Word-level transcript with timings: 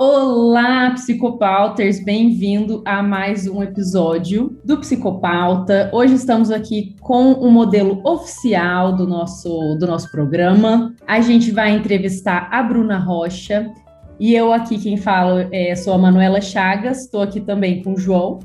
Olá, 0.00 0.92
psicopauters, 0.92 1.98
bem-vindo 1.98 2.84
a 2.86 3.02
mais 3.02 3.48
um 3.48 3.60
episódio 3.64 4.56
do 4.64 4.78
Psicopauta. 4.78 5.90
Hoje 5.92 6.14
estamos 6.14 6.52
aqui 6.52 6.94
com 7.00 7.32
o 7.32 7.50
modelo 7.50 8.00
oficial 8.08 8.94
do 8.94 9.08
nosso, 9.08 9.74
do 9.74 9.88
nosso 9.88 10.08
programa. 10.12 10.94
A 11.04 11.20
gente 11.20 11.50
vai 11.50 11.72
entrevistar 11.72 12.48
a 12.52 12.62
Bruna 12.62 12.96
Rocha 12.96 13.74
e 14.20 14.36
eu 14.36 14.52
aqui 14.52 14.78
quem 14.78 14.96
falo 14.96 15.48
é, 15.50 15.74
sou 15.74 15.92
a 15.94 15.98
Manuela 15.98 16.40
Chagas. 16.40 17.06
Estou 17.06 17.20
aqui 17.20 17.40
também 17.40 17.82
com 17.82 17.94
o 17.94 17.98
João, 17.98 18.38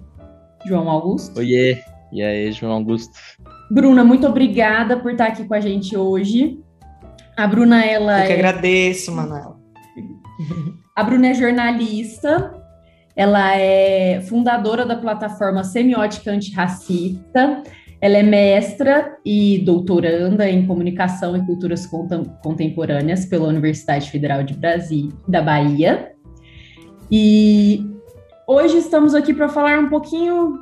João 0.65 0.89
Augusto. 0.89 1.37
Oiê, 1.37 1.77
e 2.11 2.23
aí, 2.23 2.51
João 2.51 2.71
Augusto? 2.71 3.13
Bruna, 3.69 4.03
muito 4.03 4.25
obrigada 4.25 4.97
por 4.97 5.11
estar 5.11 5.27
aqui 5.27 5.45
com 5.45 5.53
a 5.53 5.59
gente 5.59 5.95
hoje. 5.95 6.59
A 7.37 7.45
Bruna, 7.45 7.85
ela. 7.85 8.21
Eu 8.21 8.25
que 8.25 8.33
é... 8.33 8.35
agradeço, 8.37 9.11
Manuela. 9.11 9.55
A 10.95 11.03
Bruna 11.03 11.29
é 11.29 11.33
jornalista, 11.33 12.53
ela 13.15 13.55
é 13.57 14.21
fundadora 14.21 14.85
da 14.85 14.95
plataforma 14.95 15.63
Semiótica 15.63 16.29
Antirracista, 16.29 17.63
ela 17.99 18.17
é 18.17 18.21
mestra 18.21 19.17
e 19.25 19.57
doutoranda 19.65 20.47
em 20.47 20.67
Comunicação 20.67 21.35
e 21.35 21.43
Culturas 21.47 21.89
Contemporâneas 22.43 23.25
pela 23.25 23.47
Universidade 23.47 24.11
Federal 24.11 24.43
de 24.43 24.53
Brasília, 24.53 25.11
da 25.27 25.41
Bahia. 25.41 26.11
E 27.11 27.83
hoje 28.47 28.77
estamos 28.77 29.15
aqui 29.15 29.33
para 29.33 29.49
falar 29.49 29.79
um 29.79 29.89
pouquinho, 29.89 30.59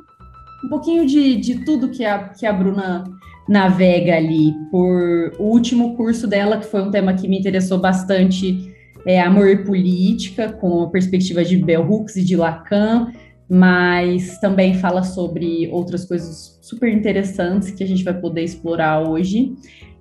um 0.63 0.69
pouquinho 0.69 1.05
de, 1.05 1.35
de 1.35 1.65
tudo 1.65 1.89
que 1.89 2.05
a, 2.05 2.29
que 2.29 2.45
a 2.45 2.53
Bruna 2.53 3.03
navega 3.49 4.15
ali 4.15 4.53
por 4.71 5.33
o 5.37 5.43
último 5.43 5.97
curso 5.97 6.25
dela, 6.25 6.57
que 6.57 6.67
foi 6.67 6.81
um 6.81 6.91
tema 6.91 7.13
que 7.15 7.27
me 7.27 7.37
interessou 7.37 7.79
bastante 7.79 8.70
é, 9.05 9.19
Amor 9.21 9.47
e 9.47 9.63
Política, 9.63 10.51
com 10.51 10.83
a 10.83 10.89
perspectiva 10.89 11.43
de 11.43 11.57
Bell 11.57 11.89
Hooks 11.89 12.15
e 12.15 12.23
de 12.23 12.35
Lacan, 12.35 13.11
mas 13.49 14.39
também 14.39 14.75
fala 14.75 15.03
sobre 15.03 15.67
outras 15.71 16.05
coisas 16.05 16.57
super 16.61 16.91
interessantes 16.91 17.71
que 17.71 17.83
a 17.83 17.87
gente 17.87 18.03
vai 18.03 18.13
poder 18.13 18.43
explorar 18.43 19.07
hoje. 19.07 19.53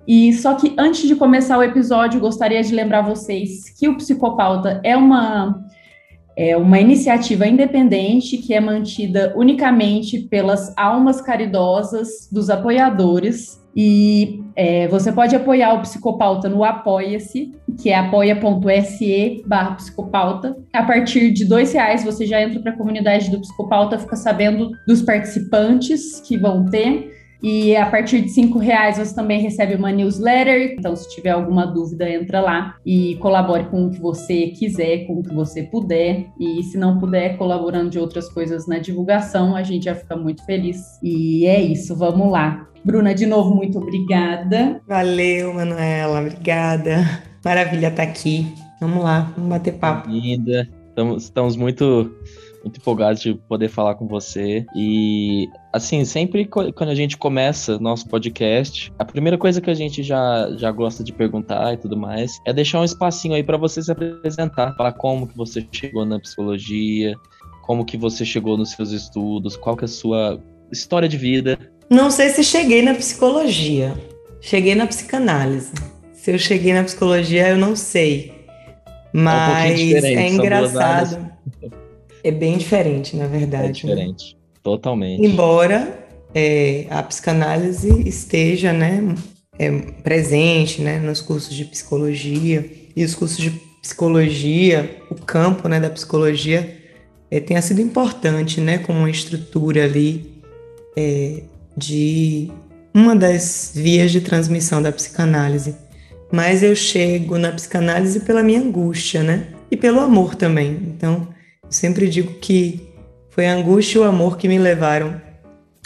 E 0.07 0.33
só 0.33 0.55
que 0.55 0.73
antes 0.77 1.07
de 1.07 1.15
começar 1.15 1.57
o 1.57 1.63
episódio, 1.63 2.19
gostaria 2.19 2.63
de 2.63 2.73
lembrar 2.73 3.01
vocês 3.01 3.69
que 3.77 3.87
o 3.87 3.97
Psicopauta 3.97 4.79
é 4.83 4.95
uma 4.95 5.63
é 6.43 6.57
uma 6.57 6.79
iniciativa 6.79 7.45
independente 7.45 8.35
que 8.35 8.51
é 8.51 8.59
mantida 8.59 9.31
unicamente 9.35 10.21
pelas 10.21 10.75
almas 10.75 11.21
caridosas 11.21 12.27
dos 12.31 12.49
apoiadores 12.49 13.61
e 13.75 14.43
é, 14.55 14.87
você 14.87 15.11
pode 15.11 15.35
apoiar 15.35 15.75
o 15.75 15.81
Psicopauta 15.81 16.49
no 16.49 16.63
Apoia-se, 16.63 17.53
que 17.79 17.91
é 17.91 17.95
apoia.se 17.95 19.43
barra 19.45 19.75
psicopauta. 19.75 20.57
A 20.73 20.81
partir 20.83 21.31
de 21.31 21.45
dois 21.45 21.71
reais 21.73 22.03
você 22.03 22.25
já 22.25 22.41
entra 22.41 22.59
para 22.59 22.71
a 22.71 22.77
comunidade 22.77 23.29
do 23.29 23.39
Psicopauta, 23.39 23.99
fica 23.99 24.15
sabendo 24.15 24.71
dos 24.87 25.03
participantes 25.03 26.19
que 26.21 26.37
vão 26.37 26.65
ter. 26.65 27.20
E 27.41 27.75
a 27.75 27.85
partir 27.85 28.21
de 28.21 28.29
cinco 28.29 28.59
reais 28.59 28.97
você 28.97 29.13
também 29.13 29.41
recebe 29.41 29.75
uma 29.75 29.91
newsletter. 29.91 30.75
Então, 30.77 30.95
se 30.95 31.09
tiver 31.09 31.31
alguma 31.31 31.65
dúvida, 31.65 32.09
entra 32.09 32.39
lá 32.39 32.75
e 32.85 33.15
colabore 33.15 33.65
com 33.65 33.87
o 33.87 33.91
que 33.91 33.99
você 33.99 34.47
quiser, 34.47 35.05
com 35.07 35.19
o 35.19 35.23
que 35.23 35.33
você 35.33 35.63
puder. 35.63 36.27
E 36.39 36.61
se 36.63 36.77
não 36.77 36.99
puder, 36.99 37.37
colaborando 37.37 37.89
de 37.89 37.99
outras 37.99 38.29
coisas 38.29 38.67
na 38.67 38.77
divulgação, 38.77 39.55
a 39.55 39.63
gente 39.63 39.85
já 39.85 39.95
fica 39.95 40.15
muito 40.15 40.45
feliz. 40.45 40.77
E 41.01 41.45
é 41.45 41.59
isso, 41.59 41.95
vamos 41.95 42.31
lá. 42.31 42.67
Bruna, 42.83 43.13
de 43.13 43.25
novo, 43.25 43.55
muito 43.55 43.77
obrigada. 43.77 44.81
Valeu, 44.87 45.53
Manuela, 45.53 46.19
obrigada. 46.19 47.23
Maravilha 47.43 47.87
estar 47.87 48.05
tá 48.05 48.09
aqui. 48.09 48.47
Vamos 48.79 49.03
lá, 49.03 49.31
vamos 49.35 49.49
bater 49.49 49.73
papo. 49.73 50.09
Linda. 50.09 50.67
Estamos, 50.89 51.23
estamos 51.23 51.55
muito, 51.55 52.11
muito 52.63 52.77
empolgados 52.77 53.21
de 53.21 53.33
poder 53.33 53.69
falar 53.69 53.95
com 53.95 54.07
você. 54.07 54.65
E, 54.75 55.49
assim, 55.73 56.05
sempre 56.05 56.45
quando 56.45 56.89
a 56.89 56.95
gente 56.95 57.17
começa 57.17 57.79
nosso 57.79 58.07
podcast, 58.07 58.91
a 58.97 59.05
primeira 59.05 59.37
coisa 59.37 59.61
que 59.61 59.69
a 59.69 59.73
gente 59.73 60.03
já, 60.03 60.49
já 60.57 60.71
gosta 60.71 61.03
de 61.03 61.11
perguntar 61.11 61.73
e 61.73 61.77
tudo 61.77 61.97
mais 61.97 62.39
é 62.45 62.53
deixar 62.53 62.79
um 62.79 62.85
espacinho 62.85 63.35
aí 63.35 63.43
para 63.43 63.57
você 63.57 63.81
se 63.81 63.91
apresentar, 63.91 64.75
falar 64.75 64.93
como 64.93 65.27
que 65.27 65.35
você 65.35 65.65
chegou 65.71 66.05
na 66.05 66.19
psicologia, 66.19 67.15
como 67.63 67.85
que 67.85 67.97
você 67.97 68.25
chegou 68.25 68.57
nos 68.57 68.71
seus 68.71 68.91
estudos, 68.91 69.55
qual 69.55 69.75
que 69.75 69.83
é 69.83 69.85
a 69.85 69.89
sua 69.89 70.41
história 70.71 71.07
de 71.07 71.17
vida. 71.17 71.57
Não 71.89 72.09
sei 72.09 72.29
se 72.29 72.43
cheguei 72.43 72.81
na 72.81 72.93
psicologia. 72.93 73.93
Cheguei 74.39 74.73
na 74.73 74.87
psicanálise. 74.87 75.71
Se 76.13 76.31
eu 76.31 76.39
cheguei 76.39 76.73
na 76.73 76.83
psicologia, 76.83 77.49
eu 77.49 77.57
não 77.57 77.75
sei. 77.75 78.33
Mas 79.13 79.79
é, 79.79 80.01
um 80.01 80.19
é 80.19 80.29
engraçado. 80.29 81.31
É 82.23 82.31
bem 82.31 82.57
diferente, 82.57 83.15
na 83.15 83.27
verdade. 83.27 83.67
É 83.67 83.71
diferente. 83.71 84.33
Né? 84.33 84.39
Totalmente. 84.63 85.25
Embora 85.25 86.07
é, 86.33 86.85
a 86.89 87.01
psicanálise 87.03 88.07
esteja 88.07 88.71
né, 88.71 89.15
é, 89.57 89.71
presente 90.03 90.81
né, 90.81 90.99
nos 90.99 91.21
cursos 91.21 91.55
de 91.55 91.65
psicologia 91.65 92.69
e 92.95 93.03
os 93.03 93.15
cursos 93.15 93.37
de 93.37 93.51
psicologia, 93.81 94.97
o 95.09 95.15
campo 95.15 95.67
né, 95.67 95.79
da 95.79 95.89
psicologia 95.89 96.77
é, 97.29 97.39
tenha 97.39 97.61
sido 97.61 97.81
importante 97.81 98.61
né, 98.61 98.77
como 98.77 98.99
uma 98.99 99.09
estrutura 99.09 99.85
ali 99.85 100.43
é, 100.95 101.43
de 101.75 102.51
uma 102.93 103.15
das 103.15 103.71
vias 103.73 104.11
de 104.11 104.21
transmissão 104.21 104.81
da 104.81 104.91
psicanálise. 104.91 105.75
Mas 106.31 106.63
eu 106.63 106.75
chego 106.75 107.37
na 107.37 107.51
psicanálise 107.51 108.21
pela 108.21 108.43
minha 108.43 108.59
angústia, 108.59 109.21
né? 109.21 109.47
E 109.69 109.75
pelo 109.75 109.99
amor 109.99 110.35
também. 110.35 110.79
Então, 110.95 111.27
sempre 111.71 112.07
digo 112.07 112.33
que 112.33 112.87
foi 113.29 113.47
a 113.47 113.53
angústia 113.53 113.97
e 113.97 114.01
o 114.01 114.03
amor 114.03 114.37
que 114.37 114.47
me 114.47 114.59
levaram 114.59 115.19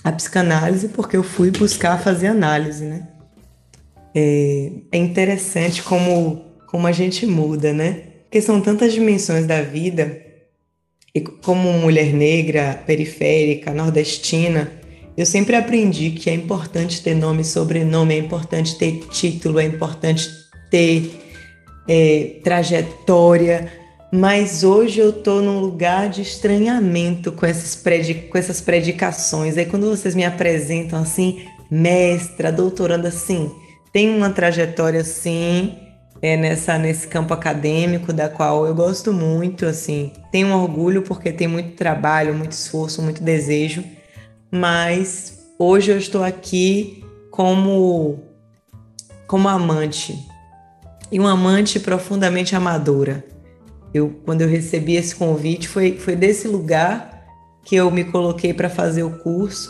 à 0.04 0.12
psicanálise, 0.12 0.90
porque 0.90 1.16
eu 1.16 1.24
fui 1.24 1.52
buscar 1.52 2.02
fazer 2.02 2.28
análise, 2.28 2.84
né? 2.84 3.08
É, 4.14 4.72
é 4.92 4.98
interessante 4.98 5.84
como, 5.84 6.44
como 6.68 6.88
a 6.88 6.92
gente 6.92 7.26
muda, 7.26 7.72
né? 7.72 8.02
Porque 8.24 8.42
são 8.42 8.60
tantas 8.60 8.92
dimensões 8.92 9.46
da 9.46 9.62
vida, 9.62 10.26
e 11.16 11.22
como 11.22 11.72
mulher 11.72 12.14
negra, 12.14 12.84
periférica, 12.86 13.74
nordestina, 13.74 14.70
eu 15.16 15.26
sempre 15.26 15.56
aprendi 15.56 16.12
que 16.12 16.30
é 16.30 16.34
importante 16.34 17.02
ter 17.02 17.16
nome 17.16 17.42
e 17.42 17.46
sobrenome, 17.46 18.16
é 18.16 18.18
importante 18.18 18.78
ter 18.78 19.00
título, 19.10 19.60
é 19.60 19.64
importante 19.64 20.30
ter 20.70 21.10
é, 21.88 22.42
trajetória, 22.44 23.72
mas 24.16 24.64
hoje 24.64 25.00
eu 25.00 25.10
estou 25.10 25.42
num 25.42 25.60
lugar 25.60 26.10
de 26.10 26.22
estranhamento 26.22 27.32
com 27.32 27.46
essas, 27.46 27.76
com 28.30 28.38
essas 28.38 28.62
predicações. 28.62 29.58
Aí 29.58 29.66
quando 29.66 29.90
vocês 29.90 30.16
me 30.16 30.26
apresentam 30.26 31.02
assim, 31.02 31.46
mestra, 31.70 32.52
doutoranda, 32.52 33.10
assim, 33.10 33.52
tem 33.92 34.16
uma 34.16 34.30
trajetória 34.30 35.02
assim, 35.02 35.78
é 36.22 36.38
nessa 36.38 36.78
nesse 36.78 37.08
campo 37.08 37.34
acadêmico 37.34 38.14
da 38.14 38.30
qual 38.30 38.66
eu 38.66 38.74
gosto 38.74 39.12
muito, 39.12 39.66
assim, 39.66 40.12
tenho 40.32 40.56
orgulho 40.56 41.02
porque 41.02 41.32
tem 41.32 41.48
muito 41.48 41.76
trabalho, 41.76 42.34
muito 42.34 42.54
esforço, 42.54 43.02
muito 43.02 43.22
desejo 43.22 43.84
mas 44.56 45.40
hoje 45.60 45.92
eu 45.92 45.98
estou 45.98 46.24
aqui 46.24 47.04
como 47.30 48.24
como 49.28 49.50
amante 49.50 50.18
e 51.12 51.20
uma 51.20 51.32
amante 51.32 51.80
profundamente 51.80 52.56
amadora. 52.56 53.24
Eu 53.96 54.10
quando 54.26 54.42
eu 54.42 54.50
recebi 54.50 54.98
esse 54.98 55.16
convite 55.16 55.70
foi 55.70 55.98
foi 55.98 56.18
desse 56.18 56.50
lugar 56.50 57.26
que 57.64 57.78
eu 57.78 57.90
me 57.90 58.04
coloquei 58.04 58.54
para 58.54 58.70
fazer 58.70 59.04
o 59.04 59.18
curso, 59.20 59.70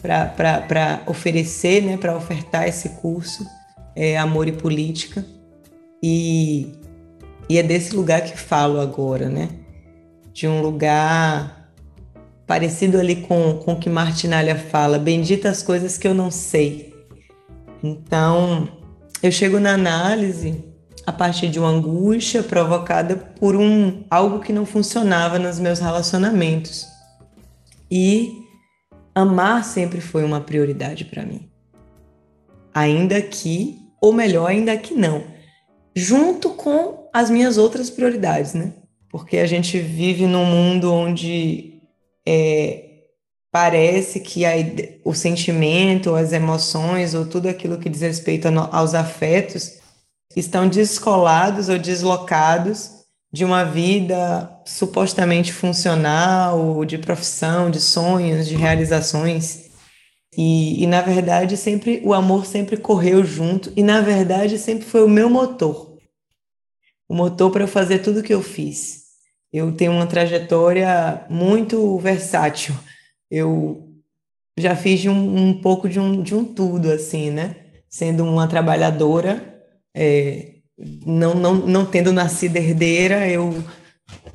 para 0.00 1.02
oferecer, 1.06 1.82
né, 1.82 1.98
para 1.98 2.16
ofertar 2.16 2.66
esse 2.66 2.88
curso, 2.88 3.46
é, 3.94 4.16
Amor 4.16 4.48
e 4.48 4.52
Política. 4.52 5.24
E, 6.02 6.72
e 7.48 7.58
é 7.58 7.62
desse 7.62 7.94
lugar 7.94 8.22
que 8.22 8.36
falo 8.36 8.80
agora, 8.80 9.28
né? 9.28 9.50
De 10.32 10.48
um 10.48 10.62
lugar 10.62 11.70
parecido 12.46 12.98
ali 12.98 13.16
com, 13.16 13.58
com 13.58 13.74
o 13.74 13.78
que 13.78 13.90
Martinalha 13.90 14.56
fala, 14.56 14.98
benditas 14.98 15.62
coisas 15.62 15.98
que 15.98 16.08
eu 16.08 16.14
não 16.14 16.30
sei. 16.30 16.94
Então, 17.82 18.68
eu 19.22 19.30
chego 19.30 19.60
na 19.60 19.74
análise 19.74 20.64
a 21.06 21.12
partir 21.12 21.48
de 21.48 21.58
uma 21.58 21.68
angústia 21.68 22.42
provocada 22.42 23.14
por 23.16 23.54
um 23.54 24.02
algo 24.10 24.40
que 24.40 24.52
não 24.52 24.66
funcionava 24.66 25.38
nos 25.38 25.60
meus 25.60 25.78
relacionamentos. 25.78 26.88
E 27.88 28.32
amar 29.14 29.64
sempre 29.64 30.00
foi 30.00 30.24
uma 30.24 30.40
prioridade 30.40 31.04
para 31.04 31.24
mim. 31.24 31.48
Ainda 32.74 33.22
que, 33.22 33.78
ou 34.00 34.12
melhor, 34.12 34.50
ainda 34.50 34.76
que 34.76 34.94
não, 34.94 35.22
junto 35.94 36.50
com 36.50 37.08
as 37.12 37.30
minhas 37.30 37.56
outras 37.56 37.88
prioridades, 37.88 38.52
né? 38.52 38.72
Porque 39.08 39.38
a 39.38 39.46
gente 39.46 39.78
vive 39.78 40.26
num 40.26 40.44
mundo 40.44 40.92
onde 40.92 41.80
é, 42.26 42.86
parece 43.50 44.20
que 44.20 44.44
a, 44.44 44.50
o 45.04 45.14
sentimento, 45.14 46.14
as 46.16 46.32
emoções 46.32 47.14
ou 47.14 47.24
tudo 47.24 47.48
aquilo 47.48 47.78
que 47.78 47.88
diz 47.88 48.02
respeito 48.02 48.48
aos 48.48 48.92
afetos 48.92 49.75
estão 50.36 50.68
descolados 50.68 51.70
ou 51.70 51.78
deslocados 51.78 52.90
de 53.32 53.44
uma 53.44 53.64
vida 53.64 54.50
supostamente 54.66 55.52
funcional, 55.52 56.84
de 56.84 56.98
profissão, 56.98 57.70
de 57.70 57.80
sonhos, 57.80 58.46
de 58.46 58.54
realizações. 58.54 59.66
E, 60.36 60.82
e, 60.82 60.86
na 60.86 61.00
verdade 61.00 61.56
sempre 61.56 62.02
o 62.04 62.12
amor 62.12 62.44
sempre 62.44 62.76
correu 62.76 63.24
junto 63.24 63.72
e 63.74 63.82
na 63.82 64.02
verdade 64.02 64.58
sempre 64.58 64.84
foi 64.84 65.02
o 65.02 65.08
meu 65.08 65.30
motor. 65.30 65.96
O 67.08 67.14
motor 67.14 67.50
para 67.50 67.64
eu 67.64 67.68
fazer 67.68 68.00
tudo 68.00 68.22
que 68.22 68.34
eu 68.34 68.42
fiz. 68.42 69.06
Eu 69.52 69.72
tenho 69.72 69.92
uma 69.92 70.06
trajetória 70.06 71.24
muito 71.30 71.96
versátil. 71.98 72.74
Eu 73.30 73.94
já 74.58 74.76
fiz 74.76 75.06
um, 75.06 75.12
um 75.12 75.60
pouco 75.60 75.88
de 75.88 75.98
um, 75.98 76.22
de 76.22 76.34
um 76.34 76.44
tudo 76.44 76.90
assim 76.90 77.30
né? 77.30 77.56
Sendo 77.88 78.24
uma 78.24 78.46
trabalhadora 78.46 79.55
é, 79.96 80.56
não, 81.06 81.34
não, 81.34 81.54
não 81.54 81.86
tendo 81.86 82.12
nascido 82.12 82.56
herdeira 82.56 83.26
eu 83.28 83.64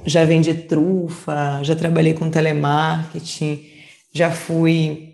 já 0.06 0.26
vendi 0.26 0.54
trufa 0.54 1.62
já 1.64 1.76
trabalhei 1.76 2.14
com 2.14 2.30
telemarketing 2.30 3.72
já 4.14 4.32
fui 4.32 5.12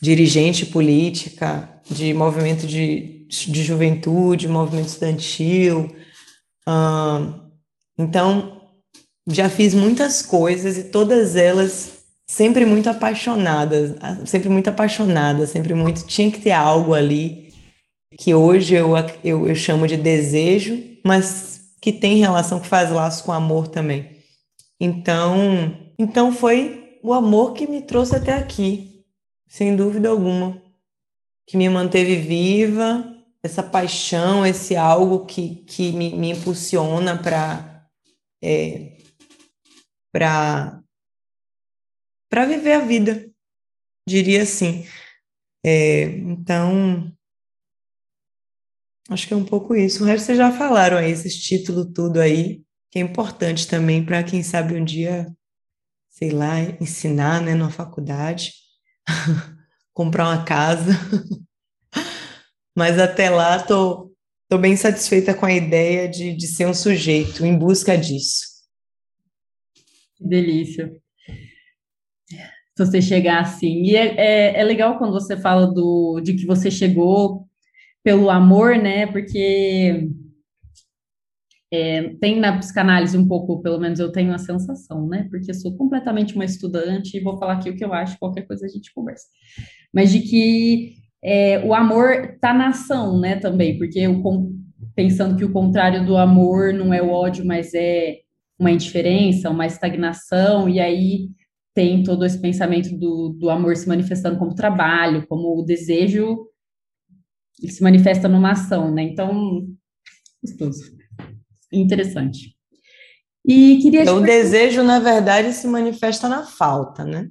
dirigente 0.00 0.66
política, 0.66 1.68
de 1.90 2.12
movimento 2.14 2.66
de, 2.66 3.26
de 3.28 3.62
juventude, 3.62 4.48
movimento 4.48 4.88
estudantil. 4.88 5.94
então, 7.98 8.60
já 9.28 9.48
fiz 9.48 9.74
muitas 9.74 10.22
coisas 10.22 10.78
e 10.78 10.84
todas 10.84 11.34
elas 11.34 11.96
sempre 12.28 12.64
muito 12.64 12.88
apaixonadas, 12.88 13.96
sempre 14.24 14.48
muito 14.48 14.68
apaixonada, 14.68 15.46
sempre 15.46 15.74
muito. 15.74 16.06
Tinha 16.06 16.30
que 16.30 16.40
ter 16.40 16.52
algo 16.52 16.94
ali 16.94 17.45
que 18.18 18.34
hoje 18.34 18.74
eu, 18.74 18.92
eu, 19.22 19.48
eu 19.48 19.54
chamo 19.54 19.86
de 19.86 19.96
desejo, 19.96 20.82
mas 21.04 21.60
que 21.80 21.92
tem 21.92 22.16
relação, 22.16 22.60
que 22.60 22.66
faz 22.66 22.90
laço 22.90 23.24
com 23.24 23.32
amor 23.32 23.68
também. 23.68 24.16
Então, 24.80 25.90
então 25.98 26.32
foi 26.32 26.98
o 27.02 27.12
amor 27.12 27.52
que 27.52 27.66
me 27.66 27.82
trouxe 27.82 28.16
até 28.16 28.32
aqui 28.32 28.96
sem 29.46 29.76
dúvida 29.76 30.08
alguma, 30.08 30.60
que 31.46 31.56
me 31.56 31.68
manteve 31.68 32.16
viva, 32.16 33.14
essa 33.42 33.62
paixão, 33.62 34.44
esse 34.44 34.74
algo 34.76 35.24
que, 35.24 35.56
que 35.64 35.92
me, 35.92 36.14
me 36.14 36.32
impulsiona 36.32 37.16
para 37.16 37.88
é, 38.42 38.98
para 40.12 40.82
para 42.28 42.44
viver 42.44 42.72
a 42.72 42.80
vida, 42.80 43.30
diria 44.06 44.42
assim. 44.42 44.84
É, 45.64 46.02
então, 46.02 47.15
acho 49.10 49.26
que 49.26 49.34
é 49.34 49.36
um 49.36 49.44
pouco 49.44 49.74
isso. 49.74 50.02
O 50.02 50.06
resto 50.06 50.26
vocês 50.26 50.38
já 50.38 50.52
falaram 50.52 50.96
aí, 50.96 51.10
esses 51.10 51.36
títulos 51.36 51.92
tudo 51.94 52.20
aí, 52.20 52.62
que 52.90 52.98
é 52.98 53.02
importante 53.02 53.66
também 53.66 54.04
para 54.04 54.22
quem 54.22 54.42
sabe 54.42 54.74
um 54.74 54.84
dia, 54.84 55.26
sei 56.10 56.30
lá, 56.30 56.60
ensinar, 56.80 57.40
né, 57.40 57.54
na 57.54 57.70
faculdade. 57.70 58.52
comprar 59.96 60.28
uma 60.28 60.44
casa. 60.44 60.92
Mas 62.76 62.98
até 62.98 63.30
lá 63.30 63.58
tô, 63.58 64.12
tô 64.46 64.58
bem 64.58 64.76
satisfeita 64.76 65.32
com 65.32 65.46
a 65.46 65.54
ideia 65.54 66.06
de, 66.06 66.36
de 66.36 66.46
ser 66.46 66.66
um 66.66 66.74
sujeito 66.74 67.46
em 67.46 67.56
busca 67.56 67.96
disso. 67.96 68.44
Que 70.16 70.28
delícia. 70.28 70.92
Se 72.28 72.84
você 72.84 73.00
chegar 73.00 73.40
assim. 73.40 73.84
E 73.84 73.96
é, 73.96 74.16
é, 74.18 74.60
é 74.60 74.64
legal 74.64 74.98
quando 74.98 75.14
você 75.14 75.34
fala 75.34 75.66
do, 75.66 76.20
de 76.20 76.34
que 76.34 76.44
você 76.44 76.70
chegou 76.70 77.45
pelo 78.06 78.30
amor, 78.30 78.76
né? 78.78 79.04
Porque 79.04 80.08
é, 81.72 82.10
tem 82.20 82.38
na 82.38 82.56
psicanálise 82.56 83.18
um 83.18 83.26
pouco, 83.26 83.60
pelo 83.60 83.80
menos 83.80 83.98
eu 83.98 84.12
tenho 84.12 84.32
a 84.32 84.38
sensação, 84.38 85.08
né? 85.08 85.26
Porque 85.28 85.52
sou 85.52 85.76
completamente 85.76 86.36
uma 86.36 86.44
estudante 86.44 87.16
e 87.16 87.20
vou 87.20 87.36
falar 87.36 87.54
aqui 87.54 87.68
o 87.68 87.76
que 87.76 87.84
eu 87.84 87.92
acho, 87.92 88.16
qualquer 88.20 88.42
coisa 88.42 88.64
a 88.64 88.68
gente 88.68 88.94
conversa. 88.94 89.26
Mas 89.92 90.12
de 90.12 90.20
que 90.20 90.92
é, 91.20 91.58
o 91.66 91.74
amor 91.74 92.34
está 92.34 92.54
na 92.54 92.68
ação, 92.68 93.18
né? 93.18 93.34
Também, 93.40 93.76
porque 93.76 93.98
eu, 93.98 94.22
pensando 94.94 95.36
que 95.36 95.44
o 95.44 95.52
contrário 95.52 96.06
do 96.06 96.16
amor 96.16 96.72
não 96.72 96.94
é 96.94 97.02
o 97.02 97.10
ódio, 97.10 97.44
mas 97.44 97.74
é 97.74 98.18
uma 98.56 98.70
indiferença, 98.70 99.50
uma 99.50 99.66
estagnação, 99.66 100.68
e 100.68 100.78
aí 100.78 101.28
tem 101.74 102.04
todo 102.04 102.24
esse 102.24 102.40
pensamento 102.40 102.96
do, 102.96 103.30
do 103.30 103.50
amor 103.50 103.74
se 103.74 103.88
manifestando 103.88 104.38
como 104.38 104.54
trabalho, 104.54 105.26
como 105.26 105.58
o 105.58 105.64
desejo 105.64 106.46
ele 107.62 107.72
se 107.72 107.82
manifesta 107.82 108.28
numa 108.28 108.52
ação, 108.52 108.92
né? 108.92 109.02
Então, 109.02 109.66
gostoso 110.42 110.96
interessante. 111.72 112.56
E 113.46 113.78
queria 113.80 114.02
então, 114.02 114.18
o 114.18 114.22
desejo, 114.22 114.82
na 114.82 114.98
verdade, 114.98 115.52
se 115.52 115.66
manifesta 115.68 116.28
na 116.28 116.44
falta, 116.44 117.04
né? 117.04 117.28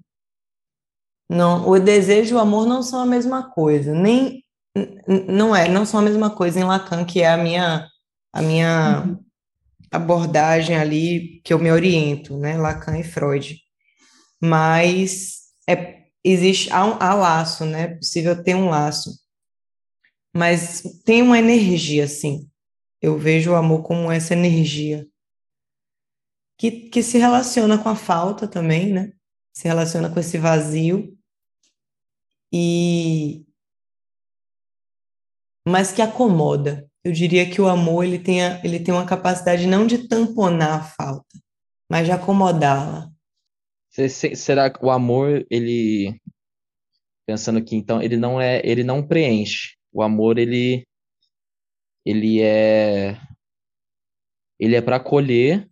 Não, 1.29 1.67
o 1.67 1.79
desejo 1.79 2.35
e 2.35 2.37
o 2.37 2.39
amor 2.39 2.67
não 2.67 2.81
são 2.81 2.99
a 3.01 3.05
mesma 3.05 3.51
coisa, 3.51 3.93
nem 3.93 4.43
não 5.27 5.55
é, 5.55 5.67
não 5.67 5.85
são 5.85 5.99
a 5.99 6.03
mesma 6.03 6.29
coisa 6.29 6.59
em 6.59 6.63
Lacan, 6.63 7.03
que 7.05 7.21
é 7.21 7.29
a 7.29 7.37
minha 7.37 7.87
a 8.31 8.41
minha 8.41 9.03
uhum. 9.05 9.19
abordagem 9.91 10.75
ali 10.75 11.41
que 11.43 11.53
eu 11.53 11.59
me 11.59 11.71
oriento, 11.71 12.37
né? 12.37 12.57
Lacan 12.57 12.97
e 12.97 13.03
Freud. 13.03 13.57
Mas 14.41 15.39
é 15.67 16.03
existe 16.23 16.71
há, 16.71 16.85
um, 16.85 16.97
há 16.99 17.13
laço, 17.13 17.65
né? 17.65 17.83
É 17.83 17.87
possível 17.95 18.43
ter 18.43 18.55
um 18.55 18.69
laço. 18.69 19.11
Mas 20.35 20.81
tem 21.05 21.21
uma 21.21 21.39
energia 21.39 22.03
assim. 22.03 22.49
Eu 23.01 23.17
vejo 23.17 23.51
o 23.51 23.55
amor 23.55 23.83
como 23.83 24.11
essa 24.11 24.33
energia 24.33 25.07
que, 26.57 26.89
que 26.89 27.03
se 27.03 27.17
relaciona 27.17 27.77
com 27.77 27.89
a 27.89 27.95
falta 27.95 28.47
também, 28.47 28.91
né? 28.91 29.13
Se 29.53 29.67
relaciona 29.67 30.09
com 30.09 30.19
esse 30.19 30.37
vazio 30.37 31.17
e 32.53 33.45
mas 35.67 35.91
que 35.91 36.01
acomoda. 36.01 36.89
Eu 37.03 37.11
diria 37.11 37.49
que 37.49 37.61
o 37.61 37.67
amor 37.67 38.03
ele 38.03 38.19
tem, 38.19 38.39
ele 38.63 38.79
tem 38.79 38.93
uma 38.93 39.05
capacidade 39.05 39.67
não 39.67 39.87
de 39.87 40.07
tamponar 40.07 40.79
a 40.79 40.83
falta, 40.83 41.39
mas 41.89 42.05
de 42.05 42.11
acomodá-la. 42.11 43.09
Será 44.35 44.69
que 44.69 44.83
o 44.83 44.91
amor 44.91 45.45
ele 45.49 46.19
pensando 47.25 47.57
aqui 47.57 47.75
então 47.75 48.01
ele 48.01 48.17
não 48.17 48.39
é 48.39 48.61
ele 48.63 48.83
não 48.83 49.05
preenche. 49.05 49.75
O 49.95 50.01
amor 50.01 50.37
ele 50.37 50.85
ele 52.05 52.41
é 52.41 53.17
ele 54.59 54.75
é 54.75 54.81
para 54.81 54.97
acolher. 54.97 55.69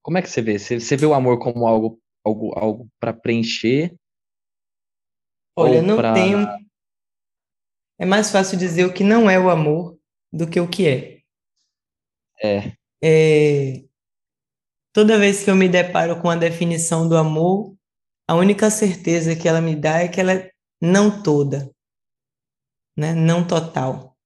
Como 0.00 0.16
é 0.16 0.22
que 0.22 0.30
você 0.30 0.40
vê? 0.40 0.56
Você, 0.56 0.78
você 0.78 0.96
vê 0.96 1.06
o 1.06 1.12
amor 1.12 1.40
como 1.40 1.66
algo 1.66 2.00
algo 2.24 2.56
algo 2.56 2.88
para 3.00 3.12
preencher? 3.12 3.96
Olha, 5.56 5.82
não 5.82 5.96
pra... 5.96 6.14
tenho 6.14 6.38
É 7.98 8.06
mais 8.06 8.30
fácil 8.30 8.56
dizer 8.56 8.84
o 8.84 8.94
que 8.94 9.02
não 9.02 9.28
é 9.28 9.36
o 9.40 9.50
amor 9.50 9.98
do 10.32 10.48
que 10.48 10.60
o 10.60 10.70
que 10.70 10.86
é. 10.86 11.20
É. 12.40 12.76
é... 13.02 13.84
Toda 14.92 15.18
vez 15.18 15.42
que 15.42 15.50
eu 15.50 15.56
me 15.56 15.68
deparo 15.68 16.22
com 16.22 16.30
a 16.30 16.36
definição 16.36 17.08
do 17.08 17.16
amor, 17.16 17.76
a 18.28 18.36
única 18.36 18.70
certeza 18.70 19.34
que 19.34 19.48
ela 19.48 19.60
me 19.60 19.74
dá 19.74 19.98
é 19.98 20.08
que 20.08 20.20
ela 20.20 20.32
é 20.32 20.52
não 20.80 21.22
toda, 21.22 21.74
né? 22.96 23.14
não 23.14 23.46
total 23.46 24.16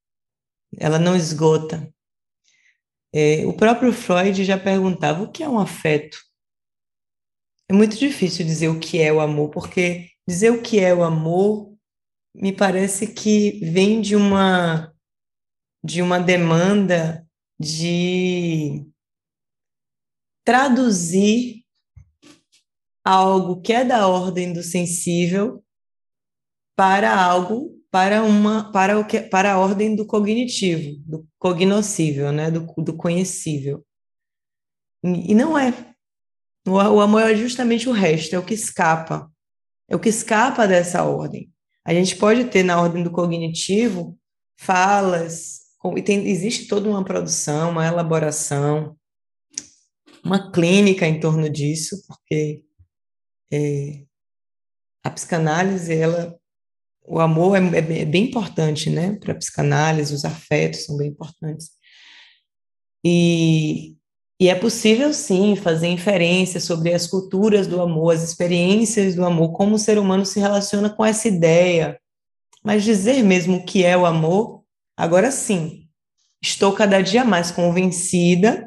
ela 0.78 0.98
não 0.98 1.16
esgota. 1.16 1.92
É, 3.12 3.44
o 3.46 3.52
próprio 3.52 3.92
Freud 3.92 4.44
já 4.44 4.58
perguntava 4.58 5.22
o 5.22 5.30
que 5.30 5.42
é 5.42 5.48
um 5.48 5.58
afeto. 5.58 6.18
É 7.68 7.72
muito 7.72 7.96
difícil 7.96 8.44
dizer 8.44 8.68
o 8.68 8.78
que 8.78 9.00
é 9.00 9.12
o 9.12 9.20
amor, 9.20 9.50
porque 9.50 10.10
dizer 10.28 10.50
o 10.50 10.62
que 10.62 10.78
é 10.78 10.94
o 10.94 11.02
amor 11.02 11.74
me 12.34 12.52
parece 12.52 13.12
que 13.12 13.58
vem 13.72 14.00
de 14.00 14.14
uma 14.14 14.92
de 15.82 16.02
uma 16.02 16.20
demanda 16.20 17.26
de 17.58 18.86
traduzir 20.44 21.64
algo 23.02 23.62
que 23.62 23.72
é 23.72 23.84
da 23.84 24.06
ordem 24.06 24.52
do 24.52 24.62
sensível 24.62 25.64
para 26.76 27.18
algo 27.18 27.79
para 27.90 28.22
uma 28.22 28.70
para 28.70 28.98
o 28.98 29.04
que 29.04 29.20
para 29.20 29.52
a 29.52 29.58
ordem 29.58 29.96
do 29.96 30.06
cognitivo, 30.06 30.96
do 31.04 31.26
cognoscível, 31.38 32.30
né, 32.30 32.50
do, 32.50 32.66
do 32.78 32.96
conhecível. 32.96 33.84
E, 35.02 35.34
não 35.34 35.58
é. 35.58 35.72
O, 36.66 36.72
o 36.72 37.00
amor 37.00 37.22
é 37.22 37.34
justamente 37.34 37.88
o 37.88 37.92
resto, 37.92 38.34
é 38.34 38.38
o 38.38 38.44
que 38.44 38.54
escapa. 38.54 39.30
É 39.88 39.96
o 39.96 40.00
que 40.00 40.08
escapa 40.08 40.68
dessa 40.68 41.02
ordem. 41.02 41.50
A 41.84 41.92
gente 41.92 42.16
pode 42.16 42.44
ter 42.44 42.62
na 42.62 42.80
ordem 42.80 43.02
do 43.02 43.10
cognitivo 43.10 44.16
falas, 44.56 45.60
e 45.96 46.02
tem, 46.02 46.28
existe 46.28 46.68
toda 46.68 46.88
uma 46.88 47.02
produção, 47.02 47.70
uma 47.70 47.86
elaboração, 47.86 48.94
uma 50.22 50.52
clínica 50.52 51.06
em 51.06 51.18
torno 51.18 51.48
disso, 51.48 51.96
porque 52.06 52.62
é, 53.50 54.04
a 55.02 55.10
psicanálise 55.10 55.94
ela 55.94 56.38
o 57.10 57.18
amor 57.20 57.56
é, 57.56 57.60
é, 57.60 58.02
é 58.02 58.04
bem 58.04 58.24
importante, 58.24 58.88
né, 58.90 59.16
para 59.20 59.32
a 59.32 59.36
psicanálise, 59.36 60.14
os 60.14 60.24
afetos 60.24 60.84
são 60.84 60.96
bem 60.96 61.08
importantes. 61.08 61.70
E, 63.04 63.96
E 64.40 64.48
é 64.48 64.54
possível, 64.54 65.12
sim, 65.12 65.54
fazer 65.54 65.88
inferência 65.88 66.58
sobre 66.60 66.94
as 66.94 67.06
culturas 67.06 67.66
do 67.66 67.80
amor, 67.82 68.14
as 68.14 68.22
experiências 68.22 69.14
do 69.14 69.24
amor, 69.24 69.52
como 69.52 69.74
o 69.74 69.78
ser 69.78 69.98
humano 69.98 70.24
se 70.24 70.40
relaciona 70.40 70.88
com 70.88 71.04
essa 71.04 71.28
ideia. 71.28 72.00
Mas 72.64 72.82
dizer 72.82 73.22
mesmo 73.22 73.58
o 73.58 73.64
que 73.66 73.84
é 73.84 73.94
o 73.96 74.06
amor, 74.06 74.62
agora 74.96 75.30
sim, 75.30 75.86
estou 76.42 76.72
cada 76.72 77.02
dia 77.02 77.22
mais 77.22 77.50
convencida, 77.50 78.66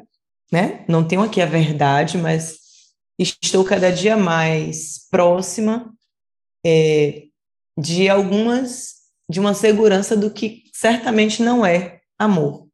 né? 0.52 0.84
Não 0.88 1.02
tenho 1.02 1.22
aqui 1.22 1.40
a 1.40 1.46
verdade, 1.46 2.18
mas 2.18 2.56
estou 3.18 3.64
cada 3.64 3.90
dia 3.90 4.16
mais 4.16 5.08
próxima 5.10 5.92
é, 6.64 7.24
de 7.76 8.08
algumas, 8.08 8.94
de 9.28 9.40
uma 9.40 9.54
segurança 9.54 10.16
do 10.16 10.30
que 10.30 10.64
certamente 10.72 11.42
não 11.42 11.64
é 11.64 12.00
amor, 12.18 12.68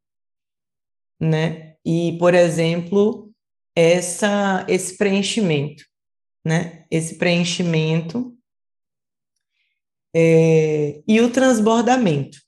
né? 1.19 1.71
e, 1.85 2.17
por 2.19 2.33
exemplo, 2.33 3.31
essa, 3.75 4.65
esse 4.67 4.97
preenchimento, 4.97 5.83
né? 6.45 6.85
Esse 6.89 7.15
preenchimento 7.15 8.35
é, 10.15 11.01
e 11.07 11.21
o 11.21 11.31
transbordamento. 11.31 12.39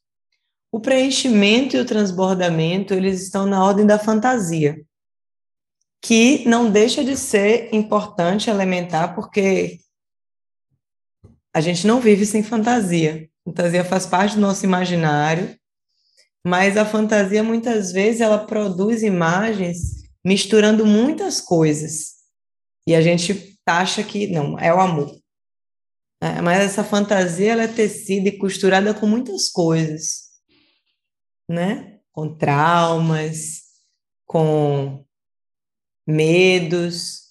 O 0.71 0.79
preenchimento 0.79 1.75
e 1.75 1.79
o 1.79 1.85
transbordamento, 1.85 2.93
eles 2.93 3.21
estão 3.21 3.45
na 3.45 3.63
ordem 3.63 3.85
da 3.85 3.99
fantasia, 3.99 4.83
que 6.01 6.47
não 6.47 6.69
deixa 6.69 7.03
de 7.03 7.15
ser 7.15 7.73
importante, 7.73 8.49
elementar, 8.49 9.15
porque 9.15 9.79
a 11.53 11.61
gente 11.61 11.85
não 11.85 11.99
vive 11.99 12.25
sem 12.25 12.43
fantasia. 12.43 13.29
Fantasia 13.45 13.83
faz 13.83 14.05
parte 14.05 14.35
do 14.35 14.41
nosso 14.41 14.65
imaginário, 14.65 15.55
mas 16.45 16.77
a 16.77 16.85
fantasia 16.85 17.43
muitas 17.43 17.91
vezes 17.91 18.21
ela 18.21 18.45
produz 18.45 19.03
imagens 19.03 20.03
misturando 20.25 20.85
muitas 20.85 21.39
coisas. 21.39 22.13
E 22.87 22.95
a 22.95 23.01
gente 23.01 23.57
acha 23.65 24.03
que 24.03 24.27
não 24.27 24.57
é 24.59 24.73
o 24.73 24.79
amor. 24.79 25.15
É, 26.21 26.41
mas 26.41 26.61
essa 26.61 26.83
fantasia 26.83 27.51
ela 27.51 27.63
é 27.63 27.67
tecida 27.67 28.29
e 28.29 28.37
costurada 28.37 28.93
com 28.93 29.05
muitas 29.05 29.49
coisas 29.49 30.33
né? 31.47 31.99
Com 32.11 32.35
traumas 32.35 33.61
com 34.25 35.05
medos 36.07 37.21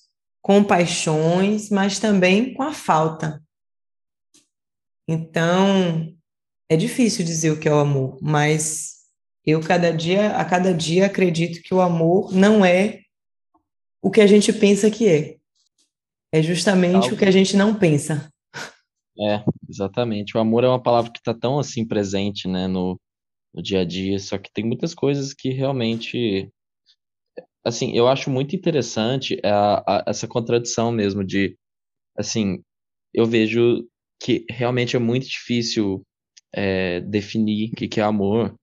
com 0.41 0.63
paixões 0.63 1.71
mas 1.71 1.99
também 1.99 2.55
com 2.55 2.63
a 2.63 2.73
falta 2.73 3.42
então 5.07 6.15
é 6.69 6.77
difícil 6.77 7.25
dizer 7.25 7.51
o 7.51 7.59
que 7.59 7.69
é 7.69 7.73
o 7.73 7.79
amor 7.79 8.19
mas 8.21 9.03
eu 9.45 9.61
cada 9.61 9.93
dia, 9.93 10.37
a 10.37 10.45
cada 10.45 10.73
dia 10.73 11.07
acredito 11.07 11.63
que 11.63 11.75
o 11.75 11.81
amor 11.81 12.33
não 12.33 12.65
é 12.65 13.01
o 14.01 14.11
que 14.11 14.21
a 14.21 14.27
gente 14.27 14.53
pensa 14.53 14.91
que 14.91 15.09
é. 15.09 15.37
É 16.33 16.43
justamente 16.43 17.05
Algo... 17.05 17.15
o 17.15 17.19
que 17.19 17.25
a 17.25 17.31
gente 17.31 17.57
não 17.57 17.75
pensa. 17.75 18.33
É, 19.19 19.45
exatamente. 19.69 20.37
O 20.37 20.41
amor 20.41 20.65
é 20.65 20.69
uma 20.69 20.83
palavra 20.83 21.11
que 21.13 21.19
está 21.19 21.35
tão 21.35 21.59
assim 21.59 21.87
presente, 21.87 22.49
né, 22.49 22.67
no, 22.67 22.99
no 23.53 23.63
dia 23.63 23.81
a 23.81 23.85
dia, 23.85 24.19
só 24.19 24.39
que 24.39 24.51
tem 24.53 24.65
muitas 24.65 24.95
coisas 24.95 25.35
que 25.35 25.51
realmente 25.51 26.51
assim, 27.65 27.93
eu 27.97 28.09
acho 28.09 28.29
muito 28.31 28.57
interessante 28.57 29.41
a, 29.45 29.99
a, 29.99 30.05
essa 30.09 30.27
contradição 30.27 30.91
mesmo 30.91 31.25
de, 31.25 31.57
assim, 32.17 32.61
eu 33.15 33.25
vejo 33.25 33.87
que 34.23 34.45
realmente 34.49 34.95
é 34.95 35.01
muito 35.01 35.27
difícil 35.27 36.07
é, 36.55 37.01
definir 37.01 37.71
o 37.71 37.77
que, 37.77 37.89
que 37.89 38.01
é 38.01 38.05
amor, 38.05 38.55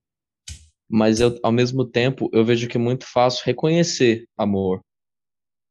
mas 0.89 1.19
eu, 1.19 1.37
ao 1.43 1.51
mesmo 1.51 1.85
tempo, 1.85 2.29
eu 2.33 2.45
vejo 2.45 2.67
que 2.67 2.77
é 2.77 2.79
muito 2.79 3.05
fácil 3.05 3.43
reconhecer 3.45 4.25
amor, 4.37 4.79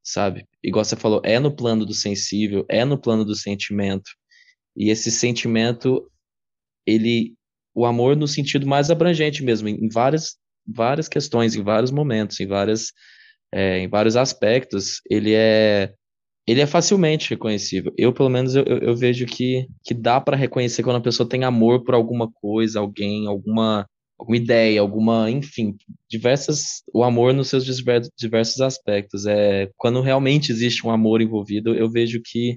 sabe? 0.04 0.44
Igual 0.62 0.84
você 0.84 0.94
falou, 0.94 1.22
é 1.24 1.38
no 1.38 1.54
plano 1.54 1.86
do 1.86 1.94
sensível, 1.94 2.66
é 2.68 2.84
no 2.84 3.00
plano 3.00 3.24
do 3.24 3.34
sentimento. 3.34 4.10
E 4.76 4.90
esse 4.90 5.10
sentimento, 5.10 6.08
ele, 6.86 7.34
o 7.74 7.86
amor 7.86 8.14
no 8.14 8.28
sentido 8.28 8.66
mais 8.66 8.90
abrangente 8.90 9.42
mesmo, 9.42 9.68
em 9.68 9.88
várias, 9.88 10.36
várias 10.66 11.08
questões, 11.08 11.56
em 11.56 11.62
vários 11.62 11.90
momentos, 11.90 12.38
em 12.40 12.46
várias, 12.46 12.92
é, 13.52 13.78
em 13.78 13.88
vários 13.88 14.16
aspectos, 14.16 15.00
ele 15.10 15.32
é, 15.34 15.94
ele 16.48 16.60
é 16.60 16.66
facilmente 16.66 17.30
reconhecível. 17.30 17.92
Eu, 17.96 18.12
pelo 18.12 18.28
menos, 18.28 18.54
eu, 18.54 18.64
eu 18.64 18.96
vejo 18.96 19.26
que, 19.26 19.66
que 19.84 19.92
dá 19.92 20.20
para 20.20 20.36
reconhecer 20.36 20.82
quando 20.82 20.96
a 20.96 21.02
pessoa 21.02 21.28
tem 21.28 21.44
amor 21.44 21.84
por 21.84 21.94
alguma 21.94 22.30
coisa, 22.30 22.80
alguém, 22.80 23.26
alguma 23.26 23.86
alguma 24.18 24.36
ideia, 24.36 24.80
alguma, 24.80 25.30
enfim, 25.30 25.76
diversas, 26.10 26.82
o 26.92 27.04
amor 27.04 27.32
nos 27.32 27.48
seus 27.48 27.64
diversos 27.64 28.60
aspectos. 28.60 29.26
É, 29.26 29.70
quando 29.76 30.00
realmente 30.00 30.50
existe 30.50 30.84
um 30.84 30.90
amor 30.90 31.20
envolvido, 31.20 31.72
eu 31.72 31.88
vejo 31.88 32.20
que 32.24 32.56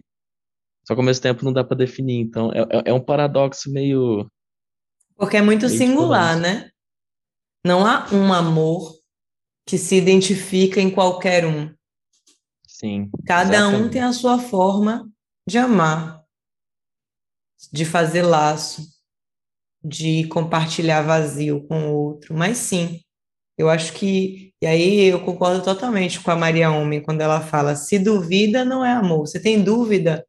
só 0.87 0.95
que 0.95 0.99
ao 0.99 1.05
mesmo 1.05 1.21
tempo 1.21 1.45
não 1.45 1.53
dá 1.53 1.63
para 1.63 1.77
definir. 1.77 2.19
Então 2.19 2.51
é, 2.51 2.61
é, 2.61 2.83
é 2.85 2.93
um 2.93 2.99
paradoxo 2.99 3.71
meio 3.71 4.27
porque 5.21 5.37
é 5.37 5.41
muito 5.41 5.69
singular, 5.69 6.35
né? 6.35 6.71
Não 7.63 7.85
há 7.85 8.07
um 8.11 8.33
amor 8.33 8.91
que 9.67 9.77
se 9.77 9.95
identifica 9.95 10.81
em 10.81 10.89
qualquer 10.89 11.45
um. 11.45 11.71
Sim. 12.81 13.11
Cada 13.27 13.57
exatamente. 13.57 13.83
um 13.83 13.89
tem 13.89 14.01
a 14.01 14.11
sua 14.11 14.39
forma 14.39 15.07
de 15.47 15.59
amar, 15.59 16.23
de 17.71 17.85
fazer 17.85 18.23
laço, 18.23 18.81
de 19.83 20.27
compartilhar 20.29 21.03
vazio 21.03 21.63
com 21.67 21.91
o 21.91 21.93
outro, 21.93 22.33
mas 22.33 22.57
sim, 22.57 22.99
eu 23.55 23.69
acho 23.69 23.93
que, 23.93 24.51
e 24.59 24.65
aí 24.65 25.05
eu 25.05 25.23
concordo 25.23 25.63
totalmente 25.63 26.19
com 26.19 26.31
a 26.31 26.35
Maria 26.35 26.71
Homem 26.71 27.03
quando 27.03 27.21
ela 27.21 27.39
fala, 27.39 27.75
se 27.75 27.99
duvida 27.99 28.65
não 28.65 28.83
é 28.83 28.91
amor, 28.91 29.27
você 29.27 29.39
tem 29.39 29.61
dúvida, 29.61 30.25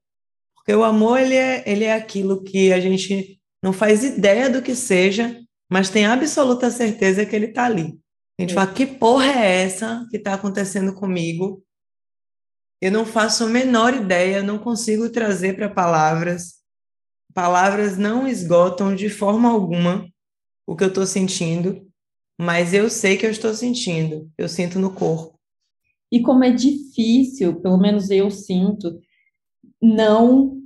porque 0.55 0.75
o 0.75 0.85
amor 0.85 1.21
ele 1.21 1.35
é, 1.35 1.63
ele 1.67 1.85
é 1.85 1.95
aquilo 1.95 2.43
que 2.45 2.71
a 2.71 2.81
gente 2.81 3.41
não 3.63 3.73
faz 3.73 4.05
ideia 4.05 4.51
do 4.51 4.61
que 4.61 4.75
seja, 4.75 5.41
mas 5.71 5.89
tem 5.89 6.05
absoluta 6.05 6.71
certeza 6.71 7.25
que 7.25 7.35
ele 7.35 7.47
está 7.47 7.65
ali. 7.65 7.99
A 8.39 8.43
gente 8.43 8.53
é. 8.53 8.55
fala, 8.55 8.73
que 8.73 8.85
porra 8.85 9.25
é 9.25 9.63
essa 9.63 10.07
que 10.11 10.19
está 10.19 10.35
acontecendo 10.35 10.95
comigo? 10.95 11.63
Eu 12.83 12.91
não 12.91 13.07
faço 13.07 13.45
a 13.45 13.49
menor 13.49 13.95
ideia, 13.95 14.43
não 14.43 14.59
consigo 14.59 15.09
trazer 15.09 15.55
para 15.55 15.69
palavras, 15.69 16.55
palavras 17.33 17.97
não 17.97 18.27
esgotam 18.27 18.93
de 18.93 19.09
forma 19.09 19.49
alguma 19.49 20.05
o 20.67 20.75
que 20.75 20.83
eu 20.83 20.89
estou 20.89 21.07
sentindo, 21.07 21.87
mas 22.37 22.75
eu 22.75 22.91
sei 22.91 23.17
que 23.17 23.25
eu 23.25 23.31
estou 23.31 23.55
sentindo, 23.55 24.29
eu 24.37 24.49
sinto 24.49 24.81
no 24.81 24.93
corpo. 24.93 25.39
E 26.11 26.21
como 26.23 26.43
é 26.43 26.51
difícil, 26.51 27.61
pelo 27.61 27.79
menos 27.79 28.11
eu 28.11 28.29
sinto, 28.33 28.99
não 29.81 30.57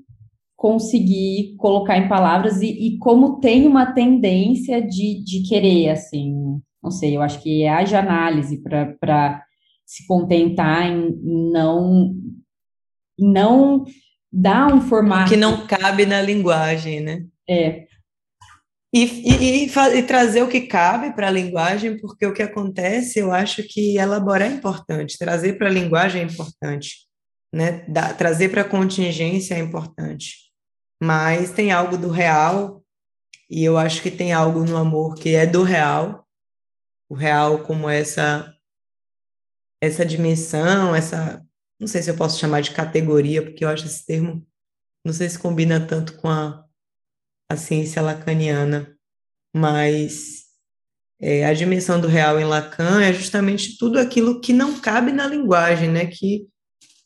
conseguir 0.57 1.55
colocar 1.59 1.99
em 1.99 2.09
palavras 2.09 2.63
e, 2.63 2.69
e 2.69 2.99
como 2.99 3.41
tem 3.41 3.67
uma 3.67 3.93
tendência 3.93 4.81
de, 4.81 5.23
de 5.23 5.47
querer, 5.47 5.91
assim, 5.91 6.63
não 6.83 6.91
sei, 6.91 7.15
eu 7.15 7.21
acho 7.21 7.43
que 7.43 7.65
é 7.65 7.69
haja 7.69 7.99
análise 7.99 8.63
para 8.63 9.46
se 9.87 10.05
contentar 10.07 10.87
em 10.87 11.17
não 11.23 12.15
não 13.19 13.85
dá 14.31 14.67
um 14.67 14.83
formato. 14.83 15.31
Que 15.31 15.37
não 15.37 15.67
cabe 15.67 16.05
na 16.05 16.21
linguagem, 16.21 17.01
né? 17.01 17.25
É. 17.49 17.87
E, 18.93 19.05
e, 19.05 19.65
e, 19.65 19.99
e 19.99 20.03
trazer 20.03 20.43
o 20.43 20.49
que 20.49 20.63
cabe 20.63 21.15
para 21.15 21.29
a 21.29 21.31
linguagem, 21.31 21.99
porque 21.99 22.27
o 22.27 22.33
que 22.33 22.43
acontece, 22.43 23.19
eu 23.19 23.33
acho 23.33 23.63
que 23.63 23.97
elaborar 23.97 24.51
é 24.51 24.55
importante, 24.55 25.19
trazer 25.19 25.59
para 25.59 25.69
a 25.69 25.73
linguagem 25.73 26.23
é 26.23 26.25
importante, 26.25 27.07
né? 27.53 27.85
Da, 27.89 28.13
trazer 28.13 28.51
para 28.51 28.63
a 28.63 28.69
contingência 28.69 29.55
é 29.55 29.59
importante. 29.59 30.47
Mas 31.03 31.53
tem 31.53 31.73
algo 31.73 31.97
do 31.97 32.09
real, 32.09 32.83
e 33.51 33.65
eu 33.65 33.77
acho 33.79 34.03
que 34.03 34.11
tem 34.11 34.33
algo 34.33 34.65
no 34.65 34.77
amor 34.77 35.15
que 35.15 35.35
é 35.35 35.47
do 35.47 35.63
real, 35.63 36.27
o 37.09 37.15
real 37.15 37.61
como 37.61 37.89
essa 37.89 38.56
essa 39.81 40.05
dimensão, 40.05 40.95
essa 40.95 41.45
não 41.79 41.87
sei 41.87 42.03
se 42.03 42.11
eu 42.11 42.17
posso 42.17 42.39
chamar 42.39 42.63
de 42.63 42.71
categoria, 42.71 43.43
porque 43.43 43.65
eu 43.65 43.69
acho 43.69 43.87
esse 43.87 44.05
termo, 44.05 44.47
não 45.05 45.13
sei 45.13 45.29
se 45.29 45.39
combina 45.39 45.79
tanto 45.79 46.15
com 46.15 46.29
a, 46.29 46.65
a 47.51 47.57
ciência 47.57 48.01
lacaniana, 48.01 48.97
mas 49.55 50.47
é, 51.21 51.45
a 51.45 51.53
dimensão 51.53 52.01
do 52.01 52.09
real 52.09 52.41
em 52.41 52.45
Lacan 52.45 53.03
é 53.03 53.13
justamente 53.13 53.77
tudo 53.79 53.99
aquilo 53.99 54.41
que 54.41 54.53
não 54.53 54.81
cabe 54.81 55.13
na 55.13 55.27
linguagem, 55.27 55.91
né? 55.91 56.07
Que, 56.07 56.47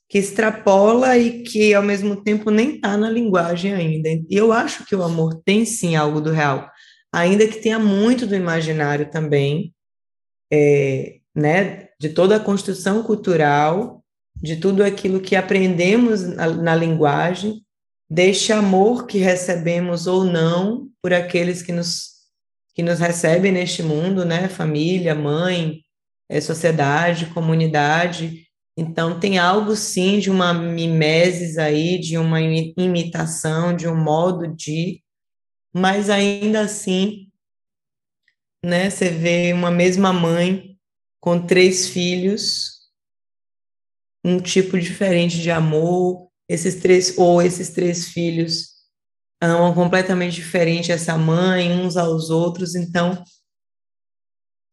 que 0.09 0.19
extrapola 0.19 1.17
e 1.19 1.43
que 1.43 1.75
ao 1.75 1.83
mesmo 1.83 2.23
tempo 2.23 2.51
nem 2.51 2.77
está 2.77 2.97
na 2.97 3.11
linguagem 3.11 3.75
ainda. 3.75 4.09
E 4.09 4.27
eu 4.31 4.53
acho 4.53 4.85
que 4.87 4.95
o 4.95 5.03
amor 5.03 5.41
tem 5.45 5.65
sim 5.65 5.97
algo 5.97 6.21
do 6.21 6.31
real, 6.31 6.71
ainda 7.13 7.47
que 7.47 7.61
tenha 7.61 7.79
muito 7.79 8.27
do 8.27 8.35
imaginário 8.35 9.11
também, 9.11 9.75
é, 10.53 11.19
né? 11.35 11.90
De 12.01 12.09
toda 12.09 12.35
a 12.35 12.41
construção 12.41 13.05
cultural 13.05 14.01
de 14.43 14.57
tudo 14.57 14.83
aquilo 14.83 15.21
que 15.21 15.37
aprendemos 15.37 16.23
na, 16.23 16.49
na 16.49 16.75
linguagem, 16.75 17.63
deste 18.09 18.53
amor 18.53 19.07
que 19.07 19.19
recebemos 19.19 20.07
ou 20.07 20.25
não 20.25 20.89
por 21.03 21.13
aqueles 21.13 21.63
que 21.63 21.73
nos, 21.73 22.13
que 22.75 22.83
nos 22.83 22.99
recebem 22.99 23.53
neste 23.53 23.83
mundo, 23.83 24.25
né? 24.25 24.49
Família, 24.49 25.15
mãe, 25.15 25.83
é 26.29 26.41
sociedade, 26.41 27.27
comunidade. 27.27 28.47
Então, 28.77 29.21
tem 29.21 29.39
algo 29.39 29.77
sim 29.77 30.19
de 30.19 30.31
uma 30.31 30.55
mimesis 30.55 31.59
aí, 31.59 31.99
de 31.99 32.17
uma 32.17 32.41
imitação, 32.41 33.77
de 33.77 33.87
um 33.87 33.97
modo 33.97 34.49
de, 34.49 35.03
mas 35.73 36.09
ainda 36.09 36.61
assim, 36.63 37.29
né, 38.65 38.89
você 38.89 39.11
vê 39.11 39.53
uma 39.53 39.71
mesma 39.71 40.13
mãe 40.13 40.70
com 41.21 41.47
três 41.47 41.89
filhos, 41.89 42.81
um 44.25 44.41
tipo 44.41 44.79
diferente 44.79 45.41
de 45.41 45.51
amor, 45.51 46.31
esses 46.49 46.77
três, 46.77 47.17
ou 47.17 47.41
esses 47.41 47.71
três 47.71 48.09
filhos 48.09 48.71
amam 49.41 49.73
completamente 49.75 50.35
diferente 50.35 50.93
essa 50.93 51.17
mãe, 51.17 51.71
uns 51.71 51.97
aos 51.97 52.31
outros, 52.31 52.75
então 52.75 53.23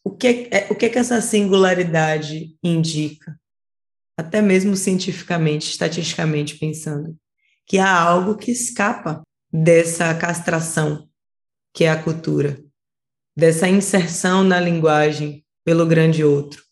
o 0.04 0.16
que, 0.16 0.50
é, 0.52 0.68
o 0.72 0.76
que, 0.76 0.86
é 0.86 0.90
que 0.90 0.98
essa 0.98 1.22
singularidade 1.22 2.58
indica? 2.64 3.38
Até 4.18 4.42
mesmo 4.42 4.76
cientificamente, 4.76 5.70
estatisticamente 5.70 6.58
pensando, 6.58 7.16
que 7.66 7.78
há 7.78 7.92
algo 7.92 8.38
que 8.38 8.52
escapa 8.52 9.22
dessa 9.52 10.14
castração 10.16 11.08
que 11.74 11.84
é 11.84 11.90
a 11.90 12.02
cultura, 12.02 12.60
dessa 13.36 13.68
inserção 13.68 14.44
na 14.44 14.60
linguagem 14.60 15.46
pelo 15.68 15.86
grande 15.86 16.24
outro. 16.24 16.64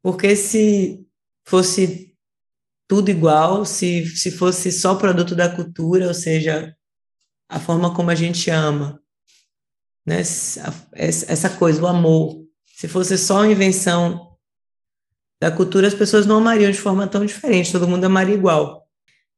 Porque 0.00 0.36
se 0.36 1.04
fosse 1.44 2.14
tudo 2.86 3.10
igual, 3.10 3.64
se, 3.64 4.06
se 4.06 4.30
fosse 4.30 4.70
só 4.70 4.94
produto 4.94 5.34
da 5.34 5.48
cultura, 5.48 6.06
ou 6.06 6.14
seja, 6.14 6.72
a 7.48 7.58
forma 7.58 7.92
como 7.92 8.08
a 8.12 8.14
gente 8.14 8.50
ama, 8.50 9.02
né? 10.06 10.20
Essa 10.92 11.50
coisa, 11.50 11.82
o 11.82 11.88
amor. 11.88 12.40
Se 12.76 12.86
fosse 12.86 13.18
só 13.18 13.44
invenção 13.44 14.36
da 15.42 15.50
cultura, 15.50 15.88
as 15.88 15.94
pessoas 15.94 16.24
não 16.24 16.36
amariam 16.36 16.70
de 16.70 16.78
forma 16.78 17.04
tão 17.08 17.26
diferente, 17.26 17.72
todo 17.72 17.88
mundo 17.88 18.04
amaria 18.04 18.36
igual. 18.36 18.86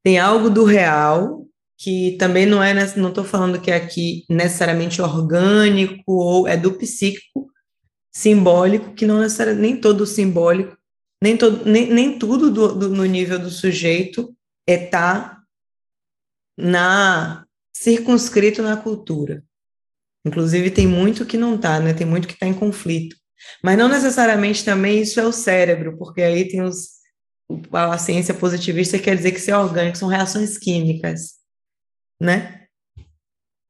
Tem 0.02 0.18
algo 0.18 0.50
do 0.50 0.64
real 0.64 1.46
que 1.78 2.14
também 2.18 2.44
não 2.44 2.62
é, 2.62 2.74
não 2.94 3.08
estou 3.08 3.24
falando 3.24 3.58
que 3.58 3.70
é 3.70 3.76
aqui 3.76 4.26
necessariamente 4.28 5.00
orgânico 5.00 6.12
ou 6.12 6.46
é 6.46 6.58
do 6.58 6.74
psíquico, 6.74 7.50
simbólico, 8.12 8.94
que 8.94 9.06
não 9.06 9.20
necessariamente 9.20 9.62
nem 9.62 9.80
todo 9.80 10.06
simbólico, 10.06 10.76
nem, 11.22 11.36
todo, 11.36 11.64
nem, 11.64 11.92
nem 11.92 12.18
tudo 12.18 12.50
do, 12.50 12.74
do, 12.74 12.88
no 12.88 13.04
nível 13.04 13.38
do 13.38 13.50
sujeito 13.50 14.34
é 14.66 14.78
tá 14.78 15.42
na 16.56 17.44
circunscrito 17.72 18.62
na 18.62 18.76
cultura. 18.76 19.42
Inclusive, 20.24 20.70
tem 20.70 20.86
muito 20.86 21.24
que 21.24 21.38
não 21.38 21.54
está, 21.54 21.80
né? 21.80 21.94
Tem 21.94 22.06
muito 22.06 22.28
que 22.28 22.34
está 22.34 22.46
em 22.46 22.54
conflito. 22.54 23.16
Mas 23.62 23.78
não 23.78 23.88
necessariamente 23.88 24.64
também 24.64 25.00
isso 25.00 25.18
é 25.18 25.24
o 25.24 25.32
cérebro, 25.32 25.96
porque 25.96 26.20
aí 26.20 26.46
tem 26.46 26.62
os, 26.62 27.00
a 27.72 27.96
ciência 27.96 28.34
positivista 28.34 28.98
quer 28.98 29.16
dizer 29.16 29.32
que 29.32 29.38
isso 29.38 29.50
é 29.50 29.56
orgânico, 29.56 29.96
são 29.96 30.08
reações 30.08 30.58
químicas, 30.58 31.36
né? 32.20 32.66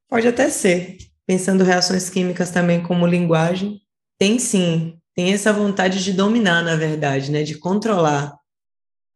Pode 0.08 0.26
até 0.26 0.50
ser. 0.50 0.98
Pensando 1.24 1.62
reações 1.62 2.10
químicas 2.10 2.50
também 2.50 2.82
como 2.82 3.06
linguagem, 3.06 3.80
tem 4.20 4.38
sim, 4.38 4.98
tem 5.16 5.32
essa 5.32 5.50
vontade 5.50 6.04
de 6.04 6.12
dominar, 6.12 6.62
na 6.62 6.76
verdade, 6.76 7.30
né? 7.32 7.42
De 7.42 7.56
controlar 7.56 8.36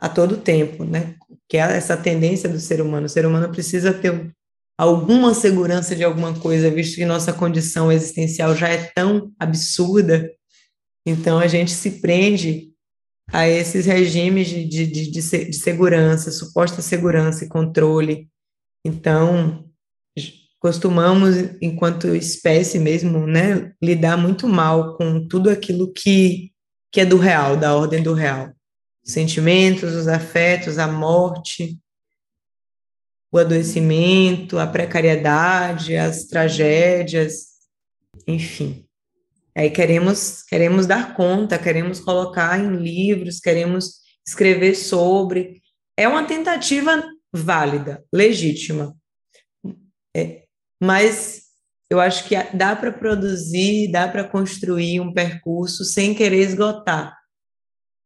a 0.01 0.09
todo 0.09 0.39
tempo, 0.39 0.83
né? 0.83 1.15
Que 1.47 1.59
é 1.59 1.61
essa 1.61 1.95
tendência 1.95 2.49
do 2.49 2.59
ser 2.59 2.81
humano. 2.81 3.05
O 3.05 3.09
ser 3.09 3.27
humano 3.27 3.51
precisa 3.51 3.93
ter 3.93 4.35
alguma 4.79 5.35
segurança 5.35 5.95
de 5.95 6.03
alguma 6.03 6.33
coisa, 6.41 6.71
visto 6.71 6.97
que 6.97 7.05
nossa 7.05 7.35
condição 7.35 7.93
existencial 7.93 8.57
já 8.57 8.69
é 8.69 8.91
tão 8.95 9.31
absurda, 9.39 10.29
então 11.07 11.39
a 11.39 11.47
gente 11.47 11.71
se 11.71 12.01
prende 12.01 12.73
a 13.33 13.47
esses 13.47 13.87
regimes 13.87 14.49
de, 14.49 14.65
de, 14.65 14.87
de, 14.87 15.11
de, 15.11 15.53
segurança, 15.53 16.31
suposta 16.31 16.83
segurança 16.83 17.45
e 17.45 17.49
controle. 17.49 18.29
Então, 18.85 19.64
costumamos, 20.64 21.37
enquanto 21.61 22.16
espécie 22.16 22.79
mesmo, 22.79 23.27
né, 23.27 23.74
lidar 23.83 24.16
muito 24.16 24.48
mal 24.48 24.96
com 24.96 25.29
tudo 25.29 25.50
aquilo 25.50 25.92
que, 25.92 26.53
que 26.90 27.03
é 27.03 27.05
do 27.05 27.18
real, 27.18 27.55
da 27.55 27.77
ordem 27.77 28.03
do 28.03 28.14
real. 28.14 28.50
Os 29.05 29.12
sentimentos, 29.12 29.92
os 29.92 30.09
afetos, 30.09 30.79
a 30.79 30.88
morte, 30.88 31.79
o 33.31 33.37
adoecimento, 33.37 34.59
a 34.59 34.66
precariedade, 34.66 35.96
as 35.96 36.24
tragédias, 36.24 37.44
enfim. 38.27 38.87
Aí 39.55 39.68
queremos 39.68 40.44
queremos 40.44 40.87
dar 40.87 41.14
conta, 41.14 41.59
queremos 41.59 42.00
colocar 42.00 42.59
em 42.59 42.74
livros, 42.77 43.38
queremos 43.38 43.96
escrever 44.27 44.74
sobre. 44.74 45.61
É 45.94 46.09
uma 46.09 46.27
tentativa 46.27 47.05
válida, 47.31 48.03
legítima. 48.11 48.96
É, 50.16 50.43
mas 50.83 51.43
eu 51.91 52.01
acho 52.01 52.27
que 52.29 52.35
dá 52.55 52.75
para 52.75 52.93
produzir, 52.93 53.91
dá 53.91 54.09
para 54.09 54.25
construir 54.25 55.01
um 55.01 55.13
percurso 55.13 55.85
sem 55.85 56.15
querer 56.15 56.41
esgotar. 56.41 57.17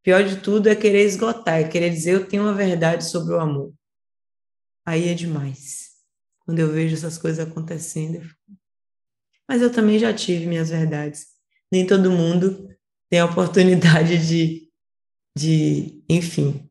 Pior 0.03 0.25
de 0.25 0.37
tudo 0.37 0.69
é 0.69 0.75
querer 0.75 1.05
esgotar, 1.05 1.61
é 1.61 1.69
querer 1.69 1.91
dizer 1.91 2.15
eu 2.15 2.27
tenho 2.27 2.43
uma 2.43 2.55
verdade 2.55 3.05
sobre 3.05 3.35
o 3.35 3.41
amor 3.41 3.73
aí 4.89 5.09
é 5.09 5.15
demais. 5.15 5.91
Quando 6.41 6.61
eu 6.61 6.73
vejo 6.73 6.95
essas 6.95 7.19
coisas 7.19 7.47
acontecendo, 7.47 8.17
eu 8.17 8.23
fico... 8.23 8.41
mas 9.47 9.61
eu 9.61 9.71
também 9.71 9.99
já 9.99 10.15
tive 10.15 10.47
minhas 10.47 10.71
verdades. 10.71 11.27
Nem 11.71 11.87
todo 11.87 12.11
mundo 12.11 12.67
tem 13.11 13.21
a 13.21 13.27
oportunidade 13.27 14.27
de, 14.27 14.71
de 15.37 16.03
enfim, 16.09 16.71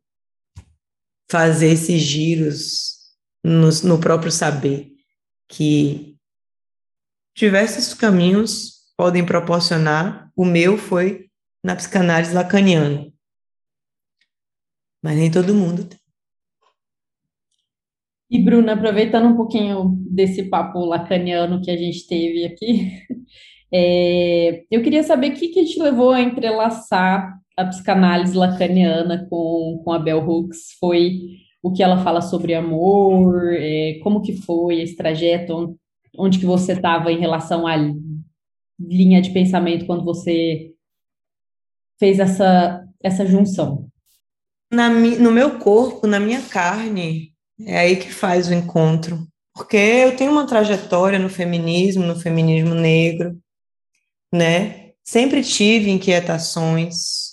fazer 1.30 1.68
esses 1.68 2.02
giros 2.02 2.96
no, 3.44 3.70
no 3.84 4.00
próprio 4.00 4.32
saber, 4.32 4.92
que 5.48 6.16
diversos 7.36 7.94
caminhos 7.94 8.78
podem 8.98 9.26
proporcionar. 9.26 10.32
O 10.36 10.44
meu 10.44 10.78
foi 10.78 11.30
na 11.64 11.76
psicanálise 11.76 12.34
lacaniana. 12.34 13.12
Mas 15.02 15.16
nem 15.16 15.32
todo 15.32 15.54
mundo 15.54 15.86
tem. 15.86 16.00
E, 18.30 18.44
Bruna, 18.44 18.74
aproveitando 18.74 19.28
um 19.28 19.38
pouquinho 19.38 19.96
desse 20.10 20.50
papo 20.50 20.80
lacaniano 20.84 21.62
que 21.62 21.72
a 21.72 21.78
gente 21.78 22.06
teve 22.08 22.44
aqui, 22.44 22.92
é, 23.72 24.66
eu 24.70 24.82
queria 24.84 25.02
saber 25.02 25.32
o 25.32 25.34
que, 25.36 25.48
que 25.48 25.64
te 25.64 25.82
levou 25.82 26.12
a 26.12 26.22
entrelaçar 26.22 27.40
a 27.56 27.66
psicanálise 27.66 28.36
lacaniana 28.36 29.26
com, 29.30 29.82
com 29.84 29.92
a 29.94 30.00
Bell 30.00 30.28
Hooks. 30.28 30.78
Foi 30.80 31.38
o 31.68 31.74
que 31.74 31.84
ela 31.84 32.04
fala 32.04 32.22
sobre 32.22 32.54
amor, 32.54 33.54
é, 33.54 34.00
como 34.02 34.22
que 34.22 34.34
foi 34.42 34.82
esse 34.82 34.96
trajeto, 34.96 35.78
onde, 36.18 36.40
que 36.40 36.46
você 36.46 36.74
estava 36.74 37.12
em 37.12 37.20
relação 37.20 37.68
à 37.68 37.76
linha 38.80 39.22
de 39.22 39.32
pensamento 39.32 39.86
quando 39.86 40.04
você 40.04 40.72
fez 42.00 42.20
essa, 42.20 42.84
essa 43.04 43.26
junção? 43.26 43.88
Na, 44.72 44.90
no 44.90 45.32
meu 45.32 45.60
corpo, 45.60 46.08
na 46.08 46.20
minha 46.20 46.42
carne, 46.42 47.34
é 47.62 47.80
aí 47.80 47.96
que 47.98 48.14
faz 48.14 48.48
o 48.48 48.54
encontro. 48.54 49.28
Porque 49.54 49.76
eu 49.76 50.16
tenho 50.16 50.32
uma 50.32 50.46
trajetória 50.46 51.20
no 51.20 51.30
feminismo, 51.30 52.06
no 52.06 52.16
feminismo 52.16 52.76
negro, 52.76 53.38
né? 54.32 54.92
Sempre 55.04 55.44
tive 55.44 55.90
inquietações 55.90 57.27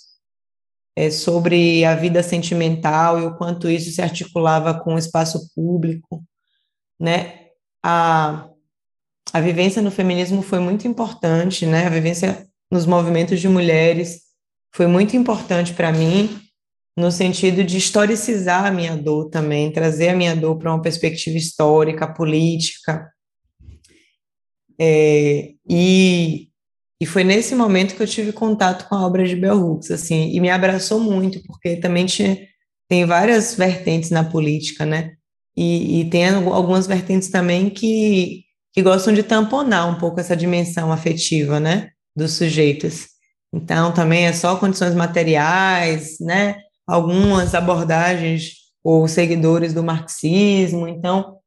é, 0.95 1.09
sobre 1.09 1.83
a 1.83 1.95
vida 1.95 2.23
sentimental 2.23 3.19
e 3.19 3.25
o 3.25 3.35
quanto 3.35 3.69
isso 3.69 3.91
se 3.91 4.01
articulava 4.01 4.79
com 4.79 4.95
o 4.95 4.97
espaço 4.97 5.49
público, 5.53 6.23
né? 6.99 7.47
A, 7.83 8.47
a 9.33 9.41
vivência 9.41 9.81
no 9.81 9.91
feminismo 9.91 10.41
foi 10.41 10.59
muito 10.59 10.87
importante, 10.87 11.65
né? 11.65 11.85
A 11.85 11.89
vivência 11.89 12.47
nos 12.71 12.85
movimentos 12.85 13.39
de 13.39 13.49
mulheres 13.49 14.21
foi 14.73 14.87
muito 14.87 15.15
importante 15.15 15.73
para 15.73 15.91
mim 15.91 16.41
no 16.97 17.11
sentido 17.11 17.63
de 17.63 17.77
historicizar 17.77 18.65
a 18.65 18.71
minha 18.71 18.95
dor 18.95 19.29
também, 19.29 19.71
trazer 19.71 20.09
a 20.09 20.15
minha 20.15 20.35
dor 20.35 20.57
para 20.57 20.73
uma 20.73 20.81
perspectiva 20.81 21.37
histórica, 21.37 22.07
política. 22.07 23.11
É, 24.79 25.51
e, 25.69 26.49
e 27.01 27.05
foi 27.05 27.23
nesse 27.23 27.55
momento 27.55 27.95
que 27.95 28.01
eu 28.01 28.07
tive 28.07 28.31
contato 28.31 28.87
com 28.87 28.95
a 28.95 29.05
obra 29.05 29.25
de 29.25 29.35
Bell 29.35 29.59
Hooks, 29.59 29.91
assim, 29.91 30.31
e 30.31 30.39
me 30.39 30.49
abraçou 30.49 30.99
muito, 30.99 31.41
porque 31.43 31.75
também 31.77 32.05
tinha, 32.05 32.37
tem 32.87 33.05
várias 33.05 33.55
vertentes 33.55 34.09
na 34.09 34.23
política, 34.23 34.85
né? 34.85 35.13
E, 35.57 36.01
e 36.01 36.09
tem 36.09 36.27
algumas 36.27 36.87
vertentes 36.87 37.29
também 37.29 37.69
que, 37.69 38.43
que 38.73 38.81
gostam 38.81 39.13
de 39.13 39.23
tamponar 39.23 39.89
um 39.89 39.99
pouco 39.99 40.19
essa 40.19 40.35
dimensão 40.35 40.91
afetiva, 40.91 41.59
né? 41.59 41.89
Dos 42.15 42.33
sujeitos. 42.33 43.07
Então, 43.53 43.93
também 43.93 44.25
é 44.25 44.33
só 44.33 44.55
condições 44.57 44.93
materiais, 44.93 46.17
né? 46.19 46.57
algumas 46.87 47.55
abordagens 47.55 48.53
ou 48.83 49.07
seguidores 49.07 49.73
do 49.73 49.83
marxismo, 49.83 50.87
então 50.87 51.37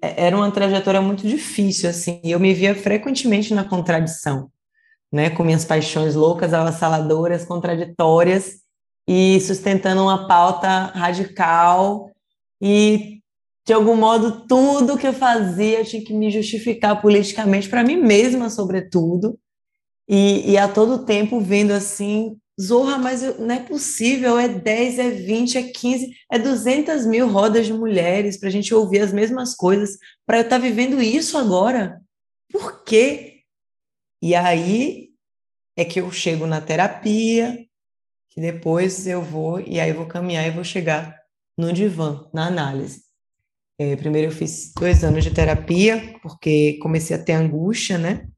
era 0.00 0.36
uma 0.36 0.50
trajetória 0.50 1.00
muito 1.00 1.26
difícil, 1.26 1.90
assim, 1.90 2.20
eu 2.24 2.40
me 2.40 2.54
via 2.54 2.74
frequentemente 2.74 3.52
na 3.52 3.64
contradição, 3.64 4.50
né, 5.12 5.28
com 5.30 5.44
minhas 5.44 5.64
paixões 5.64 6.14
loucas, 6.14 6.54
avassaladoras, 6.54 7.44
contraditórias 7.44 8.60
e 9.06 9.40
sustentando 9.40 10.02
uma 10.02 10.26
pauta 10.26 10.86
radical 10.86 12.10
e 12.60 13.18
de 13.66 13.72
algum 13.72 13.96
modo 13.96 14.46
tudo 14.46 14.96
que 14.96 15.06
eu 15.06 15.12
fazia 15.12 15.84
tinha 15.84 16.02
que 16.02 16.14
me 16.14 16.30
justificar 16.30 17.00
politicamente 17.00 17.68
para 17.68 17.84
mim 17.84 17.96
mesma, 17.96 18.48
sobretudo, 18.48 19.38
e, 20.08 20.50
e 20.52 20.58
a 20.58 20.66
todo 20.66 21.04
tempo 21.04 21.40
vendo 21.40 21.72
assim 21.72 22.36
Zorra, 22.60 22.98
mas 22.98 23.22
não 23.38 23.54
é 23.54 23.60
possível, 23.60 24.38
é 24.38 24.48
10, 24.48 24.98
é 24.98 25.10
20, 25.10 25.56
é 25.56 25.62
15, 25.62 26.14
é 26.30 26.38
200 26.38 27.06
mil 27.06 27.26
rodas 27.28 27.66
de 27.66 27.72
mulheres 27.72 28.36
para 28.36 28.48
a 28.48 28.52
gente 28.52 28.74
ouvir 28.74 29.00
as 29.00 29.12
mesmas 29.12 29.54
coisas, 29.54 29.96
para 30.26 30.38
eu 30.38 30.42
estar 30.42 30.56
tá 30.56 30.62
vivendo 30.62 31.00
isso 31.00 31.38
agora. 31.38 32.00
Por 32.52 32.84
quê? 32.84 33.42
E 34.20 34.34
aí 34.34 35.10
é 35.76 35.84
que 35.84 36.00
eu 36.00 36.12
chego 36.12 36.46
na 36.46 36.60
terapia, 36.60 37.58
que 38.28 38.40
depois 38.40 39.06
eu 39.06 39.22
vou, 39.22 39.60
e 39.60 39.80
aí 39.80 39.90
eu 39.90 39.96
vou 39.96 40.06
caminhar 40.06 40.46
e 40.46 40.50
vou 40.50 40.64
chegar 40.64 41.18
no 41.56 41.72
divã, 41.72 42.28
na 42.32 42.46
análise. 42.46 43.02
É, 43.78 43.96
primeiro 43.96 44.28
eu 44.28 44.32
fiz 44.32 44.72
dois 44.74 45.02
anos 45.02 45.24
de 45.24 45.30
terapia, 45.30 46.18
porque 46.22 46.78
comecei 46.82 47.16
a 47.16 47.22
ter 47.22 47.32
angústia, 47.32 47.96
né? 47.96 48.28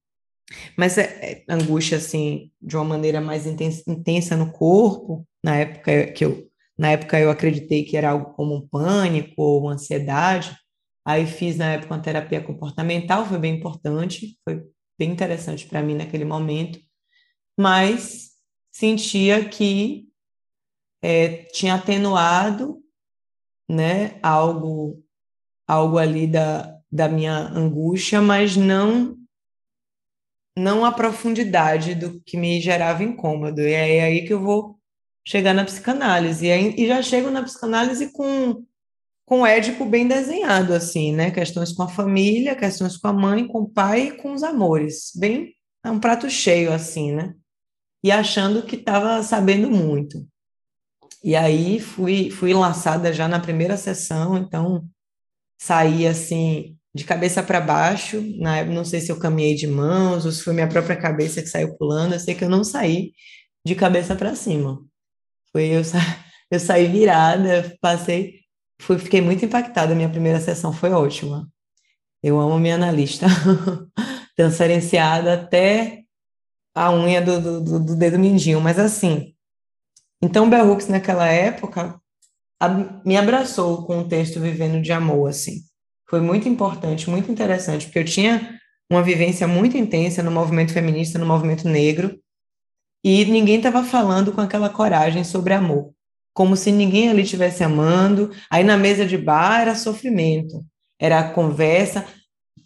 Mas 0.77 0.99
é, 0.99 1.03
é 1.33 1.45
angústia, 1.49 1.99
assim, 1.99 2.51
de 2.61 2.77
uma 2.77 2.85
maneira 2.85 3.21
mais 3.21 3.47
intensa, 3.47 3.83
intensa 3.87 4.37
no 4.37 4.53
corpo, 4.53 5.27
na 5.43 5.57
época 5.57 6.13
que 6.13 6.25
eu, 6.25 6.49
na 6.79 6.91
época 6.93 7.19
eu 7.19 7.31
acreditei 7.31 7.85
que 7.85 7.97
era 7.97 8.11
algo 8.11 8.33
como 8.35 8.57
um 8.57 8.69
pânico 8.69 9.35
ou 9.37 9.61
uma 9.61 9.73
ansiedade, 9.73 10.57
aí 11.05 11.27
fiz 11.27 11.57
na 11.57 11.73
época 11.73 11.95
uma 11.95 12.03
terapia 12.03 12.41
comportamental, 12.41 13.27
foi 13.27 13.39
bem 13.39 13.57
importante, 13.57 14.39
foi 14.45 14.63
bem 14.99 15.11
interessante 15.11 15.67
para 15.67 15.83
mim 15.83 15.95
naquele 15.95 16.25
momento, 16.25 16.79
mas 17.59 18.31
sentia 18.71 19.49
que 19.49 20.09
é, 21.03 21.45
tinha 21.53 21.75
atenuado, 21.75 22.81
né, 23.69 24.19
algo, 24.23 25.03
algo 25.67 25.99
ali 25.99 26.27
da, 26.27 26.79
da 26.91 27.09
minha 27.09 27.49
angústia, 27.49 28.21
mas 28.21 28.57
não 28.57 29.17
não 30.57 30.85
a 30.85 30.93
profundidade 30.93 31.95
do 31.95 32.21
que 32.21 32.37
me 32.37 32.61
gerava 32.61 33.03
incômodo. 33.03 33.61
E 33.61 33.73
é 33.73 34.03
aí 34.03 34.27
que 34.27 34.33
eu 34.33 34.41
vou 34.41 34.79
chegar 35.27 35.55
na 35.55 35.65
psicanálise. 35.65 36.47
E, 36.47 36.53
aí, 36.53 36.75
e 36.77 36.87
já 36.87 37.03
chego 37.03 37.31
na 37.31 37.43
psicanálise 37.43 38.13
com, 38.13 38.65
com 39.25 39.41
o 39.43 39.47
Édipo 39.47 39.85
bem 39.85 40.07
desenhado, 40.07 40.75
assim, 40.75 41.13
né? 41.13 41.31
Questões 41.31 41.73
com 41.73 41.83
a 41.83 41.89
família, 41.89 42.57
questões 42.57 42.97
com 42.97 43.09
a 43.09 43.13
mãe, 43.13 43.47
com 43.47 43.61
o 43.61 43.69
pai 43.69 44.09
e 44.09 44.17
com 44.17 44.33
os 44.33 44.43
amores. 44.43 45.13
Bem, 45.17 45.55
é 45.85 45.91
um 45.91 46.01
prato 46.01 46.29
cheio, 46.29 46.73
assim, 46.73 47.13
né? 47.13 47.35
E 48.05 48.11
achando 48.11 48.63
que 48.63 48.77
estava 48.77 49.23
sabendo 49.23 49.71
muito. 49.71 50.27
E 51.25 51.37
aí 51.37 51.79
fui, 51.79 52.31
fui 52.31 52.53
lançada 52.53 53.13
já 53.13 53.29
na 53.29 53.39
primeira 53.39 53.77
sessão, 53.77 54.37
então 54.37 54.85
saí 55.57 56.05
assim 56.05 56.77
de 56.95 57.05
cabeça 57.05 57.43
para 57.43 57.61
baixo. 57.61 58.21
Na 58.39 58.59
época, 58.59 58.75
não 58.75 58.85
sei 58.85 59.01
se 59.01 59.11
eu 59.11 59.19
caminhei 59.19 59.55
de 59.55 59.67
mãos 59.67 60.25
ou 60.25 60.33
se 60.33 60.43
foi 60.43 60.53
minha 60.53 60.69
própria 60.69 60.97
cabeça 60.97 61.43
que 61.43 61.49
saiu 61.49 61.77
pulando. 61.77 62.15
Eu 62.15 62.21
sei 62.21 62.35
que 62.35 62.45
eu 62.45 62.51
não 62.51 62.65
saí 62.65 63.13
de 63.65 63.75
cabeça 63.75 64.15
para 64.15 64.35
cima. 64.35 64.83
Foi 65.53 65.65
eu, 65.65 65.85
sa 65.85 65.99
eu 66.51 66.61
saí 66.61 66.87
virada, 66.89 67.77
passei, 67.81 68.41
fui, 68.81 68.99
fiquei 68.99 69.21
muito 69.21 69.45
impactada. 69.45 69.95
Minha 69.95 70.11
primeira 70.11 70.41
sessão 70.41 70.73
foi 70.73 70.91
ótima. 70.91 71.49
Eu 72.23 72.39
amo 72.41 72.59
minha 72.59 72.77
analista, 72.77 73.27
transferenciada 74.37 75.35
até 75.35 76.03
a 76.75 76.93
unha 76.93 77.21
do, 77.21 77.61
do, 77.61 77.81
do 77.81 77.97
dedo 77.97 78.19
mindinho, 78.19 78.61
mas 78.61 78.79
assim. 78.79 79.35
Então, 80.23 80.49
Bell 80.49 80.71
Hooks, 80.71 80.89
naquela 80.89 81.27
época, 81.27 82.01
a, 82.61 82.69
me 83.05 83.17
abraçou 83.17 83.85
com 83.85 84.01
o 84.01 84.09
texto 84.09 84.41
Vivendo 84.41 84.81
de 84.81 84.93
Amor, 84.93 85.31
assim 85.31 85.63
foi 86.13 86.21
muito 86.21 86.47
importante, 86.47 87.09
muito 87.09 87.33
interessante, 87.33 87.87
porque 87.87 88.01
eu 88.01 88.05
tinha 88.05 88.61
uma 88.91 89.03
vivência 89.03 89.49
muito 89.49 89.79
intensa 89.79 90.23
no 90.23 90.31
movimento 90.31 90.71
feminista, 90.71 91.19
no 91.19 91.25
movimento 91.25 91.67
negro, 91.67 92.21
e 93.03 93.25
ninguém 93.25 93.57
estava 93.57 93.83
falando 93.83 94.31
com 94.31 94.43
aquela 94.43 94.69
coragem 94.69 95.25
sobre 95.25 95.55
amor, 95.55 95.91
como 96.35 96.55
se 96.55 96.71
ninguém 96.71 97.09
ali 97.09 97.23
estivesse 97.23 97.65
amando. 97.65 98.31
Aí 98.51 98.63
na 98.63 98.77
mesa 98.77 99.07
de 99.07 99.17
bar 99.17 99.63
era 99.63 99.75
sofrimento, 99.75 100.63
era 101.01 101.31
conversa, 101.31 102.05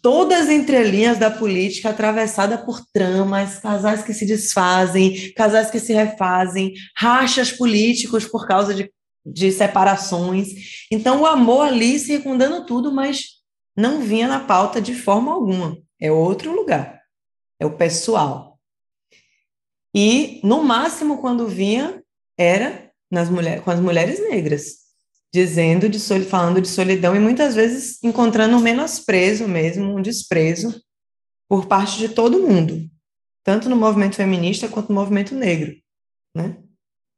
todas 0.01 0.41
as 0.41 0.49
entrelinhas 0.49 1.17
da 1.17 1.31
política 1.31 1.91
atravessada 1.91 2.57
por 2.57 2.81
tramas, 2.93 3.59
casais 3.59 4.03
que 4.03 4.13
se 4.13 4.25
desfazem, 4.25 5.31
casais 5.37 5.71
que 5.71 5.79
se 5.79 5.93
refazem, 5.93 6.73
rachas 6.97 7.49
políticos 7.49 8.25
por 8.25 8.45
causa 8.45 8.73
de, 8.73 8.91
de 9.25 9.53
separações. 9.53 10.49
Então 10.91 11.21
o 11.21 11.25
amor 11.25 11.67
ali 11.67 11.97
circundando 11.97 12.65
tudo, 12.65 12.91
mas 12.91 13.36
não 13.77 14.01
vinha 14.01 14.27
na 14.27 14.39
pauta 14.39 14.81
de 14.81 14.95
forma 14.95 15.31
alguma. 15.31 15.77
É 16.01 16.11
outro 16.11 16.51
lugar. 16.51 17.01
É 17.59 17.65
o 17.65 17.77
pessoal. 17.77 18.59
E, 19.95 20.41
no 20.43 20.63
máximo, 20.63 21.19
quando 21.19 21.47
vinha, 21.47 22.03
era 22.37 22.91
nas 23.09 23.29
mulheres, 23.29 23.63
com 23.63 23.71
as 23.71 23.79
mulheres 23.79 24.19
negras, 24.19 24.87
dizendo 25.33 25.87
de 25.87 25.99
falando 26.25 26.61
de 26.61 26.67
solidão 26.67 27.15
e 27.15 27.19
muitas 27.19 27.55
vezes 27.55 28.03
encontrando 28.03 28.57
um 28.57 28.61
menosprezo 28.61 29.47
mesmo, 29.47 29.95
um 29.95 30.01
desprezo 30.01 30.81
por 31.47 31.67
parte 31.67 31.97
de 31.97 32.09
todo 32.09 32.45
mundo, 32.45 32.89
tanto 33.43 33.69
no 33.69 33.75
movimento 33.75 34.15
feminista 34.15 34.67
quanto 34.67 34.89
no 34.89 34.95
movimento 34.95 35.33
negro, 35.33 35.73
né? 36.35 36.57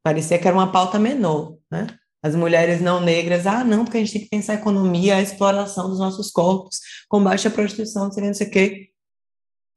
Parecia 0.02 0.38
que 0.38 0.46
era 0.46 0.56
uma 0.56 0.70
pauta 0.70 0.98
menor, 0.98 1.58
né? 1.70 1.86
As 2.22 2.34
mulheres 2.34 2.80
não 2.80 3.00
negras, 3.00 3.46
ah, 3.46 3.64
não, 3.64 3.84
porque 3.84 3.96
a 3.96 4.00
gente 4.00 4.12
tem 4.12 4.22
que 4.22 4.28
pensar 4.28 4.52
a 4.52 4.56
economia, 4.56 5.16
a 5.16 5.22
exploração 5.22 5.88
dos 5.88 5.98
nossos 5.98 6.30
corpos, 6.30 6.78
combate 7.08 7.48
à 7.48 7.50
prostituição, 7.50 8.04
não 8.04 8.12
sei, 8.12 8.26
não 8.26 8.34
sei 8.34 8.46
o 8.46 8.50
quê. 8.50 8.90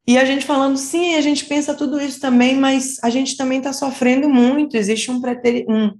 E 0.05 0.17
a 0.17 0.25
gente 0.25 0.45
falando, 0.45 0.77
sim, 0.77 1.15
a 1.15 1.21
gente 1.21 1.45
pensa 1.45 1.73
tudo 1.73 2.01
isso 2.01 2.19
também, 2.19 2.57
mas 2.57 3.01
a 3.01 3.09
gente 3.09 3.37
também 3.37 3.59
está 3.59 3.71
sofrendo 3.71 4.27
muito. 4.29 4.75
Existe 4.75 5.09
um, 5.09 5.21
preteri 5.21 5.65
um 5.69 5.91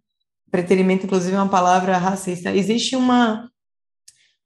preterimento, 0.51 1.06
inclusive 1.06 1.36
é 1.36 1.39
uma 1.39 1.49
palavra 1.49 1.97
racista, 1.97 2.53
existe 2.53 2.95
uma, 2.95 3.49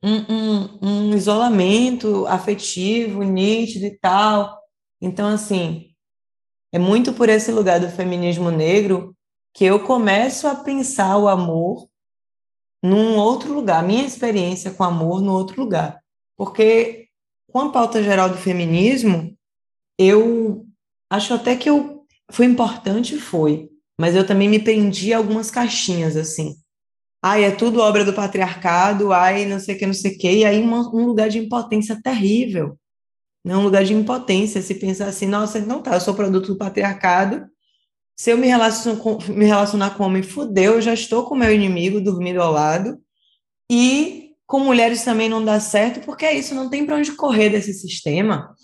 um, 0.01 0.33
um, 0.33 0.79
um 0.81 1.15
isolamento 1.15 2.25
afetivo, 2.27 3.23
nítido 3.23 3.85
e 3.85 3.97
tal. 3.97 4.57
Então, 5.01 5.27
assim, 5.27 5.87
é 6.71 6.77
muito 6.77 7.11
por 7.11 7.27
esse 7.27 7.51
lugar 7.51 7.79
do 7.79 7.89
feminismo 7.89 8.51
negro 8.51 9.15
que 9.53 9.65
eu 9.65 9.79
começo 9.79 10.47
a 10.47 10.55
pensar 10.55 11.17
o 11.17 11.27
amor 11.27 11.86
num 12.83 13.17
outro 13.17 13.53
lugar, 13.53 13.83
minha 13.83 14.05
experiência 14.05 14.71
com 14.71 14.83
amor 14.83 15.21
num 15.21 15.31
outro 15.31 15.61
lugar. 15.61 15.99
Porque 16.37 17.07
com 17.51 17.59
a 17.59 17.71
pauta 17.71 18.03
geral 18.03 18.29
do 18.29 18.37
feminismo, 18.37 19.35
eu 19.97 20.65
acho 21.09 21.33
até 21.33 21.55
que 21.55 21.69
eu 21.69 22.05
foi 22.29 22.45
importante, 22.45 23.17
foi, 23.17 23.69
mas 23.99 24.15
eu 24.15 24.25
também 24.25 24.49
me 24.49 24.59
prendi 24.59 25.13
a 25.13 25.17
algumas 25.17 25.49
caixinhas 25.49 26.15
assim. 26.15 26.55
Ai, 27.23 27.45
é 27.45 27.51
tudo 27.51 27.79
obra 27.79 28.05
do 28.05 28.13
patriarcado, 28.13 29.11
ai, 29.11 29.45
não 29.45 29.59
sei 29.59 29.75
o 29.75 29.79
que, 29.79 29.87
não 29.87 29.93
sei 29.93 30.11
o 30.15 30.17
que, 30.17 30.31
e 30.31 30.45
aí 30.45 30.61
um, 30.61 30.73
um 30.73 31.05
lugar 31.05 31.29
de 31.29 31.39
impotência 31.39 31.99
terrível. 32.01 32.77
Né? 33.43 33.55
Um 33.55 33.63
lugar 33.63 33.83
de 33.83 33.93
impotência, 33.93 34.61
se 34.61 34.75
pensar 34.75 35.07
assim, 35.07 35.25
nossa, 35.25 35.59
não 35.59 35.81
tá, 35.81 35.95
eu 35.95 36.01
sou 36.01 36.13
produto 36.13 36.47
do 36.47 36.57
patriarcado, 36.57 37.47
se 38.17 38.31
eu 38.31 38.37
me, 38.37 38.47
relaciono 38.47 38.99
com, 38.99 39.19
me 39.31 39.45
relacionar 39.45 39.91
com 39.91 40.03
homem, 40.03 40.23
fudeu, 40.23 40.73
eu 40.73 40.81
já 40.81 40.93
estou 40.93 41.23
com 41.25 41.35
meu 41.35 41.53
inimigo 41.53 42.01
dormindo 42.01 42.41
ao 42.41 42.51
lado. 42.51 42.99
E 43.71 44.31
com 44.47 44.59
mulheres 44.59 45.03
também 45.03 45.29
não 45.29 45.43
dá 45.43 45.59
certo, 45.59 46.03
porque 46.03 46.25
é 46.25 46.33
isso, 46.33 46.55
não 46.55 46.69
tem 46.69 46.85
para 46.85 46.95
onde 46.95 47.11
correr 47.11 47.49
desse 47.49 47.73
sistema. 47.73 48.55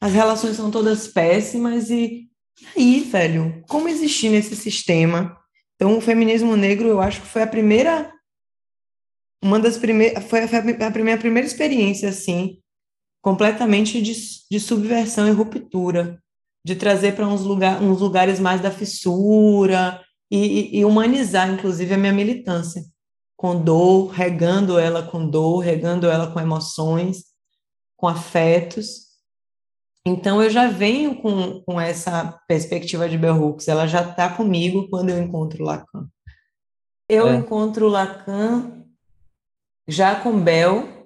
As 0.00 0.12
relações 0.12 0.56
são 0.56 0.70
todas 0.70 1.08
péssimas 1.08 1.90
e 1.90 2.28
aí, 2.76 3.00
velho, 3.00 3.62
como 3.68 3.88
existir 3.88 4.28
nesse 4.28 4.54
sistema? 4.54 5.36
Então, 5.74 5.98
o 5.98 6.00
feminismo 6.00 6.54
negro, 6.54 6.88
eu 6.88 7.00
acho 7.00 7.22
que 7.22 7.26
foi 7.26 7.42
a 7.42 7.46
primeira 7.46 8.12
uma 9.42 9.58
das 9.58 9.78
primeiras 9.78 10.22
foi 10.24 10.44
a 10.44 10.48
primeira, 10.92 11.14
a 11.14 11.18
primeira 11.18 11.46
experiência 11.46 12.10
assim, 12.10 12.58
completamente 13.22 14.00
de, 14.02 14.14
de 14.50 14.60
subversão 14.60 15.26
e 15.26 15.30
ruptura 15.30 16.22
de 16.64 16.74
trazer 16.76 17.14
para 17.16 17.26
uns, 17.26 17.42
lugar, 17.42 17.82
uns 17.82 18.00
lugares 18.00 18.38
mais 18.38 18.60
da 18.60 18.70
fissura 18.70 20.00
e, 20.30 20.78
e, 20.78 20.84
humanizar, 20.84 21.50
inclusive, 21.50 21.94
a 21.94 21.98
minha 21.98 22.12
militância, 22.12 22.84
com 23.36 23.60
dor, 23.60 24.08
regando 24.08 24.78
ela 24.78 25.02
com 25.02 25.28
dor, 25.28 25.58
regando 25.58 26.08
ela 26.08 26.30
com 26.30 26.38
emoções, 26.38 27.24
com 27.96 28.06
afetos. 28.06 29.10
Então, 30.06 30.42
eu 30.42 30.50
já 30.50 30.68
venho 30.68 31.16
com, 31.16 31.62
com 31.62 31.80
essa 31.80 32.38
perspectiva 32.46 33.08
de 33.08 33.18
Bell 33.18 33.42
Hooks, 33.42 33.68
ela 33.68 33.86
já 33.86 34.02
está 34.02 34.28
comigo 34.28 34.88
quando 34.88 35.10
eu 35.10 35.18
encontro 35.18 35.64
Lacan. 35.64 36.08
Eu 37.08 37.28
é. 37.28 37.36
encontro 37.36 37.88
Lacan 37.88 38.84
já 39.88 40.14
com 40.14 40.40
Bell, 40.40 40.99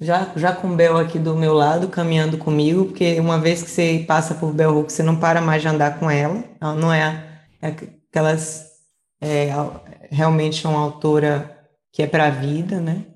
já, 0.00 0.32
já 0.36 0.54
com 0.54 0.74
Bel 0.74 0.96
aqui 0.96 1.18
do 1.18 1.36
meu 1.36 1.54
lado, 1.54 1.88
caminhando 1.88 2.38
comigo, 2.38 2.86
porque 2.86 3.18
uma 3.20 3.38
vez 3.38 3.62
que 3.62 3.70
você 3.70 4.04
passa 4.06 4.34
por 4.34 4.52
Bel 4.52 4.76
Hooks, 4.76 4.94
você 4.94 5.02
não 5.02 5.18
para 5.18 5.40
mais 5.40 5.62
de 5.62 5.68
andar 5.68 5.98
com 5.98 6.10
ela. 6.10 6.44
Ela 6.60 6.74
não 6.74 6.92
é, 6.92 7.42
é 7.62 7.68
aquelas. 7.68 8.72
É, 9.20 9.48
realmente 10.10 10.66
é 10.66 10.68
uma 10.68 10.80
autora 10.80 11.68
que 11.92 12.02
é 12.02 12.06
para 12.06 12.26
a 12.26 12.30
vida, 12.30 12.80
né? 12.80 13.06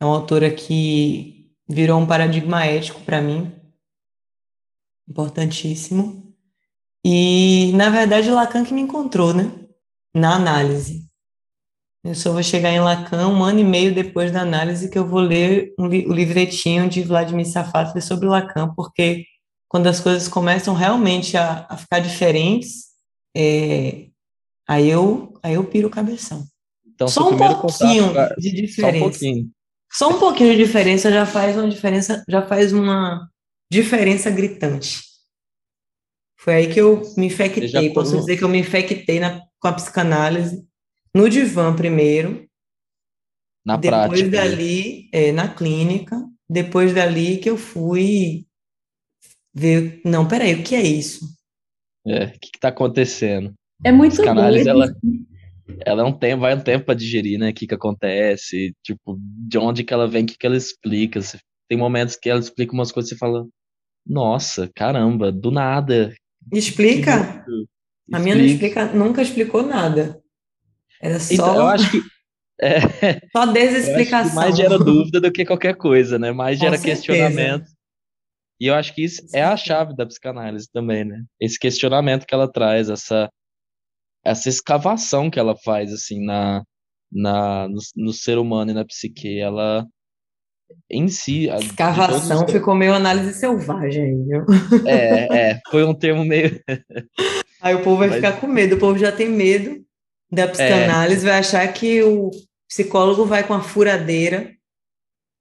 É 0.00 0.04
uma 0.04 0.16
autora 0.16 0.50
que 0.50 1.52
virou 1.68 2.00
um 2.00 2.06
paradigma 2.06 2.66
ético 2.66 3.00
para 3.02 3.20
mim, 3.22 3.52
importantíssimo. 5.08 6.34
E, 7.04 7.72
na 7.74 7.90
verdade, 7.90 8.30
Lacan 8.30 8.64
que 8.64 8.74
me 8.74 8.80
encontrou, 8.80 9.32
né? 9.32 9.50
Na 10.14 10.34
análise. 10.34 11.03
Eu 12.04 12.14
só 12.14 12.32
vou 12.32 12.42
chegar 12.42 12.70
em 12.70 12.80
Lacan 12.80 13.28
um 13.28 13.42
ano 13.42 13.60
e 13.60 13.64
meio 13.64 13.94
depois 13.94 14.30
da 14.30 14.42
análise 14.42 14.90
que 14.90 14.98
eu 14.98 15.08
vou 15.08 15.20
ler 15.20 15.72
um 15.78 15.86
li 15.86 16.06
o 16.06 16.12
livretinho 16.12 16.86
de 16.86 17.02
Vladimir 17.02 17.46
Safatli 17.46 18.02
sobre 18.02 18.26
Lacan, 18.26 18.74
porque 18.74 19.24
quando 19.66 19.86
as 19.86 20.00
coisas 20.00 20.28
começam 20.28 20.74
realmente 20.74 21.34
a, 21.34 21.66
a 21.66 21.78
ficar 21.78 22.00
diferentes, 22.00 22.88
é, 23.34 24.08
aí, 24.68 24.90
eu, 24.90 25.32
aí 25.42 25.54
eu 25.54 25.64
piro 25.64 25.88
o 25.88 25.90
cabeção. 25.90 26.44
Então, 26.86 27.08
só 27.08 27.30
um 27.30 27.38
pouquinho 27.38 28.08
contato, 28.08 28.38
de 28.38 28.52
diferença. 28.52 28.98
Só 28.98 29.06
um 29.06 29.10
pouquinho. 29.10 29.50
Só 29.90 30.08
um 30.10 30.18
pouquinho 30.18 30.50
de 30.52 30.64
diferença 30.64 31.10
já 31.10 31.24
faz 31.24 31.56
uma 31.56 31.68
diferença, 31.68 32.22
já 32.28 32.46
faz 32.46 32.74
uma 32.74 33.26
diferença 33.72 34.30
gritante. 34.30 35.00
Foi 36.36 36.54
aí 36.54 36.72
que 36.72 36.80
eu 36.80 37.00
me 37.16 37.26
infectei. 37.26 37.94
Posso 37.94 38.14
dizer 38.18 38.36
que 38.36 38.44
eu 38.44 38.48
me 38.48 38.58
infectei 38.58 39.18
na, 39.18 39.40
com 39.58 39.68
a 39.68 39.72
psicanálise 39.72 40.62
no 41.14 41.28
divã 41.28 41.74
primeiro. 41.74 42.46
Na 43.64 43.76
depois 43.76 44.08
prática. 44.10 44.30
Depois 44.30 44.50
né? 44.50 44.50
dali, 44.50 45.08
é, 45.12 45.32
na 45.32 45.48
clínica. 45.48 46.22
Depois 46.48 46.92
dali 46.92 47.38
que 47.38 47.48
eu 47.48 47.56
fui 47.56 48.46
ver. 49.54 50.00
Não, 50.04 50.26
peraí, 50.26 50.54
o 50.54 50.62
que 50.62 50.74
é 50.74 50.82
isso? 50.82 51.26
É, 52.06 52.24
o 52.26 52.30
que 52.32 52.50
está 52.54 52.68
acontecendo? 52.68 53.54
É 53.82 53.90
muito 53.90 54.12
Psicanálise, 54.12 54.68
ela, 54.68 54.94
ela 55.86 56.02
é 56.02 56.04
um 56.04 56.12
tempo, 56.12 56.42
vai 56.42 56.54
um 56.54 56.60
tempo 56.60 56.86
para 56.86 56.94
digerir, 56.94 57.38
né? 57.38 57.50
O 57.50 57.54
que, 57.54 57.66
que 57.66 57.74
acontece, 57.74 58.74
tipo, 58.82 59.18
de 59.18 59.58
onde 59.58 59.84
que 59.84 59.94
ela 59.94 60.06
vem, 60.06 60.24
o 60.24 60.26
que, 60.26 60.36
que 60.36 60.46
ela 60.46 60.56
explica. 60.56 61.20
Tem 61.68 61.78
momentos 61.78 62.16
que 62.16 62.28
ela 62.28 62.40
explica 62.40 62.74
umas 62.74 62.92
coisas 62.92 63.10
e 63.10 63.14
você 63.14 63.18
fala, 63.18 63.46
nossa, 64.06 64.70
caramba, 64.74 65.32
do 65.32 65.50
nada. 65.50 66.14
Explica? 66.52 67.44
A 68.12 68.18
minha 68.18 68.34
não 68.34 68.44
explica, 68.44 68.92
nunca 68.92 69.22
explicou 69.22 69.62
nada. 69.62 70.22
Era 71.00 71.18
só. 71.20 71.34
Então, 71.34 71.56
eu 71.56 71.66
acho 71.66 71.90
que. 71.90 72.02
É, 72.60 72.78
só 73.36 73.46
desexplicação. 73.46 74.34
mais 74.34 74.56
gera 74.56 74.78
dúvida 74.78 75.20
do 75.20 75.32
que 75.32 75.44
qualquer 75.44 75.76
coisa, 75.76 76.18
né? 76.18 76.32
Mais 76.32 76.58
gera 76.58 76.78
questionamento. 76.78 77.66
E 78.60 78.68
eu 78.68 78.74
acho 78.74 78.94
que 78.94 79.02
isso 79.02 79.22
é 79.34 79.42
a 79.42 79.56
chave 79.56 79.94
da 79.96 80.06
psicanálise 80.06 80.68
também, 80.72 81.04
né? 81.04 81.22
Esse 81.40 81.58
questionamento 81.58 82.24
que 82.24 82.34
ela 82.34 82.50
traz, 82.50 82.88
essa, 82.88 83.28
essa 84.24 84.48
escavação 84.48 85.28
que 85.28 85.38
ela 85.38 85.56
faz, 85.56 85.92
assim, 85.92 86.24
na, 86.24 86.62
na, 87.12 87.68
no, 87.68 87.78
no 87.96 88.12
ser 88.12 88.38
humano 88.38 88.70
e 88.70 88.74
na 88.74 88.84
psique. 88.84 89.38
Ela, 89.38 89.84
em 90.90 91.08
si. 91.08 91.48
Escavação 91.48 92.46
ficou 92.46 92.74
meio 92.74 92.94
análise 92.94 93.34
selvagem, 93.34 94.24
viu? 94.24 94.44
É, 94.86 95.50
é, 95.50 95.60
foi 95.70 95.84
um 95.84 95.94
termo 95.94 96.24
meio. 96.24 96.60
Aí 97.60 97.74
o 97.74 97.82
povo 97.82 97.96
vai 97.96 98.08
Mas... 98.08 98.16
ficar 98.16 98.40
com 98.40 98.46
medo, 98.46 98.76
o 98.76 98.78
povo 98.78 98.98
já 98.98 99.10
tem 99.10 99.28
medo 99.28 99.83
da 100.34 100.48
psicanálise 100.48 101.26
é. 101.26 101.30
vai 101.30 101.38
achar 101.38 101.66
que 101.72 102.02
o 102.02 102.30
psicólogo 102.68 103.24
vai 103.24 103.46
com 103.46 103.54
a 103.54 103.62
furadeira, 103.62 104.52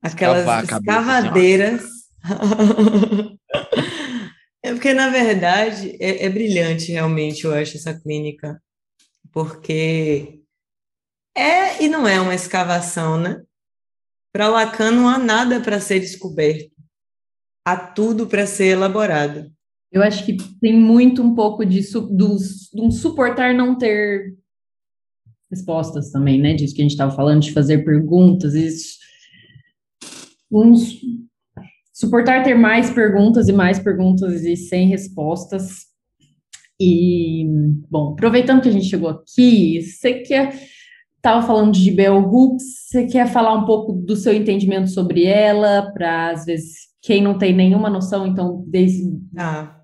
aquelas 0.02 0.48
assim, 0.48 0.66
escavadeiras. 0.66 1.84
é 4.64 4.74
porque, 4.74 4.94
na 4.94 5.10
verdade, 5.10 5.98
é, 6.00 6.26
é 6.26 6.30
brilhante 6.30 6.92
realmente, 6.92 7.46
eu 7.46 7.54
acho, 7.54 7.78
essa 7.78 8.00
clínica. 8.00 8.62
Porque 9.32 10.42
é 11.36 11.84
e 11.84 11.90
não 11.90 12.08
é 12.08 12.22
uma 12.22 12.36
escavação, 12.36 13.18
né? 13.18 13.42
Para 14.32 14.48
Lacan 14.48 14.92
não 14.92 15.08
há 15.08 15.18
nada 15.18 15.60
para 15.60 15.80
ser 15.80 16.00
descoberto. 16.00 16.72
Há 17.66 17.78
tudo 17.78 18.28
para 18.28 18.46
ser 18.46 18.68
elaborado. 18.68 19.52
Eu 19.92 20.02
acho 20.02 20.26
que 20.26 20.38
tem 20.60 20.74
muito 20.74 21.22
um 21.22 21.36
pouco 21.36 21.66
de, 21.66 21.82
do, 21.82 22.38
de 22.38 22.82
um 22.82 22.92
suportar 22.92 23.54
não 23.54 23.78
ter 23.78 24.36
respostas 25.54 26.12
também, 26.12 26.42
né? 26.42 26.54
Disso 26.54 26.74
que 26.74 26.82
a 26.82 26.86
gente 26.86 26.92
estava 26.92 27.16
falando, 27.16 27.42
de 27.42 27.54
fazer 27.54 27.86
perguntas, 27.86 28.56
isso. 28.56 28.98
Suportar 31.94 32.44
ter 32.44 32.56
mais 32.56 32.90
perguntas 32.90 33.48
e 33.48 33.54
mais 33.54 33.78
perguntas 33.78 34.44
e 34.44 34.56
sem 34.56 34.88
respostas. 34.88 35.86
E, 36.80 37.46
bom, 37.90 38.14
aproveitando 38.14 38.62
que 38.62 38.70
a 38.70 38.72
gente 38.72 38.88
chegou 38.88 39.10
aqui, 39.10 39.82
você 39.82 40.16
quer. 40.16 40.74
Estava 41.16 41.46
falando 41.48 41.72
de 41.72 41.90
Bell 41.90 42.18
Hooks, 42.18 42.64
você 42.90 43.06
quer 43.06 43.32
falar 43.32 43.54
um 43.54 43.66
pouco 43.66 43.94
do 43.94 44.14
seu 44.14 44.34
entendimento 44.34 44.90
sobre 44.90 45.24
ela, 45.24 45.90
para 45.94 46.32
às 46.32 46.44
vezes 46.44 46.90
quem 47.02 47.24
não 47.24 47.38
tem 47.38 47.54
nenhuma 47.54 47.90
noção, 47.90 48.28
então, 48.28 48.66
desde. 48.68 49.10
Ah. 49.38 49.80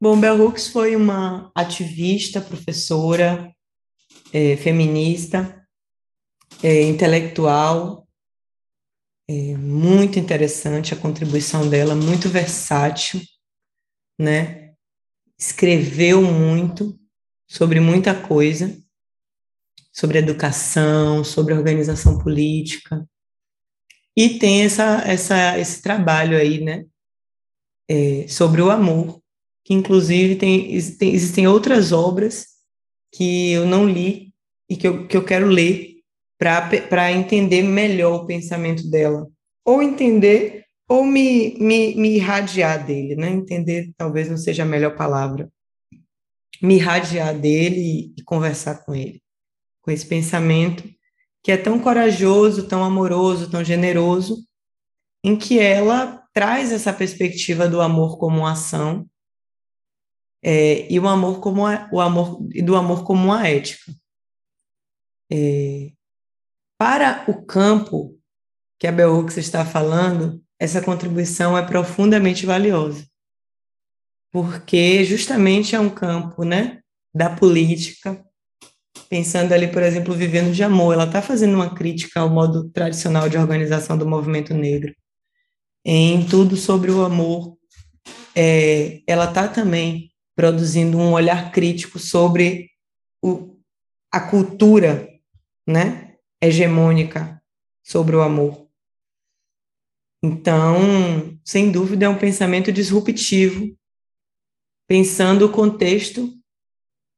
Bom, 0.00 0.18
Bell 0.18 0.42
Hooks 0.42 0.66
foi 0.66 0.96
uma 0.96 1.52
ativista, 1.54 2.40
professora, 2.40 3.51
é, 4.32 4.56
feminista, 4.56 5.64
é, 6.62 6.82
intelectual, 6.82 8.08
é, 9.28 9.56
muito 9.56 10.18
interessante 10.18 10.94
a 10.94 10.96
contribuição 10.96 11.68
dela, 11.68 11.94
muito 11.94 12.28
versátil, 12.28 13.20
né? 14.18 14.72
Escreveu 15.38 16.22
muito 16.22 16.98
sobre 17.46 17.80
muita 17.80 18.14
coisa, 18.14 18.76
sobre 19.92 20.18
educação, 20.18 21.22
sobre 21.22 21.54
organização 21.54 22.18
política, 22.18 23.06
e 24.16 24.38
tem 24.38 24.62
essa, 24.62 25.02
essa, 25.06 25.58
esse 25.58 25.82
trabalho 25.82 26.36
aí, 26.36 26.62
né? 26.62 26.84
É, 27.88 28.26
sobre 28.28 28.62
o 28.62 28.70
amor, 28.70 29.20
que 29.64 29.74
inclusive 29.74 30.36
tem, 30.36 30.80
tem, 30.98 31.14
existem 31.14 31.46
outras 31.46 31.92
obras 31.92 32.51
que 33.12 33.52
eu 33.52 33.66
não 33.66 33.86
li 33.86 34.32
e 34.68 34.76
que 34.76 34.88
eu, 34.88 35.06
que 35.06 35.16
eu 35.16 35.24
quero 35.24 35.46
ler 35.46 35.92
para 36.38 37.12
entender 37.12 37.62
melhor 37.62 38.22
o 38.22 38.26
pensamento 38.26 38.88
dela. 38.90 39.28
Ou 39.64 39.82
entender, 39.82 40.64
ou 40.88 41.04
me, 41.04 41.56
me, 41.60 41.94
me 41.94 42.16
irradiar 42.16 42.84
dele, 42.84 43.14
né? 43.14 43.30
Entender 43.30 43.92
talvez 43.96 44.28
não 44.28 44.36
seja 44.36 44.64
a 44.64 44.66
melhor 44.66 44.96
palavra. 44.96 45.48
Me 46.60 46.76
irradiar 46.76 47.38
dele 47.38 48.12
e, 48.16 48.22
conversar 48.24 48.84
com 48.84 48.94
ele, 48.94 49.22
com 49.82 49.90
esse 49.90 50.06
pensamento 50.06 50.82
que 51.44 51.52
é 51.52 51.56
tão 51.56 51.78
corajoso, 51.78 52.68
tão 52.68 52.84
amoroso, 52.84 53.50
tão 53.50 53.64
generoso, 53.64 54.44
em 55.24 55.36
que 55.36 55.58
ela 55.58 56.22
traz 56.32 56.72
essa 56.72 56.92
perspectiva 56.92 57.68
do 57.68 57.80
amor 57.80 58.16
como 58.18 58.46
ação 58.46 59.06
é, 60.42 60.92
e 60.92 60.98
o 60.98 61.06
amor 61.06 61.40
como 61.40 61.66
a, 61.66 61.88
o 61.92 62.00
amor 62.00 62.42
do 62.42 62.74
amor 62.74 63.04
como 63.04 63.24
uma 63.24 63.46
ética. 63.46 63.92
É, 65.30 65.92
para 66.76 67.24
o 67.28 67.46
campo 67.46 68.18
que 68.78 68.86
a 68.86 68.92
Bell 68.92 69.14
Hooks 69.14 69.36
está 69.36 69.64
falando, 69.64 70.42
essa 70.58 70.82
contribuição 70.82 71.56
é 71.56 71.64
profundamente 71.64 72.44
valiosa, 72.44 73.06
porque 74.32 75.04
justamente 75.04 75.76
é 75.76 75.80
um 75.80 75.90
campo, 75.90 76.44
né, 76.44 76.80
da 77.14 77.30
política, 77.30 78.24
pensando 79.08 79.52
ali, 79.52 79.68
por 79.68 79.82
exemplo, 79.82 80.14
vivendo 80.14 80.52
de 80.52 80.62
amor. 80.62 80.94
Ela 80.94 81.04
está 81.04 81.22
fazendo 81.22 81.54
uma 81.54 81.74
crítica 81.74 82.20
ao 82.20 82.30
modo 82.30 82.68
tradicional 82.70 83.28
de 83.28 83.36
organização 83.38 83.96
do 83.96 84.08
movimento 84.08 84.54
negro, 84.54 84.94
em 85.84 86.26
tudo 86.26 86.56
sobre 86.56 86.90
o 86.90 87.04
amor. 87.04 87.56
É, 88.34 89.02
ela 89.06 89.26
está 89.26 89.46
também 89.48 90.11
produzindo 90.34 90.98
um 90.98 91.12
olhar 91.12 91.52
crítico 91.52 91.98
sobre 91.98 92.70
o, 93.22 93.56
a 94.10 94.20
cultura 94.20 95.08
né, 95.66 96.16
hegemônica 96.40 97.42
sobre 97.82 98.16
o 98.16 98.22
amor. 98.22 98.68
Então, 100.22 101.38
sem 101.44 101.72
dúvida, 101.72 102.06
é 102.06 102.08
um 102.08 102.18
pensamento 102.18 102.72
disruptivo, 102.72 103.76
pensando 104.86 105.46
o 105.46 105.52
contexto 105.52 106.32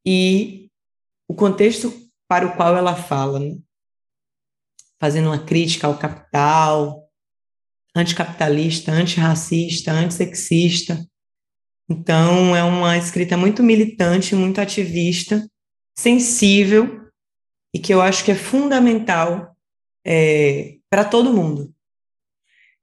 e 0.07 0.71
o 1.29 1.35
contexto 1.35 1.93
para 2.27 2.47
o 2.47 2.57
qual 2.57 2.77
ela 2.77 2.97
fala, 2.97 3.39
né? 3.39 3.59
fazendo 4.99 5.27
uma 5.27 5.45
crítica 5.45 5.87
ao 5.87 5.99
capital, 5.99 7.11
anticapitalista, 7.95 8.91
antirracista, 8.91 9.93
antissexista, 9.93 11.07
então, 11.89 12.57
é 12.57 12.65
uma 12.65 12.97
escrita 12.97 13.37
muito 13.37 13.63
militante, 13.63 14.35
muito 14.35 14.61
ativista, 14.61 15.47
sensível 15.97 17.09
e 17.75 17.79
que 17.79 17.93
eu 17.93 18.01
acho 18.01 18.25
que 18.25 18.31
é 18.31 18.35
fundamental 18.35 19.55
é, 20.05 20.77
para 20.89 21.05
todo 21.05 21.33
mundo. 21.33 21.75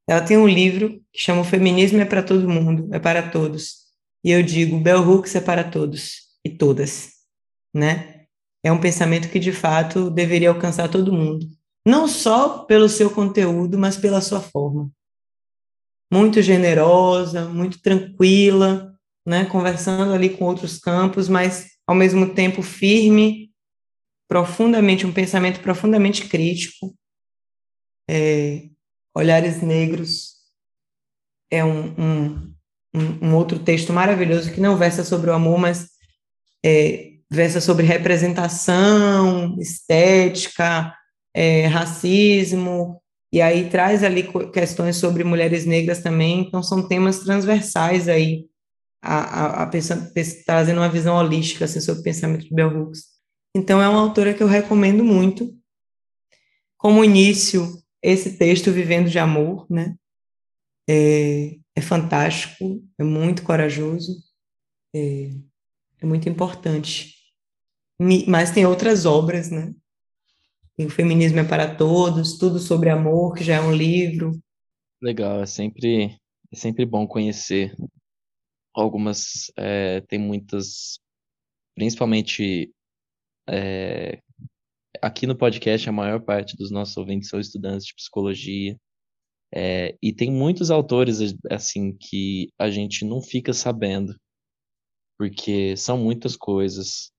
Ela 0.08 0.22
tem 0.22 0.38
um 0.38 0.48
livro 0.48 1.02
que 1.12 1.22
chama 1.22 1.42
O 1.42 1.46
Feminismo 1.46 2.00
é 2.00 2.06
para 2.06 2.22
todo 2.22 2.50
mundo, 2.50 2.94
é 2.94 3.00
para 3.00 3.30
todos. 3.30 3.82
E 4.24 4.32
eu 4.32 4.44
digo, 4.44 4.80
Bell 4.80 5.02
Hooks 5.02 5.36
é 5.36 5.42
para 5.42 5.64
todos 5.64 6.28
e 6.46 6.50
todas, 6.50 7.14
né? 7.74 8.26
É 8.64 8.72
um 8.72 8.80
pensamento 8.80 9.30
que 9.30 9.40
de 9.40 9.52
fato 9.52 10.12
deveria 10.12 10.50
alcançar 10.50 10.90
todo 10.90 11.14
mundo, 11.14 11.48
não 11.88 12.08
só 12.08 12.66
pelo 12.66 12.88
seu 12.88 13.10
conteúdo, 13.10 13.80
mas 13.80 13.98
pela 13.98 14.22
sua 14.22 14.40
forma. 14.40 14.92
Muito 16.12 16.42
generosa, 16.42 17.46
muito 17.46 17.82
tranquila, 17.82 18.91
né? 19.26 19.46
Conversando 19.46 20.14
ali 20.14 20.30
com 20.30 20.46
outros 20.46 20.80
campos, 20.80 21.28
mas 21.28 21.70
ao 21.86 21.96
mesmo 21.96 22.34
tempo 22.34 22.62
firme, 22.62 23.52
profundamente 24.28 25.06
um 25.06 25.12
pensamento 25.12 25.60
profundamente 25.60 26.28
crítico. 26.28 26.96
É, 28.10 28.64
Olhares 29.14 29.62
Negros 29.62 30.36
é 31.52 31.64
um, 31.66 31.94
um, 32.00 32.54
um, 33.22 33.36
outro 33.36 33.60
texto 33.60 33.92
maravilhoso 33.92 34.54
que 34.54 34.62
não 34.62 34.78
versa 34.78 35.04
sobre 35.04 35.30
o 35.30 35.34
amor, 35.34 35.60
mas 35.60 35.90
é, 36.66 37.12
versa 37.30 37.60
sobre 37.60 37.86
representação, 37.86 39.58
estética, 39.60 40.96
é, 41.34 41.68
racismo, 41.68 43.02
e 43.34 43.42
aí 43.42 43.70
traz 43.70 44.04
ali 44.04 44.28
questões 44.52 44.98
sobre 44.98 45.24
mulheres 45.24 45.66
negras 45.66 46.02
também, 46.02 46.42
então 46.42 46.62
são 46.62 46.88
temas 46.88 47.20
transversais 47.20 48.10
aí, 48.10 48.46
a, 49.02 49.16
a, 49.16 49.64
a 49.64 49.68
pensa, 49.68 50.12
trazendo 50.46 50.80
uma 50.80 50.90
visão 50.90 51.16
holística 51.16 51.66
assim, 51.66 51.82
sobre 51.82 52.02
o 52.02 52.04
pensamento 52.04 52.46
de 52.46 52.54
Bell 52.54 52.70
Hooks. 52.70 53.06
Então 53.56 53.82
é 53.82 53.88
uma 53.88 54.02
autora 54.02 54.34
que 54.34 54.44
eu 54.44 54.48
recomendo 54.48 55.04
muito. 55.04 55.58
Como 56.78 57.04
início, 57.04 57.82
esse 58.02 58.38
texto 58.38 58.72
Vivendo 58.72 59.10
de 59.10 59.20
Amor, 59.20 59.66
né? 59.70 59.96
É, 60.90 61.58
é 61.76 61.82
fantástico, 61.82 62.84
é 62.98 63.04
muito 63.04 63.44
corajoso, 63.44 64.18
é, 64.94 65.32
é 66.00 66.06
muito 66.06 66.28
importante. 66.28 67.16
Mas 68.28 68.52
tem 68.52 68.66
outras 68.66 69.06
obras, 69.06 69.50
né? 69.52 69.74
o 70.80 70.90
Feminismo 70.90 71.40
é 71.40 71.44
para 71.44 71.76
Todos, 71.76 72.40
Tudo 72.40 72.58
sobre 72.58 72.90
Amor, 72.90 73.36
que 73.36 73.44
já 73.44 73.58
é 73.58 73.62
um 73.62 73.72
livro. 73.72 74.32
Legal, 75.00 75.42
é 75.42 75.46
sempre, 75.46 76.18
é 76.52 76.56
sempre 76.56 76.86
bom 76.86 77.06
conhecer 77.06 77.76
algumas, 78.74 79.52
é, 79.58 80.02
tem 80.02 80.20
muitas, 80.20 81.00
principalmente 81.76 82.72
é, 83.50 84.22
aqui 85.02 85.28
no 85.28 85.38
podcast, 85.38 85.88
a 85.90 85.92
maior 85.92 86.22
parte 86.22 86.56
dos 86.56 86.72
nossos 86.72 86.96
ouvintes 86.98 87.30
são 87.30 87.40
estudantes 87.40 87.86
de 87.88 87.96
psicologia. 87.96 88.78
É, 89.54 89.98
e 90.02 90.14
tem 90.14 90.32
muitos 90.32 90.72
autores, 90.72 91.20
assim, 91.50 91.94
que 91.98 92.50
a 92.58 92.70
gente 92.70 93.04
não 93.04 93.22
fica 93.22 93.54
sabendo, 93.54 94.16
porque 95.18 95.76
são 95.76 95.98
muitas 95.98 96.36
coisas. 96.38 97.12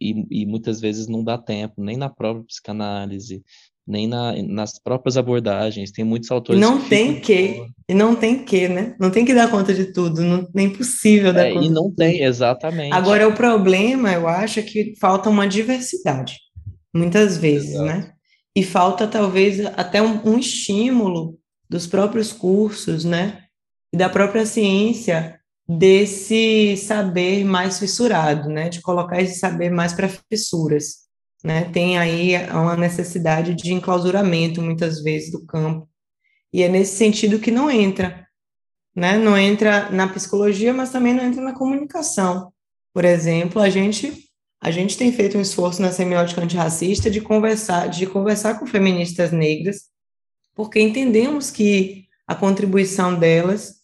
E, 0.00 0.42
e, 0.42 0.46
muitas 0.46 0.80
vezes 0.80 1.06
não 1.06 1.22
dá 1.22 1.38
tempo, 1.38 1.80
nem 1.80 1.96
na 1.96 2.10
própria 2.10 2.44
psicanálise, 2.44 3.44
nem 3.86 4.06
na, 4.06 4.34
nas 4.42 4.78
próprias 4.78 5.16
abordagens. 5.16 5.90
Tem 5.90 6.04
muitos 6.04 6.30
autores. 6.30 6.60
Não 6.60 6.80
que 6.80 6.88
tem 6.88 7.20
que, 7.20 7.66
e 7.88 7.94
não 7.94 8.14
tem 8.14 8.44
que, 8.44 8.68
né? 8.68 8.94
Não 8.98 9.10
tem 9.10 9.24
que 9.24 9.34
dar 9.34 9.50
conta 9.50 9.74
de 9.74 9.92
tudo, 9.92 10.22
não 10.22 10.48
é 10.56 10.62
impossível 10.62 11.32
dar 11.32 11.46
é, 11.46 11.52
conta. 11.52 11.66
E 11.66 11.70
não 11.70 11.90
tem, 11.90 12.22
exatamente. 12.22 12.94
Agora, 12.94 13.28
o 13.28 13.34
problema, 13.34 14.12
eu 14.12 14.28
acho, 14.28 14.60
é 14.60 14.62
que 14.62 14.94
falta 15.00 15.28
uma 15.28 15.46
diversidade, 15.46 16.38
muitas 16.94 17.36
vezes, 17.36 17.70
Exato. 17.70 17.84
né? 17.84 18.12
E 18.54 18.62
falta, 18.62 19.06
talvez, 19.06 19.64
até 19.76 20.02
um, 20.02 20.20
um 20.26 20.38
estímulo 20.38 21.38
dos 21.68 21.86
próprios 21.86 22.32
cursos, 22.32 23.04
né? 23.04 23.38
E 23.92 23.96
da 23.96 24.08
própria 24.08 24.46
ciência 24.46 25.38
desse 25.68 26.76
saber 26.76 27.44
mais 27.44 27.78
fissurado, 27.78 28.48
né? 28.48 28.68
De 28.68 28.80
colocar 28.80 29.20
esse 29.22 29.38
saber 29.38 29.70
mais 29.70 29.92
para 29.92 30.08
fissuras 30.08 31.02
né? 31.42 31.64
Tem 31.64 31.98
aí 31.98 32.34
uma 32.50 32.76
necessidade 32.76 33.54
de 33.54 33.72
enclausuramento 33.72 34.62
muitas 34.62 35.02
vezes 35.02 35.30
do 35.30 35.44
campo. 35.44 35.88
E 36.52 36.62
é 36.62 36.68
nesse 36.68 36.96
sentido 36.96 37.38
que 37.38 37.50
não 37.50 37.70
entra, 37.70 38.26
né? 38.94 39.16
Não 39.16 39.36
entra 39.36 39.90
na 39.90 40.06
psicologia, 40.08 40.72
mas 40.72 40.90
também 40.90 41.14
não 41.14 41.24
entra 41.24 41.42
na 41.42 41.54
comunicação. 41.54 42.52
Por 42.92 43.04
exemplo, 43.04 43.60
a 43.60 43.70
gente 43.70 44.30
a 44.62 44.70
gente 44.70 44.96
tem 44.96 45.12
feito 45.12 45.36
um 45.36 45.40
esforço 45.40 45.82
na 45.82 45.90
semiótica 45.90 46.40
antirracista 46.40 47.10
de 47.10 47.20
conversar, 47.20 47.88
de 47.88 48.06
conversar 48.06 48.60
com 48.60 48.66
feministas 48.66 49.32
negras, 49.32 49.88
porque 50.54 50.80
entendemos 50.80 51.50
que 51.50 52.04
a 52.28 52.34
contribuição 52.36 53.18
delas, 53.18 53.80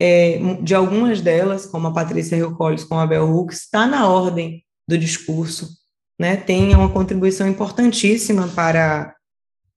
é, 0.00 0.38
de 0.60 0.74
algumas 0.74 1.20
delas, 1.20 1.66
como 1.66 1.86
a 1.86 1.92
Patrícia 1.92 2.34
Hill 2.34 2.56
Collins, 2.56 2.82
como 2.82 3.00
a 3.00 3.06
Bell 3.06 3.30
Hooks, 3.30 3.60
está 3.60 3.86
na 3.86 4.08
ordem 4.08 4.64
do 4.88 4.98
discurso, 4.98 5.77
né, 6.18 6.36
tem 6.36 6.74
uma 6.74 6.92
contribuição 6.92 7.46
importantíssima 7.46 8.48
para, 8.48 9.14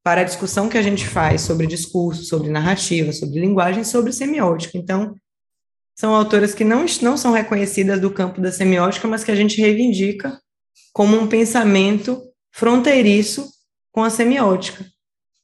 para 0.03 0.21
a 0.21 0.23
discussão 0.25 0.67
que 0.67 0.77
a 0.77 0.81
gente 0.81 1.07
faz 1.07 1.41
sobre 1.41 1.67
discurso, 1.67 2.23
sobre 2.23 2.49
narrativa, 2.49 3.13
sobre 3.13 3.39
linguagem, 3.39 3.83
sobre 3.83 4.11
semiótica. 4.11 4.77
Então, 4.77 5.13
são 5.95 6.15
autoras 6.15 6.55
que 6.55 6.63
não, 6.63 6.85
não 7.01 7.15
são 7.15 7.31
reconhecidas 7.31 8.01
do 8.01 8.09
campo 8.09 8.41
da 8.41 8.51
semiótica, 8.51 9.07
mas 9.07 9.23
que 9.23 9.31
a 9.31 9.35
gente 9.35 9.61
reivindica 9.61 10.39
como 10.91 11.15
um 11.15 11.27
pensamento 11.27 12.21
fronteiriço 12.51 13.47
com 13.91 14.03
a 14.03 14.09
semiótica. 14.09 14.85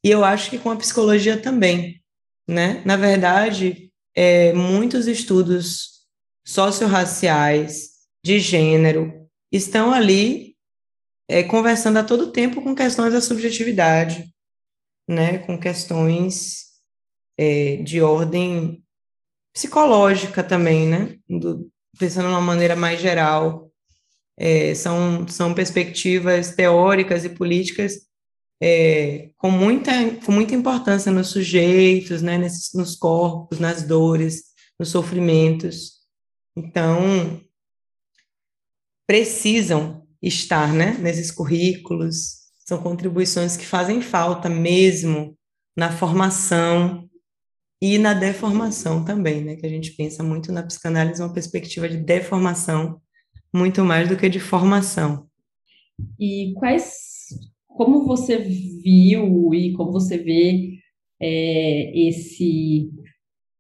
E 0.04 0.10
eu 0.10 0.24
acho 0.24 0.50
que 0.50 0.58
com 0.58 0.72
a 0.72 0.76
psicologia 0.76 1.38
também. 1.38 2.02
Né? 2.48 2.82
Na 2.86 2.96
verdade, 2.96 3.92
é, 4.16 4.52
muitos 4.54 5.06
estudos 5.06 5.98
socio-raciais, 6.44 7.90
de 8.24 8.40
gênero, 8.40 9.14
estão 9.52 9.94
ali 9.94 10.57
é, 11.28 11.44
conversando 11.44 11.98
a 11.98 12.04
todo 12.04 12.32
tempo 12.32 12.62
com 12.62 12.74
questões 12.74 13.14
da 13.14 13.22
subjetividade, 13.22 14.34
né, 15.08 15.40
com 15.40 15.60
questões 15.60 16.68
é, 17.38 17.78
de 17.78 18.02
ordem 18.02 18.84
psicológica 19.54 20.44
também, 20.44 20.88
né, 20.88 21.18
do, 21.28 21.70
pensando 22.00 22.28
de 22.28 22.34
uma 22.34 22.42
maneira 22.42 22.76
mais 22.76 23.00
geral, 23.00 23.72
é, 24.38 24.74
são, 24.76 25.28
são 25.28 25.54
perspectivas 25.54 26.56
teóricas 26.56 27.26
e 27.26 27.30
políticas 27.30 28.08
é, 28.62 29.30
com, 29.38 29.52
muita, 29.52 29.92
com 30.26 30.32
muita 30.32 30.56
importância 30.56 31.12
nos 31.12 31.28
sujeitos, 31.28 32.22
né, 32.22 32.38
nesses, 32.38 32.74
nos 32.74 32.96
corpos, 32.96 33.60
nas 33.60 33.84
dores, 33.84 34.44
nos 34.80 34.90
sofrimentos. 34.90 35.98
Então, 36.56 37.42
precisam 39.06 40.07
estar 40.22 40.74
né, 40.74 40.98
nesses 41.00 41.32
currículos. 41.32 42.48
São 42.66 42.78
contribuições 42.80 43.56
que 43.56 43.66
fazem 43.66 44.02
falta 44.02 44.50
mesmo 44.50 45.38
na 45.76 45.92
formação 45.92 47.08
e 47.82 47.98
na 47.98 48.14
deformação 48.14 49.06
também, 49.06 49.44
né? 49.44 49.56
Que 49.56 49.66
a 49.66 49.70
gente 49.70 49.92
pensa 49.92 50.24
muito 50.24 50.52
na 50.52 50.64
psicanálise 50.64 51.22
uma 51.22 51.34
perspectiva 51.34 51.88
de 51.88 51.98
deformação 51.98 53.00
muito 53.54 53.84
mais 53.84 54.10
do 54.10 54.18
que 54.18 54.28
de 54.28 54.40
formação. 54.40 55.28
E 56.20 56.54
quais, 56.56 57.30
como 57.68 58.06
você 58.06 58.38
viu 58.38 59.54
e 59.54 59.74
como 59.74 59.92
você 59.92 60.18
vê 60.18 60.80
é, 61.20 62.08
esse 62.08 62.92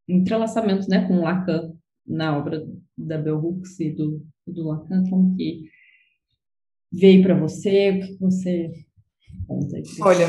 entrelaçamento, 0.07 0.87
né, 0.89 1.07
com 1.07 1.21
Lacan 1.21 1.73
na 2.05 2.37
obra 2.37 2.65
da 2.97 3.17
Bell 3.17 3.37
Hooks 3.37 3.79
e 3.79 3.91
do, 3.91 4.25
do 4.45 4.67
Lacan, 4.67 5.03
como 5.09 5.35
que 5.35 5.69
veio 6.91 7.23
para 7.23 7.35
você? 7.35 7.89
O 7.91 7.99
que 8.01 8.17
você? 8.19 8.71
Olha, 10.01 10.27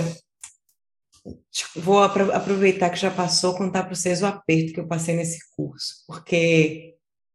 vou 1.76 2.00
aproveitar 2.00 2.90
que 2.90 2.98
já 2.98 3.10
passou 3.10 3.56
contar 3.56 3.84
para 3.84 3.94
vocês 3.94 4.22
o 4.22 4.26
aperto 4.26 4.72
que 4.72 4.80
eu 4.80 4.86
passei 4.86 5.16
nesse 5.16 5.38
curso, 5.56 6.04
porque 6.06 6.94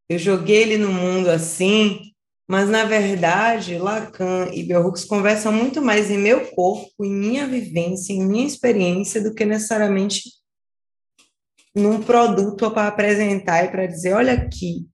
eu 0.10 0.18
joguei 0.18 0.62
ele 0.62 0.78
no 0.78 0.92
mundo 0.92 1.30
assim, 1.30 2.14
mas 2.48 2.70
na 2.70 2.86
verdade 2.86 3.78
Lacan 3.78 4.50
e 4.54 4.74
Hooks 4.76 5.06
conversam 5.06 5.52
muito 5.52 5.82
mais 5.82 6.10
em 6.10 6.18
meu 6.18 6.52
corpo, 6.52 7.04
em 7.04 7.12
minha 7.12 7.48
vivência, 7.48 8.14
em 8.14 8.26
minha 8.26 8.46
experiência, 8.46 9.22
do 9.22 9.34
que 9.34 9.46
necessariamente 9.46 10.24
num 11.76 12.02
produto 12.02 12.70
para 12.72 12.88
apresentar 12.88 13.66
e 13.66 13.72
para 13.72 13.88
dizer, 13.88 14.14
olha 14.14 14.34
aqui. 14.34 14.88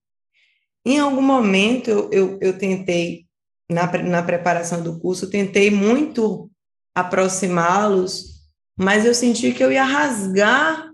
Em 0.86 0.98
algum 0.98 1.22
momento 1.22 1.90
eu, 1.90 2.10
eu, 2.12 2.40
eu 2.42 2.58
tentei 2.58 3.29
na, 3.70 3.86
na 4.04 4.24
preparação 4.24 4.82
do 4.82 5.00
curso, 5.00 5.30
tentei 5.30 5.70
muito 5.70 6.50
aproximá-los, 6.96 8.40
mas 8.78 9.06
eu 9.06 9.14
senti 9.14 9.54
que 9.54 9.64
eu 9.64 9.72
ia 9.72 9.84
rasgar 9.84 10.90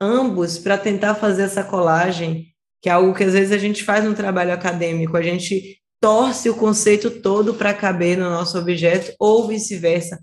ambos 0.00 0.58
para 0.58 0.76
tentar 0.76 1.14
fazer 1.14 1.42
essa 1.42 1.64
colagem, 1.64 2.48
que 2.80 2.88
é 2.88 2.92
algo 2.92 3.14
que 3.14 3.24
às 3.24 3.32
vezes 3.32 3.52
a 3.52 3.58
gente 3.58 3.84
faz 3.84 4.04
no 4.04 4.14
trabalho 4.14 4.52
acadêmico, 4.52 5.16
a 5.16 5.22
gente 5.22 5.80
torce 6.00 6.50
o 6.50 6.56
conceito 6.56 7.22
todo 7.22 7.54
para 7.54 7.72
caber 7.72 8.18
no 8.18 8.28
nosso 8.28 8.58
objeto, 8.58 9.14
ou 9.18 9.46
vice-versa. 9.46 10.18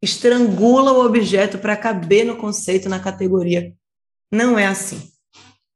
estrangula 0.00 0.92
o 0.92 1.04
objeto 1.04 1.58
para 1.58 1.76
caber 1.76 2.24
no 2.24 2.36
conceito, 2.36 2.88
na 2.88 3.00
categoria. 3.00 3.74
Não 4.30 4.56
é 4.56 4.66
assim. 4.66 5.10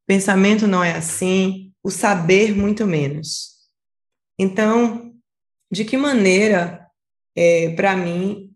Pensamento 0.06 0.66
não 0.68 0.84
é 0.84 0.92
assim, 0.96 1.72
o 1.82 1.90
saber 1.90 2.54
muito 2.54 2.86
menos. 2.86 3.50
Então, 4.38 5.09
de 5.70 5.84
que 5.84 5.96
maneira, 5.96 6.86
é, 7.34 7.70
para 7.74 7.96
mim, 7.96 8.52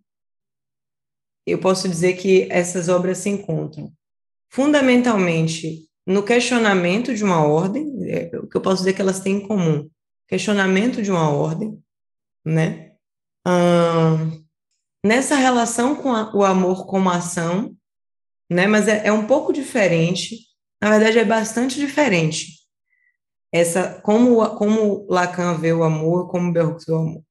eu 1.46 1.58
posso 1.58 1.88
dizer 1.88 2.14
que 2.14 2.48
essas 2.50 2.88
obras 2.88 3.18
se 3.18 3.28
encontram? 3.28 3.92
Fundamentalmente 4.48 5.88
no 6.06 6.22
questionamento 6.22 7.14
de 7.14 7.24
uma 7.24 7.44
ordem, 7.44 7.92
é, 8.10 8.30
o 8.38 8.46
que 8.46 8.56
eu 8.56 8.60
posso 8.60 8.78
dizer 8.78 8.94
que 8.94 9.00
elas 9.00 9.20
têm 9.20 9.36
em 9.36 9.46
comum, 9.46 9.88
questionamento 10.28 11.02
de 11.02 11.10
uma 11.10 11.30
ordem, 11.30 11.82
né? 12.44 12.84
nessa 15.04 15.36
relação 15.36 15.94
com 15.94 16.12
a, 16.12 16.34
o 16.34 16.42
amor 16.42 16.86
como 16.86 17.10
ação, 17.10 17.76
né? 18.50 18.66
Mas 18.66 18.88
é, 18.88 19.06
é, 19.06 19.12
um 19.12 19.26
pouco 19.26 19.52
diferente, 19.52 20.38
na 20.80 20.90
verdade 20.90 21.18
é 21.18 21.24
bastante 21.24 21.78
diferente. 21.78 22.53
Essa, 23.54 24.00
como, 24.02 24.44
como 24.56 25.06
Lacan 25.08 25.54
vê 25.54 25.72
o 25.72 25.84
amor, 25.84 26.28
como 26.28 26.52
Berroux 26.52 26.84
vê 26.84 26.92
o 26.92 26.98
amor. 26.98 27.22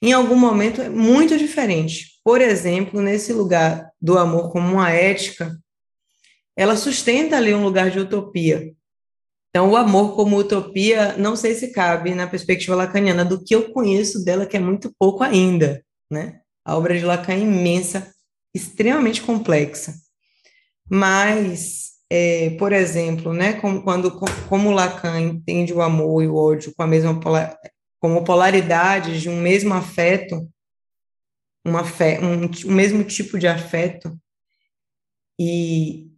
Em 0.00 0.12
algum 0.12 0.36
momento 0.36 0.80
é 0.80 0.88
muito 0.88 1.36
diferente. 1.36 2.20
Por 2.22 2.40
exemplo, 2.40 3.02
nesse 3.02 3.32
lugar 3.32 3.90
do 4.00 4.16
amor 4.16 4.52
como 4.52 4.74
uma 4.74 4.92
ética, 4.92 5.58
ela 6.56 6.76
sustenta 6.76 7.36
ali 7.36 7.52
um 7.52 7.64
lugar 7.64 7.90
de 7.90 7.98
utopia. 7.98 8.72
Então, 9.50 9.68
o 9.68 9.76
amor 9.76 10.14
como 10.14 10.38
utopia, 10.38 11.16
não 11.16 11.34
sei 11.34 11.54
se 11.54 11.72
cabe 11.72 12.14
na 12.14 12.28
perspectiva 12.28 12.76
lacaniana, 12.76 13.24
do 13.24 13.42
que 13.42 13.52
eu 13.52 13.72
conheço 13.72 14.24
dela, 14.24 14.46
que 14.46 14.56
é 14.56 14.60
muito 14.60 14.94
pouco 14.96 15.24
ainda, 15.24 15.84
né? 16.08 16.40
A 16.64 16.76
obra 16.76 16.96
de 16.96 17.04
Lacan 17.04 17.32
é 17.32 17.40
imensa, 17.40 18.14
extremamente 18.54 19.22
complexa. 19.22 19.92
Mas, 20.88 21.93
é, 22.10 22.50
por 22.50 22.72
exemplo, 22.72 23.32
né, 23.32 23.54
como, 23.54 23.82
quando, 23.82 24.10
como 24.48 24.70
Lacan 24.70 25.20
entende 25.20 25.72
o 25.72 25.82
amor 25.82 26.22
e 26.22 26.28
o 26.28 26.36
ódio 26.36 26.72
com 26.74 26.82
a 26.82 26.86
mesma 26.86 27.18
como 27.98 28.24
polaridades 28.24 29.22
de 29.22 29.30
um 29.30 29.40
mesmo 29.40 29.72
afeto, 29.72 30.48
uma 31.64 31.84
fé, 31.84 32.20
um, 32.20 32.44
um 32.70 32.74
mesmo 32.74 33.02
tipo 33.02 33.38
de 33.38 33.46
afeto, 33.46 34.14
e 35.40 36.10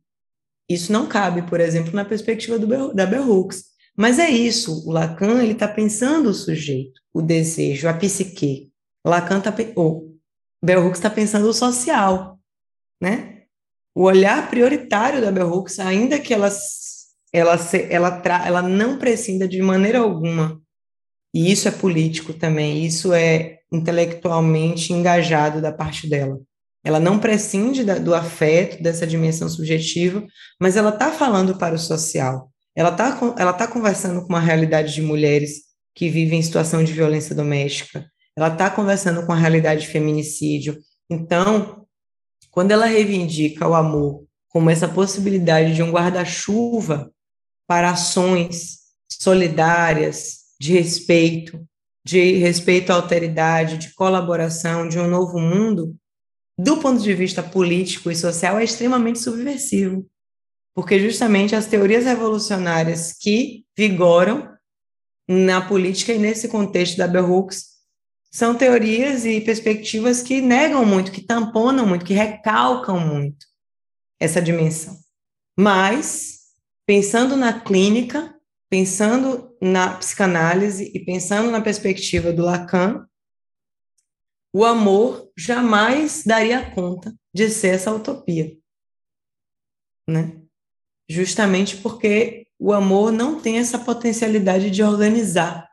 isso 0.68 0.92
não 0.92 1.06
cabe, 1.06 1.42
por 1.42 1.60
exemplo, 1.60 1.92
na 1.92 2.04
perspectiva 2.04 2.58
do, 2.58 2.92
da 2.92 3.06
Bell 3.06 3.30
Hooks. 3.30 3.64
Mas 3.96 4.18
é 4.18 4.28
isso, 4.28 4.86
o 4.86 4.92
Lacan 4.92 5.42
ele 5.42 5.52
está 5.52 5.68
pensando 5.68 6.28
o 6.28 6.34
sujeito, 6.34 7.00
o 7.14 7.22
desejo, 7.22 7.88
a 7.88 7.94
psique. 7.94 8.70
Lacan 9.04 9.38
está, 9.38 9.54
ou 9.76 10.18
Bell 10.62 10.84
Hooks 10.84 10.98
está 10.98 11.08
pensando 11.08 11.48
o 11.48 11.54
social, 11.54 12.38
né? 13.00 13.35
O 13.96 14.04
olhar 14.04 14.48
prioritário 14.48 15.20
da 15.20 15.32
Bell 15.32 15.50
Hooks, 15.50 15.80
ainda 15.80 16.20
que 16.20 16.32
ela 16.32 16.50
ela 17.32 17.58
ela, 17.90 18.22
ela 18.46 18.62
não 18.62 18.98
prescinda 18.98 19.48
de 19.48 19.60
maneira 19.60 19.98
alguma, 19.98 20.60
e 21.34 21.50
isso 21.50 21.66
é 21.66 21.70
político 21.70 22.32
também, 22.32 22.84
isso 22.84 23.12
é 23.12 23.58
intelectualmente 23.72 24.92
engajado 24.92 25.60
da 25.60 25.72
parte 25.72 26.08
dela 26.08 26.38
ela 26.86 27.00
não 27.00 27.18
prescinde 27.18 27.82
da, 27.82 27.98
do 27.98 28.14
afeto, 28.14 28.80
dessa 28.80 29.04
dimensão 29.04 29.48
subjetiva, 29.48 30.24
mas 30.60 30.76
ela 30.76 30.90
está 30.90 31.10
falando 31.10 31.58
para 31.58 31.74
o 31.74 31.78
social. 31.78 32.48
Ela 32.76 32.90
está 32.90 33.34
ela 33.38 33.52
tá 33.52 33.66
conversando 33.66 34.20
com 34.20 34.28
uma 34.28 34.38
realidade 34.38 34.94
de 34.94 35.02
mulheres 35.02 35.62
que 35.96 36.08
vivem 36.08 36.38
em 36.38 36.42
situação 36.42 36.84
de 36.84 36.92
violência 36.92 37.34
doméstica. 37.34 38.06
Ela 38.36 38.52
está 38.52 38.70
conversando 38.70 39.26
com 39.26 39.32
a 39.32 39.36
realidade 39.36 39.80
de 39.80 39.88
feminicídio. 39.88 40.78
Então, 41.10 41.84
quando 42.56 42.70
ela 42.70 42.86
reivindica 42.86 43.68
o 43.68 43.74
amor 43.74 44.24
como 44.48 44.70
essa 44.70 44.88
possibilidade 44.88 45.74
de 45.74 45.82
um 45.82 45.90
guarda-chuva 45.90 47.12
para 47.68 47.90
ações 47.90 48.78
solidárias, 49.12 50.38
de 50.58 50.72
respeito, 50.72 51.62
de 52.02 52.38
respeito 52.38 52.90
à 52.90 52.94
alteridade, 52.94 53.76
de 53.76 53.92
colaboração, 53.92 54.88
de 54.88 54.98
um 54.98 55.06
novo 55.06 55.38
mundo, 55.38 55.94
do 56.58 56.78
ponto 56.78 57.02
de 57.02 57.12
vista 57.12 57.42
político 57.42 58.10
e 58.10 58.16
social, 58.16 58.58
é 58.58 58.64
extremamente 58.64 59.18
subversivo, 59.18 60.08
porque 60.74 60.98
justamente 60.98 61.54
as 61.54 61.66
teorias 61.66 62.06
revolucionárias 62.06 63.12
que 63.12 63.66
vigoram 63.76 64.50
na 65.28 65.60
política 65.60 66.14
e 66.14 66.18
nesse 66.18 66.48
contexto 66.48 66.96
da 66.96 67.06
Bell 67.06 67.30
Hooks 67.30 67.75
são 68.36 68.54
teorias 68.54 69.24
e 69.24 69.40
perspectivas 69.40 70.20
que 70.20 70.42
negam 70.42 70.84
muito, 70.84 71.10
que 71.10 71.22
tamponam 71.22 71.86
muito, 71.86 72.04
que 72.04 72.12
recalcam 72.12 73.00
muito 73.00 73.46
essa 74.20 74.42
dimensão. 74.42 74.94
Mas, 75.58 76.40
pensando 76.84 77.34
na 77.34 77.58
clínica, 77.58 78.38
pensando 78.68 79.56
na 79.58 79.96
psicanálise 79.96 80.92
e 80.94 81.02
pensando 81.02 81.50
na 81.50 81.62
perspectiva 81.62 82.30
do 82.30 82.44
Lacan, 82.44 83.08
o 84.52 84.66
amor 84.66 85.30
jamais 85.34 86.22
daria 86.22 86.70
conta 86.72 87.16
de 87.32 87.48
ser 87.48 87.68
essa 87.68 87.90
utopia. 87.90 88.54
Né? 90.06 90.42
Justamente 91.08 91.78
porque 91.78 92.48
o 92.58 92.70
amor 92.70 93.10
não 93.10 93.40
tem 93.40 93.56
essa 93.56 93.78
potencialidade 93.78 94.70
de 94.70 94.82
organizar. 94.82 95.66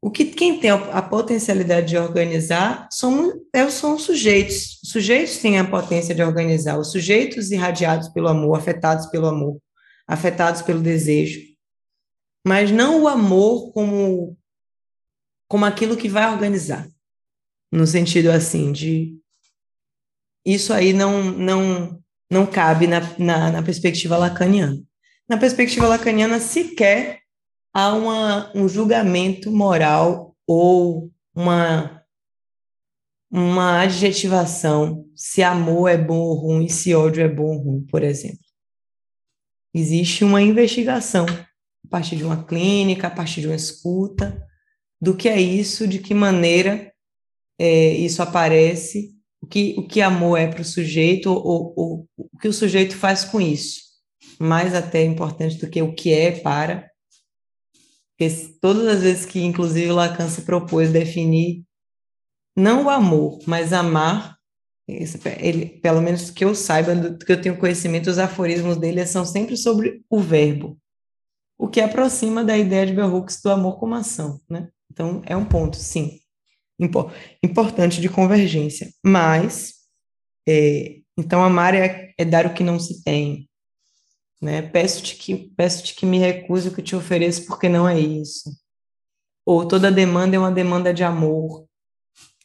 O 0.00 0.10
que 0.10 0.26
quem 0.26 0.60
tem 0.60 0.70
a 0.70 1.02
potencialidade 1.02 1.88
de 1.88 1.98
organizar 1.98 2.88
são, 2.90 3.32
é, 3.52 3.68
são 3.68 3.96
os 3.96 4.02
sujeitos. 4.02 4.80
Os 4.82 4.90
sujeitos 4.90 5.38
têm 5.38 5.58
a 5.58 5.68
potência 5.68 6.14
de 6.14 6.22
organizar, 6.22 6.78
os 6.78 6.92
sujeitos 6.92 7.50
irradiados 7.50 8.08
pelo 8.08 8.28
amor, 8.28 8.56
afetados 8.56 9.06
pelo 9.06 9.26
amor, 9.26 9.60
afetados 10.06 10.62
pelo 10.62 10.80
desejo. 10.80 11.40
Mas 12.46 12.70
não 12.70 13.02
o 13.02 13.08
amor 13.08 13.72
como, 13.72 14.38
como 15.48 15.64
aquilo 15.64 15.96
que 15.96 16.08
vai 16.08 16.32
organizar 16.32 16.88
no 17.70 17.86
sentido 17.86 18.30
assim 18.30 18.72
de 18.72 19.18
isso 20.44 20.72
aí 20.72 20.94
não 20.94 21.24
não 21.24 22.02
não 22.30 22.46
cabe 22.46 22.86
na, 22.86 23.00
na, 23.18 23.50
na 23.50 23.62
perspectiva 23.62 24.16
lacaniana. 24.16 24.78
Na 25.28 25.36
perspectiva 25.36 25.86
lacaniana, 25.88 26.38
sequer 26.38 27.20
há 27.72 27.94
uma, 27.94 28.52
um 28.54 28.68
julgamento 28.68 29.50
moral 29.50 30.36
ou 30.46 31.10
uma, 31.34 32.02
uma 33.30 33.80
adjetivação 33.80 35.04
se 35.14 35.42
amor 35.42 35.88
é 35.88 35.98
bom 35.98 36.18
ou 36.18 36.34
ruim, 36.34 36.68
se 36.68 36.94
ódio 36.94 37.22
é 37.22 37.28
bom 37.28 37.56
ou 37.56 37.62
ruim, 37.62 37.86
por 37.86 38.02
exemplo. 38.02 38.38
Existe 39.74 40.24
uma 40.24 40.40
investigação 40.40 41.26
a 41.26 41.88
partir 41.90 42.16
de 42.16 42.24
uma 42.24 42.44
clínica, 42.44 43.06
a 43.06 43.10
partir 43.10 43.40
de 43.40 43.46
uma 43.46 43.56
escuta, 43.56 44.46
do 45.00 45.16
que 45.16 45.28
é 45.28 45.40
isso, 45.40 45.86
de 45.86 45.98
que 45.98 46.14
maneira 46.14 46.92
é, 47.58 47.92
isso 47.94 48.22
aparece, 48.22 49.14
o 49.40 49.46
que, 49.46 49.74
o 49.78 49.86
que 49.86 50.00
amor 50.00 50.38
é 50.38 50.48
para 50.48 50.62
o 50.62 50.64
sujeito, 50.64 51.30
ou, 51.30 51.72
ou, 51.76 52.08
o 52.16 52.38
que 52.38 52.48
o 52.48 52.52
sujeito 52.52 52.96
faz 52.96 53.24
com 53.24 53.40
isso. 53.40 53.80
Mais 54.38 54.74
até 54.74 55.04
importante 55.04 55.58
do 55.58 55.68
que 55.68 55.80
o 55.82 55.94
que 55.94 56.12
é 56.12 56.32
para. 56.32 56.88
Porque 58.18 58.34
todas 58.60 58.88
as 58.88 59.02
vezes 59.02 59.24
que, 59.24 59.40
inclusive, 59.40 59.92
Lacan 59.92 60.28
se 60.28 60.42
propôs 60.42 60.90
definir 60.90 61.62
não 62.56 62.86
o 62.86 62.90
amor, 62.90 63.38
mas 63.46 63.72
amar, 63.72 64.36
ele, 64.88 65.66
pelo 65.80 66.02
menos 66.02 66.30
que 66.30 66.44
eu 66.44 66.54
saiba, 66.54 66.94
do 66.96 67.24
que 67.24 67.30
eu 67.30 67.40
tenho 67.40 67.56
conhecimento, 67.56 68.10
os 68.10 68.18
aforismos 68.18 68.76
dele 68.76 69.06
são 69.06 69.24
sempre 69.24 69.56
sobre 69.56 70.02
o 70.10 70.18
verbo, 70.18 70.76
o 71.56 71.68
que 71.68 71.80
aproxima 71.80 72.42
da 72.42 72.58
ideia 72.58 72.86
de 72.86 72.94
Bell 72.94 73.14
Hooks 73.14 73.40
do 73.40 73.50
amor 73.50 73.78
como 73.78 73.94
ação, 73.94 74.40
né? 74.50 74.68
Então, 74.90 75.22
é 75.24 75.36
um 75.36 75.44
ponto, 75.44 75.76
sim 75.76 76.18
importante 77.42 78.00
de 78.00 78.08
convergência. 78.08 78.88
Mas, 79.04 79.74
é, 80.46 80.98
então, 81.16 81.42
amar 81.42 81.74
é, 81.74 82.12
é, 82.16 82.24
dar 82.24 82.46
o 82.46 82.54
que 82.54 82.62
não 82.62 82.78
se 82.78 83.02
tem. 83.02 83.48
Né? 84.40 84.62
Peço-te 84.62 85.16
que, 85.16 85.50
peço 85.56 85.84
-te 85.84 85.94
que 85.94 86.06
me 86.06 86.18
recuse 86.18 86.68
o 86.68 86.74
que 86.74 86.82
te 86.82 86.94
ofereço, 86.94 87.46
porque 87.46 87.68
não 87.68 87.88
é 87.88 87.98
isso. 87.98 88.50
Ou 89.44 89.66
toda 89.66 89.90
demanda 89.90 90.36
é 90.36 90.38
uma 90.38 90.52
demanda 90.52 90.92
de 90.92 91.02
amor. 91.02 91.66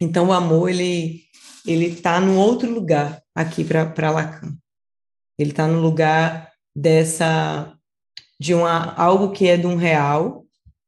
Então, 0.02 0.28
o 0.28 0.34
amor, 0.34 0.70
ele 0.70 1.24
ele 1.66 1.86
está 1.86 2.20
num 2.20 2.38
outro 2.38 2.70
lugar 2.70 3.24
aqui 3.34 3.64
para 3.64 4.12
Lacan. 4.12 4.58
Ele 5.38 5.52
está 5.52 5.68
no 5.68 5.80
lugar 5.80 6.52
dessa 6.76 7.78
de 8.40 8.54
uma 8.54 8.94
algo 8.96 9.32
que 9.32 9.48
é 9.48 9.56
de 9.56 9.66
um 9.66 9.76
real 9.76 10.46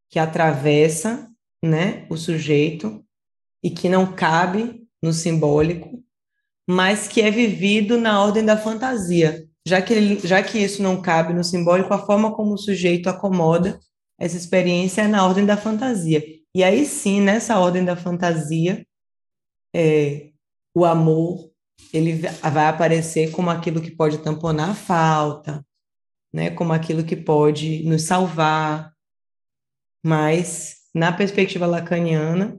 que 0.10 0.20
atravessa, 0.20 1.30
né, 1.64 2.06
o 2.10 2.18
sujeito 2.18 3.04
e 3.64 3.70
que 3.70 3.90
não 3.90 4.14
cabe 4.14 4.86
no 5.02 5.14
simbólico, 5.14 6.04
mas 6.68 7.08
que 7.08 7.22
é 7.22 7.32
vivido 7.32 7.98
na 7.98 8.22
ordem 8.22 8.44
da 8.44 8.58
fantasia. 8.58 9.48
Já 9.68 9.82
que, 9.82 10.20
já 10.28 10.44
que 10.44 10.60
isso 10.60 10.84
não 10.84 11.02
cabe 11.02 11.34
no 11.34 11.44
simbólico, 11.44 11.94
a 11.94 12.06
forma 12.06 12.34
como 12.36 12.54
o 12.54 12.58
sujeito 12.58 13.10
acomoda 13.10 13.80
essa 14.18 14.38
experiência 14.38 15.02
é 15.02 15.08
na 15.08 15.26
ordem 15.26 15.46
da 15.46 15.58
fantasia. 15.58 16.24
E 16.54 16.64
aí 16.64 16.86
sim, 16.86 17.20
nessa 17.20 17.60
ordem 17.60 17.84
da 17.84 17.96
fantasia, 17.96 18.86
é, 19.74 20.30
o 20.74 20.86
amor 20.86 21.52
ele 21.92 22.22
vai 22.42 22.68
aparecer 22.68 23.32
como 23.32 23.50
aquilo 23.50 23.82
que 23.82 23.92
pode 23.92 24.20
tamponar 24.20 24.70
a 24.70 24.76
falta, 24.76 25.66
né? 26.34 26.50
Como 26.50 26.72
aquilo 26.72 27.04
que 27.04 27.16
pode 27.16 27.84
nos 27.84 28.04
salvar. 28.04 28.94
Mas 30.04 30.78
na 30.94 31.12
perspectiva 31.12 31.66
lacaniana, 31.66 32.58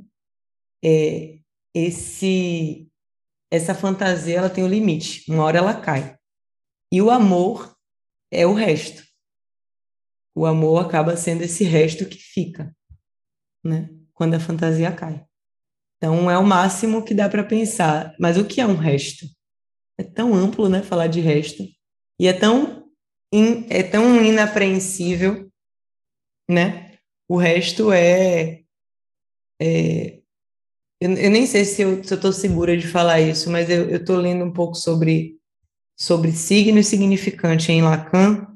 é, 0.84 1.38
esse 1.74 2.86
essa 3.50 3.74
fantasia 3.74 4.38
ela 4.38 4.50
tem 4.50 4.64
um 4.64 4.68
limite. 4.68 5.30
Uma 5.30 5.44
hora 5.44 5.58
ela 5.58 5.74
cai. 5.80 6.15
E 6.96 7.02
o 7.02 7.10
amor 7.10 7.76
é 8.30 8.46
o 8.46 8.54
resto. 8.54 9.02
O 10.34 10.46
amor 10.46 10.82
acaba 10.82 11.14
sendo 11.14 11.42
esse 11.42 11.62
resto 11.62 12.06
que 12.06 12.16
fica, 12.16 12.74
né? 13.62 13.90
Quando 14.14 14.32
a 14.32 14.40
fantasia 14.40 14.90
cai. 14.90 15.22
Então 15.98 16.30
é 16.30 16.38
o 16.38 16.42
máximo 16.42 17.04
que 17.04 17.12
dá 17.12 17.28
para 17.28 17.44
pensar. 17.44 18.16
Mas 18.18 18.38
o 18.38 18.46
que 18.46 18.62
é 18.62 18.66
um 18.66 18.76
resto? 18.76 19.26
É 19.98 20.02
tão 20.02 20.34
amplo, 20.34 20.70
né? 20.70 20.82
Falar 20.82 21.08
de 21.08 21.20
resto 21.20 21.68
e 22.18 22.26
é 22.26 22.32
tão 22.32 22.88
in, 23.30 23.66
é 23.68 23.82
tão 23.82 24.24
inapreensível, 24.24 25.52
né? 26.48 26.96
O 27.28 27.36
resto 27.36 27.92
é, 27.92 28.62
é 29.60 30.18
eu, 30.98 31.12
eu, 31.12 31.30
nem 31.30 31.44
sei 31.46 31.66
se 31.66 31.82
eu 31.82 32.00
estou 32.00 32.32
segura 32.32 32.74
de 32.74 32.88
falar 32.88 33.20
isso, 33.20 33.50
mas 33.50 33.68
eu 33.68 33.96
estou 33.96 34.16
lendo 34.16 34.46
um 34.46 34.50
pouco 34.50 34.76
sobre 34.76 35.36
sobre 35.96 36.32
signo 36.32 36.78
e 36.78 36.84
significante 36.84 37.72
em 37.72 37.82
Lacan, 37.82 38.46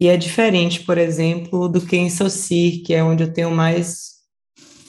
e 0.00 0.08
é 0.08 0.16
diferente, 0.16 0.80
por 0.80 0.98
exemplo, 0.98 1.68
do 1.68 1.84
que 1.84 1.96
em 1.96 2.10
Saussure, 2.10 2.82
que 2.84 2.94
é 2.94 3.02
onde 3.02 3.22
eu 3.22 3.32
tenho 3.32 3.50
mais 3.50 4.14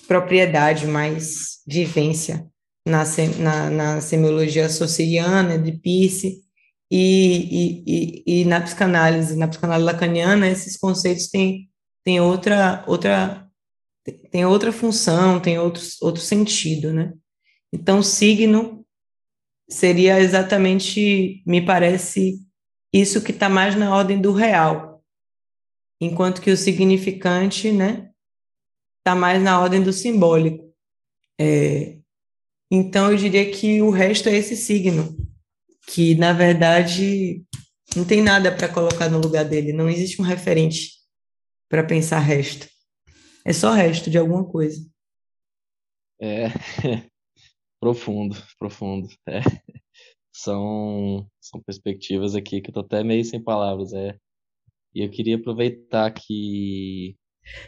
propriedade, 0.07 0.87
mais 0.87 1.59
vivência 1.67 2.47
na, 2.85 3.03
na, 3.39 3.69
na 3.69 4.01
semiologia 4.01 4.69
saussuriana, 4.69 5.57
de 5.57 5.71
Peirce, 5.71 6.43
e, 6.89 7.83
e, 7.87 8.41
e, 8.41 8.45
na 8.45 8.61
psicanálise, 8.61 9.35
na 9.35 9.47
psicanálise 9.47 9.85
lacaniana, 9.85 10.47
esses 10.47 10.77
conceitos 10.77 11.27
têm, 11.27 11.67
têm 12.03 12.21
outra, 12.21 12.83
outra, 12.87 13.49
têm 14.31 14.45
outra 14.45 14.71
função, 14.71 15.39
têm 15.39 15.57
outro, 15.57 15.81
outro 16.01 16.21
sentido, 16.21 16.93
né? 16.93 17.13
Então, 17.73 18.03
signo 18.03 18.84
seria 19.67 20.19
exatamente, 20.19 21.43
me 21.45 21.65
parece, 21.65 22.39
isso 22.93 23.21
que 23.21 23.31
está 23.31 23.49
mais 23.49 23.75
na 23.75 23.95
ordem 23.95 24.19
do 24.19 24.31
real, 24.31 25.03
enquanto 25.99 26.41
que 26.41 26.51
o 26.51 26.57
significante, 26.57 27.71
né, 27.71 28.09
está 28.99 29.15
mais 29.15 29.41
na 29.41 29.59
ordem 29.59 29.81
do 29.81 29.93
simbólico. 29.93 30.63
É, 31.39 31.97
então, 32.71 33.11
eu 33.11 33.17
diria 33.17 33.49
que 33.51 33.81
o 33.81 33.89
resto 33.89 34.29
é 34.29 34.35
esse 34.35 34.55
signo, 34.55 35.15
que 35.87 36.15
na 36.15 36.33
verdade 36.33 37.43
não 37.95 38.03
tem 38.03 38.21
nada 38.21 38.51
para 38.51 38.67
colocar 38.67 39.09
no 39.09 39.19
lugar 39.19 39.45
dele, 39.45 39.71
não 39.71 39.89
existe 39.89 40.21
um 40.21 40.25
referente 40.25 40.91
para 41.69 41.83
pensar 41.83 42.19
resto. 42.19 42.67
É 43.45 43.53
só 43.53 43.71
resto 43.71 44.09
de 44.09 44.17
alguma 44.17 44.43
coisa. 44.43 44.83
É, 46.19 46.47
Profundo, 47.85 48.35
profundo. 48.57 49.07
É. 49.29 49.41
São, 50.35 51.25
são 51.39 51.61
perspectivas 51.61 52.35
aqui 52.35 52.59
que 52.59 52.69
eu 52.69 52.73
tô 52.73 52.79
até 52.79 53.03
meio 53.03 53.23
sem 53.23 53.41
palavras. 53.41 53.93
É. 53.93 54.15
E 54.93 55.03
eu 55.03 55.09
queria 55.09 55.35
aproveitar 55.35 56.11
que. 56.11 57.15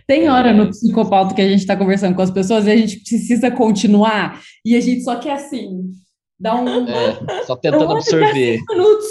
Tem 0.08 0.28
hora 0.28 0.50
é... 0.50 0.54
no 0.54 0.70
psicopauta 0.70 1.36
que 1.36 1.42
a 1.42 1.48
gente 1.48 1.60
está 1.60 1.78
conversando 1.78 2.16
com 2.16 2.22
as 2.24 2.32
pessoas 2.32 2.66
e 2.66 2.72
a 2.72 2.76
gente 2.76 2.98
precisa 2.98 3.52
continuar 3.52 4.42
e 4.66 4.76
a 4.76 4.82
gente 4.82 5.04
só 5.04 5.20
quer 5.20 5.34
assim, 5.34 5.92
dar 6.40 6.56
um. 6.56 6.88
É, 6.88 7.44
só 7.44 7.56
tentando 7.62 7.92
absorver. 7.92 8.60
minutos. 8.68 9.06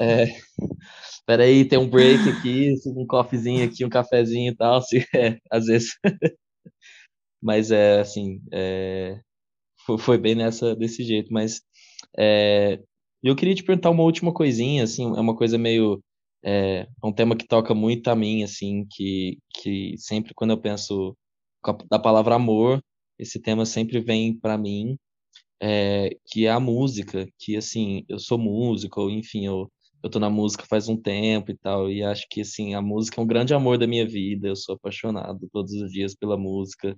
É. 0.00 0.28
Peraí, 1.26 1.64
tem 1.64 1.80
um 1.80 1.90
break 1.90 2.28
aqui, 2.28 2.74
um 2.86 3.06
coffeezinho 3.06 3.64
aqui, 3.64 3.84
um 3.84 3.90
cafezinho 3.90 4.52
e 4.52 4.56
tal. 4.56 4.76
Assim, 4.76 4.98
é, 5.14 5.36
às 5.50 5.66
vezes. 5.66 5.98
Mas 7.42 7.70
é 7.70 8.00
assim, 8.00 8.40
é, 8.52 9.20
foi 9.98 10.18
bem 10.18 10.34
nessa 10.34 10.74
desse 10.76 11.04
jeito, 11.04 11.32
mas 11.32 11.62
é, 12.18 12.80
eu 13.22 13.36
queria 13.36 13.54
te 13.54 13.64
perguntar 13.64 13.90
uma 13.90 14.02
última 14.02 14.32
coisinha, 14.32 14.84
assim, 14.84 15.04
é 15.04 15.20
uma 15.20 15.36
coisa 15.36 15.58
meio 15.58 16.02
é, 16.44 16.86
é 17.02 17.06
um 17.06 17.12
tema 17.12 17.36
que 17.36 17.46
toca 17.46 17.74
muito 17.74 18.08
a 18.08 18.14
mim, 18.14 18.42
assim, 18.42 18.86
que, 18.90 19.38
que 19.54 19.94
sempre 19.98 20.34
quando 20.34 20.50
eu 20.50 20.60
penso 20.60 21.16
da 21.90 21.98
palavra 21.98 22.34
amor, 22.34 22.82
esse 23.18 23.40
tema 23.40 23.64
sempre 23.64 24.00
vem 24.00 24.38
para 24.38 24.58
mim, 24.58 24.98
é, 25.62 26.10
que 26.26 26.46
é 26.46 26.50
a 26.50 26.60
música, 26.60 27.26
que 27.38 27.56
assim, 27.56 28.04
eu 28.08 28.18
sou 28.18 28.38
músico, 28.38 29.08
enfim, 29.10 29.46
eu, 29.46 29.70
eu 30.02 30.10
tô 30.10 30.18
na 30.18 30.28
música 30.28 30.66
faz 30.68 30.88
um 30.88 30.96
tempo 30.96 31.50
e 31.50 31.56
tal, 31.56 31.90
e 31.90 32.02
acho 32.02 32.26
que 32.30 32.42
assim, 32.42 32.74
a 32.74 32.82
música 32.82 33.20
é 33.20 33.24
um 33.24 33.26
grande 33.26 33.54
amor 33.54 33.78
da 33.78 33.86
minha 33.86 34.06
vida, 34.06 34.48
eu 34.48 34.56
sou 34.56 34.74
apaixonado 34.74 35.48
todos 35.52 35.72
os 35.72 35.90
dias 35.90 36.14
pela 36.14 36.36
música, 36.36 36.94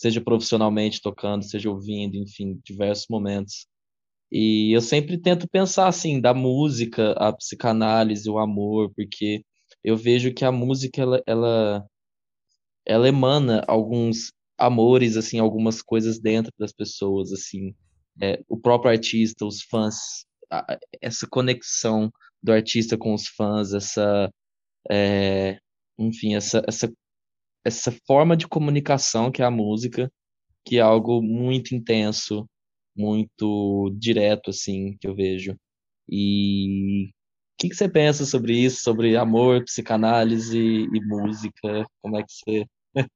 seja 0.00 0.18
profissionalmente 0.18 1.02
tocando, 1.02 1.44
seja 1.44 1.70
ouvindo, 1.70 2.16
enfim, 2.16 2.58
diversos 2.64 3.04
momentos. 3.10 3.66
E 4.32 4.74
eu 4.74 4.80
sempre 4.80 5.18
tento 5.18 5.46
pensar 5.46 5.88
assim, 5.88 6.18
da 6.18 6.32
música, 6.32 7.12
a 7.12 7.30
psicanálise, 7.30 8.30
o 8.30 8.38
amor, 8.38 8.90
porque 8.96 9.44
eu 9.84 9.98
vejo 9.98 10.32
que 10.32 10.42
a 10.42 10.50
música 10.50 11.02
ela 11.02 11.22
ela, 11.26 11.86
ela 12.86 13.08
emana 13.08 13.62
alguns 13.68 14.32
amores 14.56 15.18
assim, 15.18 15.38
algumas 15.38 15.82
coisas 15.82 16.18
dentro 16.18 16.50
das 16.58 16.72
pessoas 16.72 17.30
assim. 17.30 17.74
É, 18.22 18.42
o 18.48 18.58
próprio 18.58 18.90
artista, 18.90 19.44
os 19.44 19.62
fãs, 19.64 20.24
a, 20.50 20.78
essa 21.02 21.26
conexão 21.28 22.10
do 22.42 22.52
artista 22.52 22.96
com 22.96 23.12
os 23.12 23.26
fãs, 23.28 23.74
essa 23.74 24.32
é, 24.90 25.58
enfim, 25.98 26.36
essa, 26.36 26.62
essa 26.66 26.90
essa 27.64 27.94
forma 28.06 28.36
de 28.36 28.48
comunicação 28.48 29.30
que 29.30 29.42
é 29.42 29.44
a 29.44 29.50
música, 29.50 30.10
que 30.64 30.78
é 30.78 30.80
algo 30.80 31.22
muito 31.22 31.74
intenso, 31.74 32.48
muito 32.96 33.94
direto, 33.98 34.50
assim, 34.50 34.96
que 35.00 35.06
eu 35.06 35.14
vejo. 35.14 35.56
E 36.08 37.08
o 37.08 37.12
que, 37.58 37.68
que 37.68 37.76
você 37.76 37.88
pensa 37.88 38.24
sobre 38.24 38.54
isso, 38.54 38.82
sobre 38.82 39.16
amor, 39.16 39.64
psicanálise 39.64 40.58
e 40.58 41.06
música? 41.06 41.86
Como 42.02 42.18
é 42.18 42.22
que 42.22 42.32
você. 42.32 42.66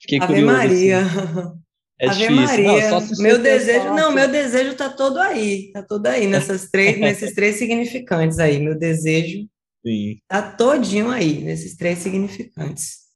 Fiquei 0.00 0.18
Ave 0.18 0.26
curioso. 0.26 0.52
Maria. 0.56 1.00
Assim. 1.00 1.58
É 2.00 2.06
Ave 2.06 2.28
difícil. 2.28 2.64
Maria. 2.64 2.90
Não, 2.90 3.00
meu 3.18 3.42
desejo, 3.42 3.84
não, 3.86 4.12
meu 4.12 4.30
desejo 4.30 4.76
tá 4.76 4.88
todo 4.88 5.18
aí, 5.18 5.72
tá 5.72 5.82
todo 5.82 6.06
aí 6.06 6.28
nessas 6.28 6.70
três, 6.70 6.94
nesses 7.00 7.34
três 7.34 7.56
significantes 7.56 8.38
aí. 8.38 8.60
Meu 8.60 8.78
desejo 8.78 9.48
Sim. 9.84 10.20
tá 10.28 10.52
todinho 10.52 11.10
aí 11.10 11.42
nesses 11.42 11.76
três 11.76 11.98
significantes 11.98 13.07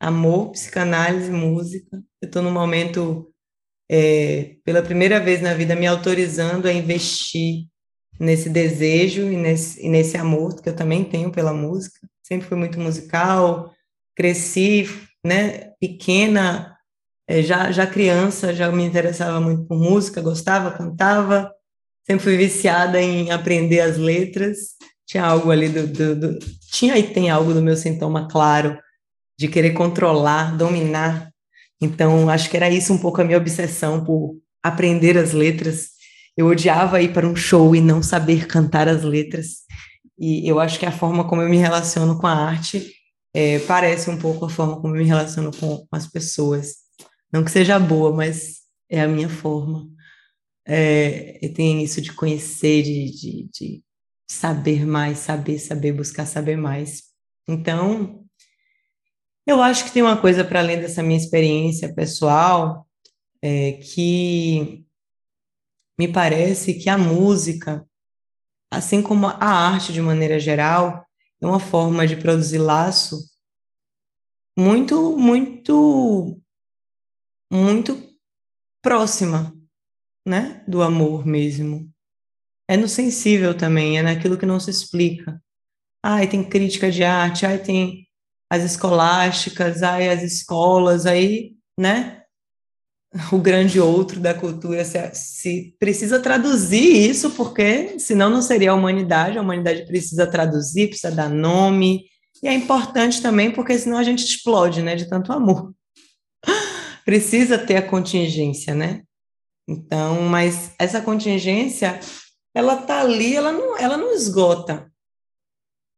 amor, 0.00 0.52
psicanálise, 0.52 1.30
música. 1.30 1.96
Eu 2.20 2.26
estou 2.26 2.42
num 2.42 2.52
momento, 2.52 3.30
é, 3.90 4.56
pela 4.64 4.82
primeira 4.82 5.18
vez 5.18 5.40
na 5.40 5.54
vida, 5.54 5.74
me 5.74 5.86
autorizando 5.86 6.66
a 6.66 6.72
investir 6.72 7.66
nesse 8.18 8.48
desejo 8.48 9.22
e 9.22 9.36
nesse, 9.36 9.84
e 9.84 9.88
nesse 9.88 10.16
amor 10.16 10.60
que 10.60 10.68
eu 10.68 10.76
também 10.76 11.04
tenho 11.04 11.30
pela 11.30 11.52
música. 11.52 11.98
Sempre 12.22 12.48
fui 12.48 12.56
muito 12.56 12.78
musical, 12.78 13.72
cresci, 14.14 14.88
né, 15.24 15.72
pequena, 15.80 16.76
é, 17.26 17.42
já, 17.42 17.70
já 17.70 17.86
criança, 17.86 18.54
já 18.54 18.70
me 18.70 18.84
interessava 18.84 19.40
muito 19.40 19.64
por 19.64 19.78
música, 19.78 20.20
gostava, 20.20 20.70
cantava, 20.70 21.52
sempre 22.06 22.24
fui 22.24 22.36
viciada 22.36 23.00
em 23.00 23.30
aprender 23.30 23.80
as 23.80 23.96
letras. 23.96 24.76
Tinha 25.06 25.24
algo 25.24 25.50
ali 25.50 25.68
do, 25.68 25.86
do, 25.86 26.16
do 26.16 26.38
tinha 26.70 26.98
e 26.98 27.02
tem 27.02 27.30
algo 27.30 27.54
do 27.54 27.62
meu 27.62 27.76
sintoma 27.76 28.28
claro 28.28 28.78
de 29.38 29.46
querer 29.48 29.72
controlar, 29.72 30.56
dominar. 30.56 31.30
Então, 31.80 32.28
acho 32.28 32.50
que 32.50 32.56
era 32.56 32.68
isso 32.68 32.92
um 32.92 32.98
pouco 32.98 33.20
a 33.20 33.24
minha 33.24 33.38
obsessão 33.38 34.04
por 34.04 34.36
aprender 34.62 35.16
as 35.16 35.32
letras. 35.32 35.90
Eu 36.36 36.46
odiava 36.46 37.00
ir 37.00 37.12
para 37.12 37.26
um 37.26 37.36
show 37.36 37.74
e 37.74 37.80
não 37.80 38.02
saber 38.02 38.46
cantar 38.46 38.88
as 38.88 39.04
letras. 39.04 39.58
E 40.18 40.48
eu 40.48 40.58
acho 40.58 40.78
que 40.78 40.86
a 40.86 40.92
forma 40.92 41.26
como 41.28 41.40
eu 41.42 41.48
me 41.48 41.56
relaciono 41.56 42.18
com 42.18 42.26
a 42.26 42.32
arte 42.32 42.92
é, 43.32 43.60
parece 43.60 44.10
um 44.10 44.18
pouco 44.18 44.44
a 44.44 44.50
forma 44.50 44.80
como 44.80 44.96
eu 44.96 45.00
me 45.00 45.06
relaciono 45.06 45.52
com, 45.56 45.78
com 45.86 45.96
as 45.96 46.08
pessoas. 46.08 46.74
Não 47.32 47.44
que 47.44 47.50
seja 47.50 47.78
boa, 47.78 48.12
mas 48.12 48.58
é 48.90 49.00
a 49.00 49.08
minha 49.08 49.28
forma. 49.28 49.88
É, 50.66 51.48
tem 51.54 51.82
isso 51.82 52.00
de 52.00 52.12
conhecer, 52.12 52.82
de, 52.82 53.10
de, 53.12 53.48
de 53.52 53.82
saber 54.28 54.84
mais, 54.84 55.18
saber, 55.18 55.58
saber, 55.58 55.92
buscar 55.92 56.26
saber 56.26 56.56
mais. 56.56 57.04
Então, 57.48 58.24
eu 59.48 59.62
acho 59.62 59.86
que 59.86 59.90
tem 59.90 60.02
uma 60.02 60.20
coisa 60.20 60.44
para 60.44 60.60
além 60.60 60.78
dessa 60.78 61.02
minha 61.02 61.18
experiência 61.18 61.94
pessoal, 61.94 62.86
é, 63.40 63.72
que 63.72 64.84
me 65.98 66.06
parece 66.06 66.74
que 66.74 66.90
a 66.90 66.98
música, 66.98 67.88
assim 68.70 69.00
como 69.00 69.26
a 69.26 69.46
arte 69.46 69.90
de 69.90 70.02
maneira 70.02 70.38
geral, 70.38 71.02
é 71.40 71.46
uma 71.46 71.58
forma 71.58 72.06
de 72.06 72.16
produzir 72.16 72.58
laço 72.58 73.18
muito, 74.54 75.16
muito, 75.16 76.38
muito 77.50 78.06
próxima 78.82 79.56
né, 80.26 80.62
do 80.68 80.82
amor 80.82 81.24
mesmo. 81.24 81.90
É 82.68 82.76
no 82.76 82.86
sensível 82.86 83.56
também, 83.56 83.98
é 83.98 84.02
naquilo 84.02 84.36
que 84.36 84.44
não 84.44 84.60
se 84.60 84.70
explica. 84.70 85.42
Ai, 86.02 86.28
tem 86.28 86.46
crítica 86.46 86.90
de 86.90 87.02
arte, 87.02 87.46
ai, 87.46 87.56
tem 87.56 88.07
as 88.50 88.64
escolásticas, 88.64 89.82
ai, 89.82 90.08
as 90.08 90.22
escolas, 90.22 91.06
aí, 91.06 91.52
né? 91.78 92.22
O 93.32 93.38
grande 93.38 93.80
outro 93.80 94.20
da 94.20 94.34
cultura 94.34 94.84
se, 94.84 95.14
se 95.14 95.74
precisa 95.78 96.20
traduzir 96.20 97.10
isso, 97.10 97.30
porque 97.30 97.98
senão 97.98 98.28
não 98.28 98.42
seria 98.42 98.72
a 98.72 98.74
humanidade. 98.74 99.38
A 99.38 99.42
humanidade 99.42 99.86
precisa 99.86 100.26
traduzir, 100.26 100.88
precisa 100.88 101.10
dar 101.10 101.30
nome, 101.30 102.04
e 102.42 102.48
é 102.48 102.54
importante 102.54 103.20
também 103.20 103.50
porque 103.50 103.78
senão 103.78 103.98
a 103.98 104.02
gente 104.02 104.24
explode, 104.24 104.82
né, 104.82 104.94
de 104.94 105.08
tanto 105.08 105.32
amor. 105.32 105.72
Precisa 107.04 107.58
ter 107.58 107.76
a 107.76 107.82
contingência, 107.82 108.74
né? 108.74 109.02
Então, 109.66 110.22
mas 110.22 110.72
essa 110.78 111.00
contingência, 111.00 111.98
ela 112.54 112.76
tá 112.76 113.00
ali, 113.00 113.34
ela 113.34 113.52
não, 113.52 113.76
ela 113.76 113.96
não 113.96 114.14
esgota. 114.14 114.90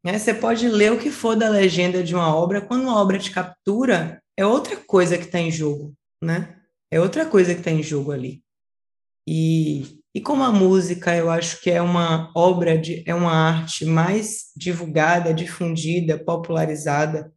Né? 0.05 0.19
Você 0.19 0.33
pode 0.33 0.69
ler 0.69 0.93
o 0.93 0.99
que 0.99 1.11
for 1.11 1.37
da 1.37 1.49
legenda 1.49 2.03
de 2.03 2.15
uma 2.15 2.35
obra, 2.35 2.61
quando 2.61 2.83
uma 2.83 3.01
obra 3.01 3.19
te 3.19 3.31
captura, 3.31 4.23
é 4.37 4.45
outra 4.45 4.77
coisa 4.77 5.19
que 5.19 5.25
está 5.25 5.39
em 5.39 5.51
jogo, 5.51 5.95
né? 6.23 6.57
É 6.91 7.01
outra 7.01 7.27
coisa 7.27 7.55
que 7.55 7.61
está 7.61 7.71
em 7.71 7.83
jogo 7.83 8.11
ali. 8.11 8.43
E, 9.29 10.01
e 10.15 10.21
como 10.21 10.43
a 10.43 10.51
música, 10.51 11.15
eu 11.15 11.31
acho 11.31 11.61
que 11.61 11.71
é 11.71 11.81
uma 11.81 12.33
obra, 12.35 12.77
de, 12.79 13.05
é 13.07 13.15
uma 13.15 13.33
arte 13.33 13.85
mais 13.85 14.51
divulgada, 14.57 15.35
difundida, 15.35 16.19
popularizada, 16.19 17.33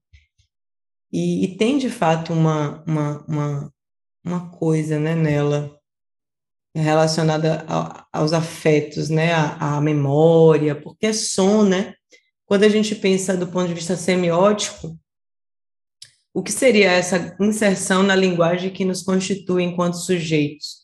e, 1.12 1.44
e 1.44 1.58
tem 1.58 1.78
de 1.78 1.90
fato 1.90 2.34
uma, 2.34 2.84
uma, 2.88 3.26
uma, 3.28 3.74
uma 4.26 4.50
coisa 4.50 4.98
né, 4.98 5.14
nela 5.14 5.78
relacionada 6.76 7.64
a, 7.68 8.08
aos 8.12 8.34
afetos, 8.34 9.10
né, 9.10 9.34
à, 9.34 9.78
à 9.78 9.82
memória, 9.82 10.74
porque 10.74 11.06
é 11.06 11.14
som, 11.14 11.64
né? 11.64 11.94
Quando 12.54 12.66
a 12.66 12.70
gente 12.70 12.94
pensa 12.94 13.36
do 13.36 13.48
ponto 13.48 13.68
de 13.68 13.74
vista 13.74 13.98
semiótico, 13.98 14.96
o 16.32 16.44
que 16.44 16.52
seria 16.52 16.92
essa 16.92 17.36
inserção 17.40 18.04
na 18.04 18.16
linguagem 18.16 18.72
que 18.72 18.86
nos 18.86 19.02
constitui 19.02 19.64
enquanto 19.64 19.96
sujeitos? 19.96 20.84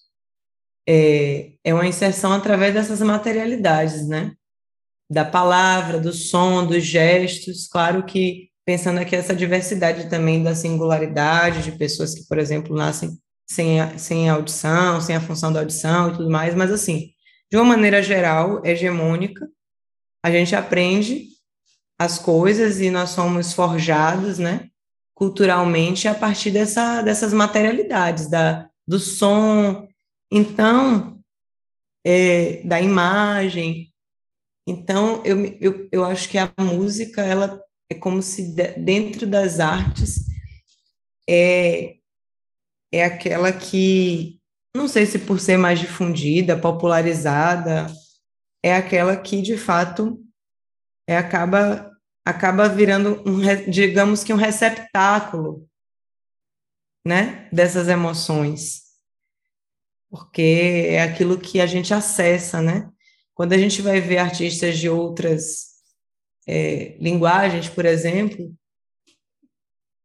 É, 0.88 1.52
é 1.64 1.72
uma 1.72 1.86
inserção 1.86 2.34
através 2.34 2.74
dessas 2.74 3.02
materialidades, 3.02 4.08
né? 4.08 4.32
Da 5.08 5.24
palavra, 5.24 6.00
do 6.00 6.12
som, 6.12 6.66
dos 6.66 6.84
gestos. 6.84 7.68
Claro 7.68 8.04
que 8.04 8.50
pensando 8.66 8.98
aqui 8.98 9.16
essa 9.16 9.36
diversidade 9.36 10.10
também 10.10 10.42
da 10.42 10.56
singularidade 10.56 11.62
de 11.62 11.78
pessoas 11.78 12.16
que, 12.16 12.28
por 12.28 12.40
exemplo, 12.40 12.76
nascem 12.76 13.16
sem 13.48 13.78
sem 14.00 14.28
audição, 14.28 15.00
sem 15.00 15.16
a 15.16 15.22
função 15.22 15.54
da 15.54 15.60
audição 15.60 16.10
e 16.10 16.18
tudo 16.18 16.32
mais, 16.32 16.56
mas 16.56 16.72
assim, 16.72 17.12
de 17.52 17.58
uma 17.58 17.66
maneira 17.66 18.02
geral, 18.02 18.66
hegemônica, 18.66 19.48
a 20.26 20.32
gente 20.32 20.56
aprende 20.56 21.30
as 22.00 22.18
coisas 22.18 22.80
e 22.80 22.90
nós 22.90 23.10
somos 23.10 23.52
forjados, 23.52 24.40
né, 24.40 24.70
culturalmente 25.14 26.08
a 26.08 26.16
partir 26.16 26.50
dessa, 26.50 27.02
dessas 27.02 27.34
materialidades, 27.34 28.30
da, 28.30 28.70
do 28.88 28.98
som, 28.98 29.86
então, 30.32 31.20
é, 32.06 32.62
da 32.64 32.80
imagem. 32.80 33.94
Então, 34.66 35.22
eu, 35.26 35.44
eu, 35.60 35.90
eu 35.92 36.06
acho 36.06 36.30
que 36.30 36.38
a 36.38 36.50
música, 36.58 37.22
ela 37.22 37.62
é 37.90 37.96
como 37.96 38.22
se 38.22 38.56
dentro 38.78 39.28
das 39.28 39.60
artes 39.60 40.26
é, 41.28 41.96
é 42.92 43.04
aquela 43.04 43.52
que, 43.52 44.40
não 44.74 44.88
sei 44.88 45.06
se 45.06 45.20
por 45.20 45.40
ser 45.40 45.58
mais 45.58 45.80
difundida, 45.80 46.58
popularizada, 46.58 47.88
é 48.64 48.74
aquela 48.74 49.18
que, 49.18 49.42
de 49.42 49.58
fato, 49.58 50.24
é, 51.08 51.18
acaba, 51.18 51.89
acaba 52.30 52.70
virando, 52.70 53.24
um, 53.26 53.40
digamos 53.70 54.24
que 54.24 54.32
um 54.32 54.38
receptáculo 54.38 55.68
né, 57.06 57.50
dessas 57.52 57.88
emoções. 57.88 58.84
Porque 60.10 60.88
é 60.90 61.02
aquilo 61.02 61.40
que 61.40 61.60
a 61.60 61.66
gente 61.66 61.94
acessa, 61.94 62.62
né? 62.62 62.90
Quando 63.34 63.54
a 63.54 63.58
gente 63.58 63.82
vai 63.82 64.02
ver 64.02 64.18
artistas 64.18 64.78
de 64.78 64.90
outras 64.90 65.70
é, 66.48 66.98
linguagens, 67.00 67.70
por 67.70 67.86
exemplo, 67.86 68.54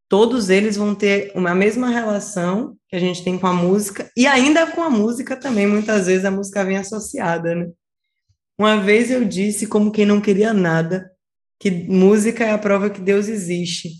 todos 0.08 0.50
eles 0.50 0.76
vão 0.76 0.94
ter 0.94 1.32
uma 1.34 1.54
mesma 1.54 1.88
relação 1.88 2.76
que 2.88 2.96
a 2.96 2.98
gente 2.98 3.24
tem 3.24 3.38
com 3.38 3.46
a 3.46 3.52
música, 3.52 4.10
e 4.16 4.26
ainda 4.26 4.70
com 4.70 4.82
a 4.82 4.90
música 4.90 5.36
também, 5.36 5.66
muitas 5.66 6.06
vezes 6.06 6.24
a 6.24 6.30
música 6.30 6.64
vem 6.64 6.76
associada, 6.76 7.54
né? 7.54 7.70
Uma 8.58 8.80
vez 8.80 9.10
eu 9.10 9.24
disse, 9.24 9.66
como 9.66 9.90
quem 9.90 10.06
não 10.06 10.20
queria 10.20 10.52
nada, 10.52 11.10
que 11.58 11.70
música 11.70 12.44
é 12.44 12.50
a 12.50 12.58
prova 12.58 12.90
que 12.90 13.00
Deus 13.00 13.28
existe. 13.28 13.90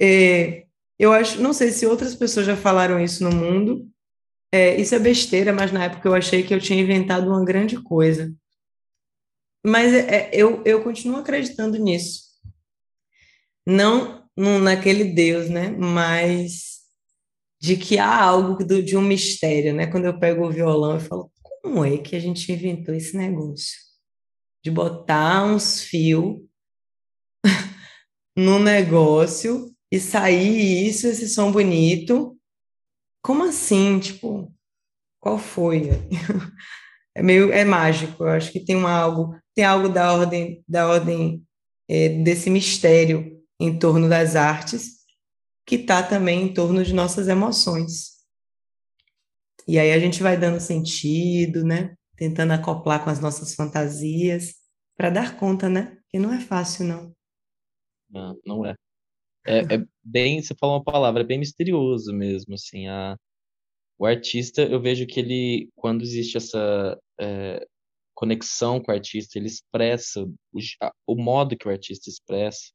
É, 0.00 0.64
eu 0.98 1.12
acho, 1.12 1.40
não 1.40 1.52
sei 1.52 1.70
se 1.70 1.86
outras 1.86 2.14
pessoas 2.14 2.46
já 2.46 2.56
falaram 2.56 3.02
isso 3.02 3.24
no 3.24 3.34
mundo, 3.34 3.88
é, 4.52 4.78
isso 4.80 4.94
é 4.94 4.98
besteira, 4.98 5.52
mas 5.52 5.72
na 5.72 5.84
época 5.84 6.08
eu 6.08 6.14
achei 6.14 6.42
que 6.42 6.52
eu 6.52 6.60
tinha 6.60 6.80
inventado 6.80 7.28
uma 7.28 7.44
grande 7.44 7.80
coisa. 7.82 8.32
Mas 9.64 9.94
é, 9.94 10.30
eu, 10.32 10.62
eu 10.64 10.82
continuo 10.82 11.18
acreditando 11.18 11.78
nisso. 11.78 12.32
Não 13.66 14.28
no, 14.36 14.58
naquele 14.58 15.04
Deus, 15.04 15.48
né? 15.48 15.70
Mas 15.70 16.80
de 17.60 17.76
que 17.76 17.98
há 17.98 18.22
algo 18.22 18.64
do, 18.64 18.82
de 18.82 18.96
um 18.96 19.02
mistério, 19.02 19.72
né? 19.72 19.86
Quando 19.86 20.06
eu 20.06 20.18
pego 20.18 20.46
o 20.46 20.50
violão, 20.50 20.94
eu 20.94 21.00
falo, 21.00 21.32
como 21.62 21.84
é 21.84 21.96
que 21.98 22.16
a 22.16 22.18
gente 22.18 22.50
inventou 22.50 22.94
esse 22.94 23.16
negócio? 23.16 23.78
De 24.62 24.70
botar 24.70 25.44
uns 25.44 25.80
fios 25.80 26.40
no 28.36 28.58
negócio 28.58 29.72
e 29.90 30.00
sair 30.00 30.88
isso, 30.88 31.06
esse 31.06 31.28
som 31.28 31.52
bonito. 31.52 32.36
Como 33.22 33.44
assim? 33.44 33.98
Tipo, 34.00 34.52
qual 35.20 35.38
foi? 35.38 35.90
É 37.14 37.22
meio 37.22 37.52
é 37.52 37.62
mágico. 37.62 38.24
Eu 38.24 38.30
acho 38.30 38.50
que 38.50 38.58
tem 38.58 38.74
um 38.74 38.86
algo, 38.86 39.36
tem 39.54 39.66
algo 39.66 39.86
da 39.86 40.14
ordem 40.14 40.64
da 40.66 40.88
ordem 40.88 41.46
é, 41.86 42.08
desse 42.08 42.48
mistério 42.48 43.38
em 43.60 43.78
torno 43.78 44.08
das 44.08 44.34
artes, 44.34 45.02
que 45.66 45.76
está 45.76 46.02
também 46.02 46.44
em 46.44 46.54
torno 46.54 46.82
de 46.82 46.94
nossas 46.94 47.28
emoções. 47.28 48.12
E 49.68 49.78
aí 49.78 49.92
a 49.92 49.98
gente 49.98 50.22
vai 50.22 50.36
dando 50.36 50.58
sentido, 50.58 51.64
né? 51.64 51.94
Tentando 52.16 52.52
acoplar 52.52 53.04
com 53.04 53.10
as 53.10 53.20
nossas 53.20 53.54
fantasias, 53.54 54.54
para 54.96 55.10
dar 55.10 55.36
conta, 55.36 55.68
né? 55.68 55.96
Que 56.08 56.18
não 56.18 56.32
é 56.32 56.40
fácil, 56.40 56.86
não. 56.86 57.14
Não, 58.12 58.38
não 58.44 58.66
é. 58.66 58.74
É, 59.46 59.58
é 59.74 59.86
bem, 60.04 60.40
você 60.40 60.54
falou 60.54 60.76
uma 60.76 60.84
palavra, 60.84 61.22
é 61.22 61.26
bem 61.26 61.38
misterioso 61.38 62.12
mesmo, 62.12 62.54
assim, 62.54 62.86
a, 62.86 63.16
o 63.98 64.06
artista, 64.06 64.62
eu 64.62 64.80
vejo 64.80 65.06
que 65.06 65.18
ele, 65.18 65.70
quando 65.74 66.02
existe 66.02 66.36
essa 66.36 66.98
é, 67.20 67.66
conexão 68.14 68.80
com 68.80 68.92
o 68.92 68.94
artista, 68.94 69.38
ele 69.38 69.48
expressa 69.48 70.22
o, 70.22 70.60
o 71.06 71.16
modo 71.16 71.56
que 71.56 71.66
o 71.66 71.70
artista 71.70 72.08
expressa, 72.08 72.70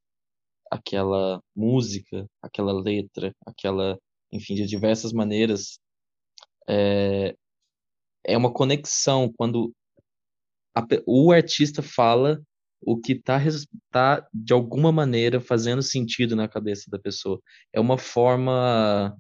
aquela 0.72 1.42
música, 1.56 2.26
aquela 2.42 2.74
letra, 2.74 3.34
aquela, 3.46 3.98
enfim, 4.32 4.56
de 4.56 4.66
diversas 4.66 5.14
maneiras, 5.14 5.80
é, 6.68 7.36
é 8.26 8.38
uma 8.38 8.54
conexão 8.54 9.32
quando 9.38 9.74
a, 10.76 10.86
o 11.06 11.32
artista 11.32 11.82
fala 11.82 12.42
o 12.82 13.00
que 13.00 13.14
está 13.14 13.40
tá, 13.92 14.28
de 14.34 14.54
alguma 14.54 14.92
maneira 14.92 15.42
fazendo 15.42 15.82
sentido 15.82 16.36
na 16.36 16.48
cabeça 16.48 16.90
da 16.90 17.00
pessoa. 17.00 17.42
É 17.74 17.80
uma 17.80 17.98
forma 17.98 19.18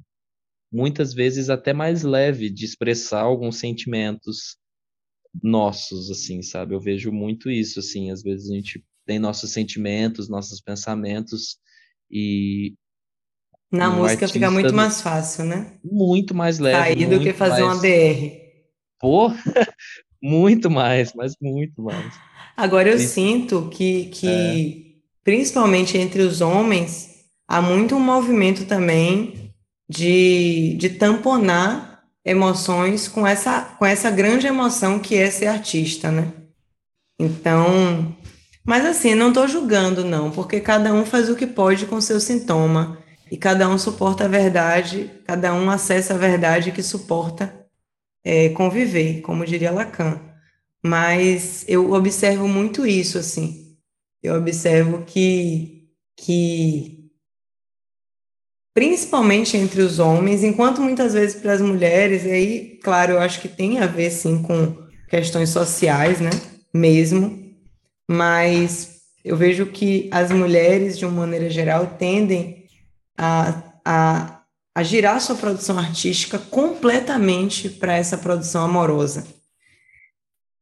muitas 0.72 1.14
vezes 1.14 1.49
até 1.49 1.74
mais 1.74 2.03
leve 2.03 2.49
de 2.49 2.66
expressar 2.66 3.22
alguns 3.22 3.58
sentimentos 3.58 4.58
nossos, 5.41 6.10
assim, 6.10 6.41
sabe? 6.41 6.76
Eu 6.76 6.80
vejo 6.80 7.12
muito 7.12 7.49
isso, 7.49 7.80
assim, 7.80 8.12
às 8.12 8.22
vezes 8.22 8.49
a 8.49 8.53
gente 8.53 8.84
tem 9.05 9.20
nossos 9.20 9.51
sentimentos, 9.51 10.30
nossos 10.30 10.62
pensamentos 10.62 11.58
e 12.12 12.76
na 13.72 13.89
um 13.89 13.97
música 13.97 14.28
fica 14.28 14.49
muito 14.49 14.74
mais 14.74 15.01
fácil, 15.01 15.43
né? 15.45 15.78
Muito 15.84 16.34
mais 16.34 16.58
leve. 16.58 16.78
Sair 16.78 17.10
do 17.10 17.20
que 17.20 17.34
fazer 17.34 17.64
mais... 17.64 17.78
uma 17.78 17.82
DR. 17.82 18.47
Pô, 18.99 19.30
muito 20.22 20.70
mais, 20.70 21.14
mas 21.14 21.34
muito 21.41 21.82
mais. 21.82 22.14
Agora 22.58 22.89
eu 22.89 22.97
sinto 22.97 23.70
que, 23.72 24.05
que 24.05 24.28
é. 24.28 24.74
principalmente 25.24 25.95
entre 25.95 26.24
os 26.24 26.41
homens, 26.41 27.26
há 27.47 27.62
muito 27.62 27.95
um 27.95 27.99
movimento 27.99 28.66
também 28.66 29.53
de, 29.88 30.76
de 30.80 30.89
tamponar 30.89 32.03
emoções 32.26 33.08
com 33.08 33.26
essa, 33.26 33.62
com 33.62 33.86
essa 33.86 34.10
grande 34.10 34.47
emoção 34.47 34.97
que 34.99 35.16
é 35.16 35.30
ser 35.30 35.45
artista, 35.45 36.12
né? 36.12 36.34
Então, 37.20 38.16
mas 38.66 38.86
assim, 38.86 39.16
não 39.16 39.30
estou 39.30 39.47
julgando, 39.47 40.03
não, 40.03 40.30
porque 40.30 40.60
cada 40.60 40.93
um 40.93 41.05
faz 41.05 41.30
o 41.30 41.36
que 41.36 41.47
pode 41.47 41.86
com 41.86 42.01
seu 42.01 42.20
sintoma. 42.20 42.97
E 43.30 43.38
cada 43.38 43.70
um 43.70 43.78
suporta 43.78 44.26
a 44.26 44.28
verdade, 44.28 45.12
cada 45.26 45.53
um 45.53 45.70
acessa 45.70 46.14
a 46.14 46.18
verdade 46.18 46.72
que 46.72 46.82
suporta 46.82 47.53
é, 48.24 48.49
conviver, 48.49 49.22
como 49.22 49.45
diria 49.45 49.72
Lacan. 49.72 50.26
Mas 50.88 51.65
eu 51.67 51.91
observo 51.91 52.47
muito 52.47 52.88
isso, 52.88 53.17
assim. 53.17 53.75
Eu 54.23 54.35
observo 54.35 55.03
que, 55.05 55.89
que 56.15 57.09
principalmente 58.73 59.57
entre 59.57 59.81
os 59.81 59.99
homens, 59.99 60.45
enquanto 60.45 60.81
muitas 60.81 61.13
vezes 61.13 61.35
para 61.41 61.51
as 61.51 61.61
mulheres, 61.61 62.23
e 62.23 62.31
aí, 62.31 62.79
claro, 62.81 63.13
eu 63.13 63.19
acho 63.19 63.41
que 63.41 63.49
tem 63.49 63.79
a 63.79 63.85
ver, 63.85 64.09
sim, 64.11 64.41
com 64.41 64.77
questões 65.09 65.49
sociais, 65.49 66.21
né, 66.21 66.29
mesmo, 66.73 67.53
mas 68.09 69.01
eu 69.25 69.35
vejo 69.35 69.65
que 69.65 70.09
as 70.09 70.31
mulheres, 70.31 70.97
de 70.97 71.05
uma 71.05 71.21
maneira 71.21 71.49
geral, 71.49 71.97
tendem 71.99 72.65
a, 73.17 73.61
a, 73.83 74.41
a 74.73 74.83
girar 74.83 75.19
sua 75.19 75.35
produção 75.35 75.77
artística 75.77 76.39
completamente 76.39 77.69
para 77.69 77.97
essa 77.97 78.17
produção 78.17 78.63
amorosa. 78.63 79.36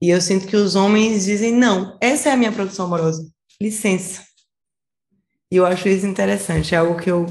E 0.01 0.09
eu 0.09 0.19
sinto 0.21 0.47
que 0.47 0.55
os 0.55 0.75
homens 0.75 1.25
dizem: 1.25 1.51
não, 1.51 1.97
essa 2.01 2.29
é 2.29 2.31
a 2.33 2.37
minha 2.37 2.51
produção 2.51 2.85
amorosa, 2.85 3.27
licença. 3.61 4.23
E 5.51 5.57
eu 5.57 5.65
acho 5.65 5.87
isso 5.87 6.05
interessante, 6.05 6.73
é 6.73 6.77
algo 6.77 6.99
que 6.99 7.09
eu 7.09 7.25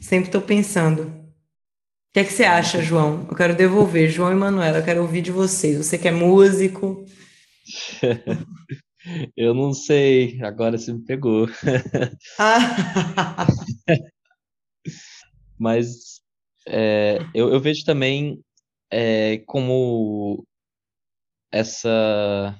sempre 0.00 0.28
estou 0.28 0.40
pensando. 0.40 1.02
O 1.02 2.12
que 2.12 2.20
é 2.20 2.24
que 2.24 2.32
você 2.32 2.44
acha, 2.44 2.82
João? 2.82 3.26
Eu 3.30 3.36
quero 3.36 3.54
devolver, 3.54 4.10
João 4.10 4.32
e 4.32 4.34
Manuela, 4.34 4.78
eu 4.78 4.84
quero 4.84 5.02
ouvir 5.02 5.20
de 5.20 5.30
vocês. 5.30 5.76
Você 5.76 5.98
que 5.98 6.08
é 6.08 6.12
músico. 6.12 7.04
eu 9.36 9.54
não 9.54 9.72
sei, 9.72 10.40
agora 10.42 10.78
você 10.78 10.92
me 10.92 11.04
pegou. 11.04 11.48
Ah. 12.38 13.46
Mas 15.58 16.20
é, 16.68 17.18
eu, 17.34 17.52
eu, 17.52 17.60
vejo 17.60 17.84
também 17.84 18.40
é, 18.90 19.38
como 19.46 20.46
essa 21.56 22.58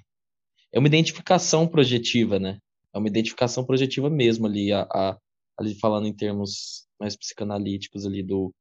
é 0.72 0.78
uma 0.78 0.88
identificação 0.88 1.66
projetiva, 1.66 2.38
né? 2.38 2.58
É 2.94 2.98
uma 2.98 3.08
identificação 3.08 3.64
projetiva 3.64 4.08
mesmo 4.10 4.46
ali, 4.46 4.72
a, 4.72 4.82
a, 4.82 5.18
ali 5.58 5.78
falando 5.78 6.06
em 6.06 6.14
termos 6.14 6.86
mais 6.98 7.16
psicanalíticos 7.16 8.06
ali 8.06 8.22
do 8.22 8.54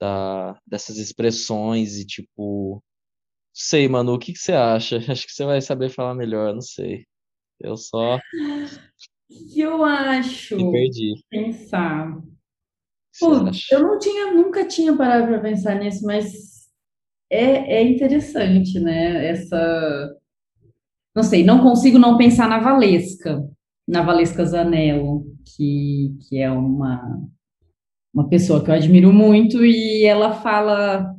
da, 0.00 0.58
dessas 0.66 0.96
expressões 0.98 1.98
e 1.98 2.06
tipo 2.06 2.82
sei, 3.52 3.86
mano, 3.88 4.14
o 4.14 4.18
que, 4.18 4.32
que 4.32 4.38
você 4.38 4.52
acha? 4.52 4.98
Acho 5.12 5.26
que 5.26 5.32
você 5.32 5.44
vai 5.44 5.60
saber 5.60 5.90
falar 5.90 6.14
melhor, 6.14 6.54
não 6.54 6.62
sei. 6.62 7.04
Eu 7.60 7.76
só 7.76 8.18
eu 9.56 9.84
acho. 9.84 10.56
Me 10.56 10.72
perdi. 10.72 11.14
Pensar. 11.28 12.20
Pô, 13.18 13.34
eu 13.70 13.82
não 13.82 13.98
tinha, 13.98 14.32
nunca 14.32 14.66
tinha 14.66 14.96
parado 14.96 15.26
para 15.26 15.40
pensar 15.40 15.74
nisso, 15.74 16.06
mas 16.06 16.49
é, 17.30 17.76
é 17.76 17.82
interessante, 17.82 18.78
né? 18.80 19.26
Essa. 19.28 20.16
Não 21.14 21.22
sei, 21.22 21.44
não 21.44 21.62
consigo 21.62 21.98
não 21.98 22.16
pensar 22.16 22.48
na 22.48 22.60
Valesca, 22.60 23.44
na 23.86 24.02
Valesca 24.02 24.44
Zanello, 24.44 25.26
que, 25.44 26.16
que 26.20 26.38
é 26.38 26.50
uma, 26.50 27.20
uma 28.14 28.28
pessoa 28.28 28.62
que 28.62 28.70
eu 28.70 28.74
admiro 28.74 29.12
muito, 29.12 29.64
e 29.64 30.04
ela 30.04 30.34
fala 30.34 31.14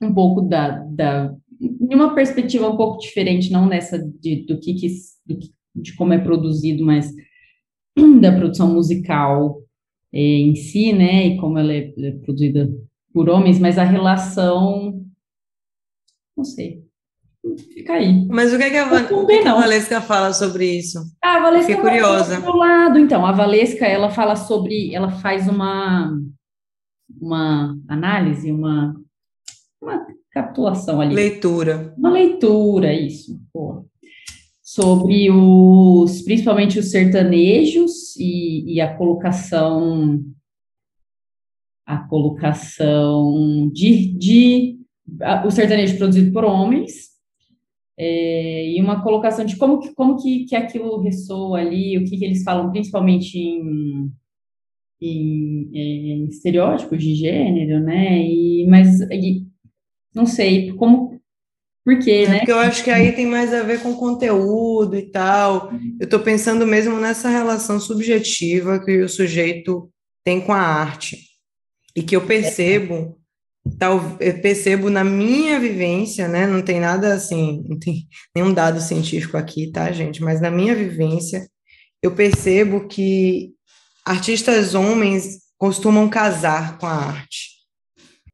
um 0.00 0.12
pouco 0.12 0.40
da, 0.42 0.78
da 0.84 1.34
em 1.60 1.94
uma 1.94 2.14
perspectiva 2.14 2.68
um 2.68 2.76
pouco 2.76 2.98
diferente, 2.98 3.52
não 3.52 3.66
nessa 3.66 3.98
de, 3.98 4.44
do 4.46 4.58
que, 4.58 4.74
que 4.74 4.88
do, 5.26 5.38
de 5.74 5.94
como 5.94 6.12
é 6.12 6.18
produzido, 6.18 6.84
mas 6.84 7.12
da 8.20 8.32
produção 8.32 8.72
musical 8.72 9.62
é, 10.12 10.20
em 10.20 10.54
si, 10.54 10.92
né, 10.92 11.26
e 11.28 11.36
como 11.38 11.58
ela 11.58 11.72
é, 11.72 11.92
é 11.96 12.10
produzida 12.12 12.70
por 13.12 13.28
homens, 13.28 13.58
mas 13.58 13.78
a 13.78 13.84
relação, 13.84 15.03
não 16.36 16.44
sei, 16.44 16.84
fica 17.74 17.94
aí. 17.94 18.26
Mas 18.28 18.52
o 18.52 18.56
que, 18.56 18.64
é 18.64 18.70
que, 18.70 18.76
a, 18.76 18.86
o 18.86 19.26
que, 19.26 19.32
é 19.32 19.42
que 19.42 19.48
a 19.48 19.54
Valesca 19.54 20.00
fala 20.00 20.32
sobre 20.32 20.78
isso? 20.78 20.98
Ah, 21.22 21.36
a 21.36 21.42
Valesca 21.42 21.76
Fiquei 21.76 21.82
curiosa. 21.82 22.40
Do 22.40 22.56
lado, 22.56 22.98
então, 22.98 23.24
a 23.26 23.32
Valesca, 23.32 23.86
ela 23.86 24.10
fala 24.10 24.36
sobre, 24.36 24.94
ela 24.94 25.10
faz 25.10 25.48
uma, 25.48 26.18
uma 27.20 27.76
análise, 27.88 28.50
uma, 28.50 28.94
uma 29.80 30.06
capitulação 30.30 31.00
ali. 31.00 31.14
Leitura. 31.14 31.94
Uma 31.96 32.10
leitura, 32.10 32.92
isso. 32.92 33.40
Pô. 33.52 33.86
Sobre 34.62 35.30
os, 35.30 36.22
principalmente 36.22 36.78
os 36.78 36.90
sertanejos 36.90 38.16
e, 38.16 38.74
e 38.74 38.80
a 38.80 38.96
colocação, 38.96 40.20
a 41.86 41.98
colocação 42.08 43.70
de, 43.72 44.12
de 44.18 44.83
o 45.44 45.50
sertanejo 45.50 45.98
produzido 45.98 46.32
por 46.32 46.44
homens, 46.44 47.14
é, 47.96 48.70
e 48.70 48.80
uma 48.80 49.02
colocação 49.02 49.44
de 49.44 49.56
como 49.56 49.78
que, 49.78 49.94
como 49.94 50.20
que, 50.20 50.44
que 50.46 50.56
aquilo 50.56 51.00
ressoa 51.00 51.60
ali, 51.60 51.96
o 51.96 52.04
que, 52.04 52.16
que 52.16 52.24
eles 52.24 52.42
falam, 52.42 52.70
principalmente 52.70 53.38
em, 53.38 54.10
em, 55.00 55.70
em 55.72 56.24
estereótipos 56.28 57.02
de 57.02 57.14
gênero, 57.14 57.80
né? 57.80 58.18
E, 58.20 58.66
mas 58.68 59.00
e, 59.00 59.46
não 60.14 60.26
sei, 60.26 60.72
como. 60.72 61.14
Por 61.84 61.98
quê, 61.98 62.24
é, 62.26 62.28
né? 62.28 62.38
Porque 62.38 62.52
eu 62.52 62.58
acho 62.58 62.82
que 62.82 62.90
aí 62.90 63.12
tem 63.12 63.26
mais 63.26 63.52
a 63.52 63.62
ver 63.62 63.82
com 63.82 63.94
conteúdo 63.94 64.96
e 64.96 65.02
tal. 65.02 65.70
Eu 66.00 66.04
estou 66.04 66.18
pensando 66.18 66.66
mesmo 66.66 66.98
nessa 66.98 67.28
relação 67.28 67.78
subjetiva 67.78 68.82
que 68.82 69.02
o 69.02 69.08
sujeito 69.08 69.90
tem 70.24 70.40
com 70.40 70.52
a 70.52 70.60
arte. 70.60 71.18
E 71.94 72.02
que 72.02 72.16
eu 72.16 72.26
percebo, 72.26 73.18
tal, 73.78 74.16
eu 74.20 74.40
percebo 74.40 74.90
na 74.90 75.04
minha 75.04 75.58
vivência, 75.58 76.28
né? 76.28 76.46
Não 76.46 76.62
tem 76.62 76.80
nada 76.80 77.14
assim, 77.14 77.64
não 77.68 77.78
tem 77.78 78.06
nenhum 78.34 78.52
dado 78.52 78.80
científico 78.80 79.36
aqui, 79.36 79.70
tá, 79.70 79.90
gente? 79.92 80.22
Mas 80.22 80.40
na 80.40 80.50
minha 80.50 80.74
vivência, 80.74 81.48
eu 82.02 82.14
percebo 82.14 82.86
que 82.86 83.52
artistas 84.04 84.74
homens 84.74 85.38
costumam 85.58 86.08
casar 86.08 86.78
com 86.78 86.86
a 86.86 86.92
arte. 86.94 87.54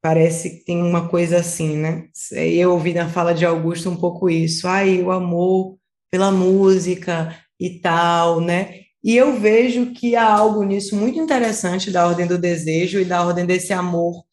Parece 0.03 0.51
que 0.51 0.65
tem 0.65 0.83
uma 0.83 1.09
coisa 1.09 1.39
assim, 1.39 1.77
né? 1.77 2.07
Eu 2.33 2.73
ouvi 2.73 2.95
na 2.95 3.09
fala 3.09 3.35
de 3.35 3.45
Augusto 3.45 3.91
um 3.91 3.97
pouco 3.97 4.31
isso. 4.31 4.67
Ai, 4.67 5.03
o 5.03 5.11
amor 5.11 5.77
pela 6.11 6.33
música 6.33 7.37
e 7.61 7.79
tal, 7.81 8.41
né? 8.41 8.81
E 9.05 9.17
eu 9.17 9.39
vejo 9.39 9.93
que 9.93 10.17
há 10.17 10.25
algo 10.31 10.63
nisso 10.63 10.97
muito 10.97 11.19
interessante 11.19 11.91
da 11.91 12.07
ordem 12.07 12.27
do 12.27 12.39
desejo 12.39 12.99
e 12.99 13.05
da 13.05 13.25
ordem 13.25 13.47
desse 13.47 13.73
amor 13.73 14.25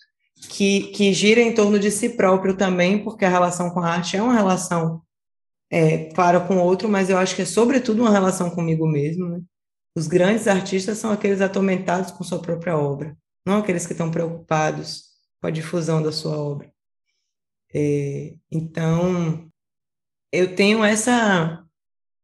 que, 0.47 0.83
que 0.93 1.13
gira 1.13 1.41
em 1.41 1.53
torno 1.53 1.79
de 1.79 1.91
si 1.91 2.09
próprio 2.09 2.55
também, 2.55 3.03
porque 3.03 3.25
a 3.25 3.29
relação 3.29 3.69
com 3.69 3.79
a 3.79 3.89
arte 3.89 4.17
é 4.17 4.21
uma 4.21 4.33
relação, 4.33 5.01
é, 5.69 6.05
claro, 6.13 6.47
com 6.47 6.57
o 6.57 6.63
outro, 6.63 6.89
mas 6.89 7.09
eu 7.09 7.17
acho 7.17 7.35
que 7.35 7.41
é 7.43 7.45
sobretudo 7.45 8.01
uma 8.01 8.11
relação 8.11 8.49
comigo 8.49 8.87
mesmo, 8.87 9.27
né? 9.29 9.41
Os 9.95 10.07
grandes 10.07 10.47
artistas 10.47 10.97
são 10.99 11.11
aqueles 11.11 11.41
atormentados 11.41 12.11
com 12.11 12.23
sua 12.23 12.39
própria 12.39 12.77
obra, 12.77 13.17
não 13.45 13.57
aqueles 13.57 13.85
que 13.85 13.93
estão 13.93 14.11
preocupados 14.11 15.05
com 15.41 15.47
a 15.47 15.51
difusão 15.51 16.01
da 16.01 16.11
sua 16.11 16.37
obra. 16.37 16.71
É, 17.73 18.33
então, 18.51 19.49
eu 20.31 20.55
tenho 20.55 20.83
essa 20.83 21.63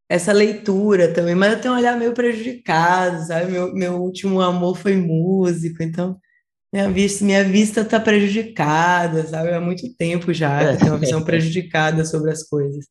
essa 0.09 0.31
leitura 0.31 1.11
também, 1.13 1.33
mas 1.33 1.53
eu 1.53 1.61
tenho 1.61 1.73
um 1.73 1.77
olhar 1.77 1.97
meio 1.97 2.13
prejudicado, 2.13 3.25
sabe? 3.25 3.51
Meu, 3.51 3.73
meu 3.73 4.01
último 4.01 4.41
amor 4.41 4.77
foi 4.77 4.95
músico, 4.95 5.81
então 5.81 6.19
minha 6.73 6.89
vista 6.89 7.23
minha 7.23 7.43
vista 7.43 7.81
está 7.81 7.99
prejudicada, 7.99 9.27
sabe? 9.27 9.53
Há 9.53 9.61
muito 9.61 9.87
tempo 9.95 10.33
já 10.33 10.57
que 10.59 10.73
eu 10.73 10.77
tenho 10.79 10.91
uma 10.93 10.99
visão 10.99 11.21
prejudicada 11.23 12.03
sobre 12.03 12.31
as 12.31 12.41
coisas. 12.41 12.87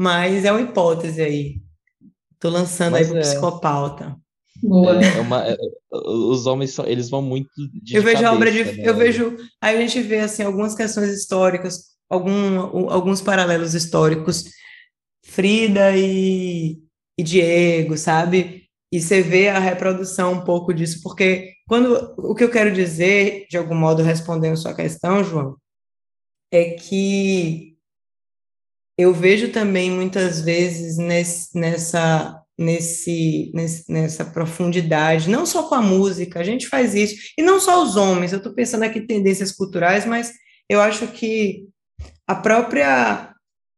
Mas 0.00 0.44
é 0.44 0.52
uma 0.52 0.60
hipótese 0.60 1.20
aí. 1.20 1.60
Estou 2.32 2.52
lançando 2.52 2.92
mas 2.92 3.08
aí 3.08 3.12
para 3.12 3.16
o 3.16 3.18
é. 3.18 3.22
psicopauta. 3.22 4.16
Boa. 4.62 5.04
É, 5.04 5.18
é 5.18 5.20
uma, 5.20 5.48
é, 5.48 5.56
os 5.92 6.46
homens 6.46 6.72
são, 6.72 6.86
eles 6.86 7.10
vão 7.10 7.20
muito 7.20 7.50
de 7.82 7.96
Eu 7.96 8.02
vejo 8.02 8.22
cabeça, 8.22 8.34
obra 8.34 8.52
de, 8.52 8.64
né? 8.64 8.88
eu 8.88 8.96
vejo, 8.96 9.36
aí 9.60 9.76
a 9.76 9.80
gente 9.80 10.00
vê 10.00 10.20
assim 10.20 10.44
algumas 10.44 10.74
questões 10.74 11.10
históricas, 11.10 11.86
algum, 12.08 12.88
alguns 12.88 13.20
paralelos 13.20 13.74
históricos, 13.74 14.44
Frida 15.24 15.96
e, 15.96 16.78
e 17.18 17.22
Diego, 17.22 17.98
sabe? 17.98 18.63
E 18.94 19.00
você 19.00 19.20
vê 19.20 19.48
a 19.48 19.58
reprodução 19.58 20.34
um 20.34 20.44
pouco 20.44 20.72
disso, 20.72 21.00
porque 21.02 21.52
quando 21.66 22.14
o 22.16 22.32
que 22.32 22.44
eu 22.44 22.48
quero 22.48 22.72
dizer, 22.72 23.44
de 23.50 23.56
algum 23.56 23.74
modo 23.74 24.04
respondendo 24.04 24.56
sua 24.56 24.72
questão, 24.72 25.24
João, 25.24 25.56
é 26.52 26.74
que 26.74 27.76
eu 28.96 29.12
vejo 29.12 29.50
também 29.50 29.90
muitas 29.90 30.40
vezes 30.40 30.96
nesse, 30.96 31.58
nessa 31.58 32.40
nesse, 32.56 33.50
nesse, 33.52 33.90
nessa 33.90 34.24
profundidade, 34.24 35.28
não 35.28 35.44
só 35.44 35.68
com 35.68 35.74
a 35.74 35.82
música, 35.82 36.38
a 36.38 36.44
gente 36.44 36.68
faz 36.68 36.94
isso, 36.94 37.16
e 37.36 37.42
não 37.42 37.58
só 37.58 37.82
os 37.82 37.96
homens, 37.96 38.32
eu 38.32 38.38
estou 38.38 38.54
pensando 38.54 38.84
aqui 38.84 39.00
em 39.00 39.06
tendências 39.08 39.50
culturais, 39.50 40.06
mas 40.06 40.32
eu 40.68 40.80
acho 40.80 41.08
que 41.08 41.66
a 42.28 42.36
própria. 42.36 43.34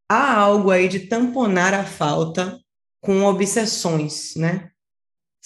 Há 0.08 0.34
algo 0.34 0.70
aí 0.70 0.88
de 0.88 1.00
tamponar 1.00 1.72
a 1.72 1.84
falta 1.84 2.60
com 3.00 3.24
obsessões, 3.24 4.36
né? 4.36 4.70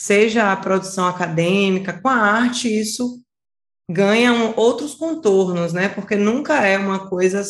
Seja 0.00 0.50
a 0.50 0.56
produção 0.56 1.06
acadêmica, 1.06 1.92
com 1.92 2.08
a 2.08 2.14
arte, 2.14 2.66
isso 2.68 3.20
ganha 3.86 4.32
um, 4.32 4.54
outros 4.56 4.94
contornos, 4.94 5.74
né? 5.74 5.90
Porque 5.90 6.16
nunca 6.16 6.66
é 6.66 6.78
uma 6.78 7.06
coisa 7.06 7.42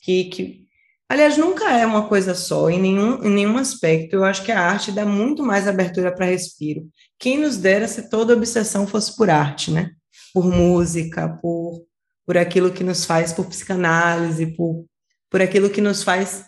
que, 0.00 0.24
que 0.24 0.66
aliás, 1.08 1.38
nunca 1.38 1.70
é 1.70 1.86
uma 1.86 2.08
coisa 2.08 2.34
só, 2.34 2.68
em 2.68 2.80
nenhum, 2.80 3.22
em 3.22 3.30
nenhum 3.30 3.56
aspecto. 3.56 4.16
Eu 4.16 4.24
acho 4.24 4.42
que 4.42 4.50
a 4.50 4.60
arte 4.60 4.90
dá 4.90 5.06
muito 5.06 5.44
mais 5.44 5.68
abertura 5.68 6.12
para 6.12 6.26
respiro. 6.26 6.88
Quem 7.20 7.38
nos 7.38 7.56
dera 7.56 7.86
se 7.86 8.10
toda 8.10 8.34
obsessão 8.34 8.84
fosse 8.84 9.14
por 9.16 9.30
arte, 9.30 9.70
né? 9.70 9.92
Por 10.34 10.44
música, 10.44 11.28
por, 11.40 11.86
por 12.26 12.36
aquilo 12.36 12.72
que 12.72 12.82
nos 12.82 13.04
faz, 13.04 13.32
por 13.32 13.46
psicanálise, 13.46 14.56
por, 14.56 14.84
por 15.30 15.40
aquilo 15.40 15.70
que 15.70 15.80
nos 15.80 16.02
faz 16.02 16.46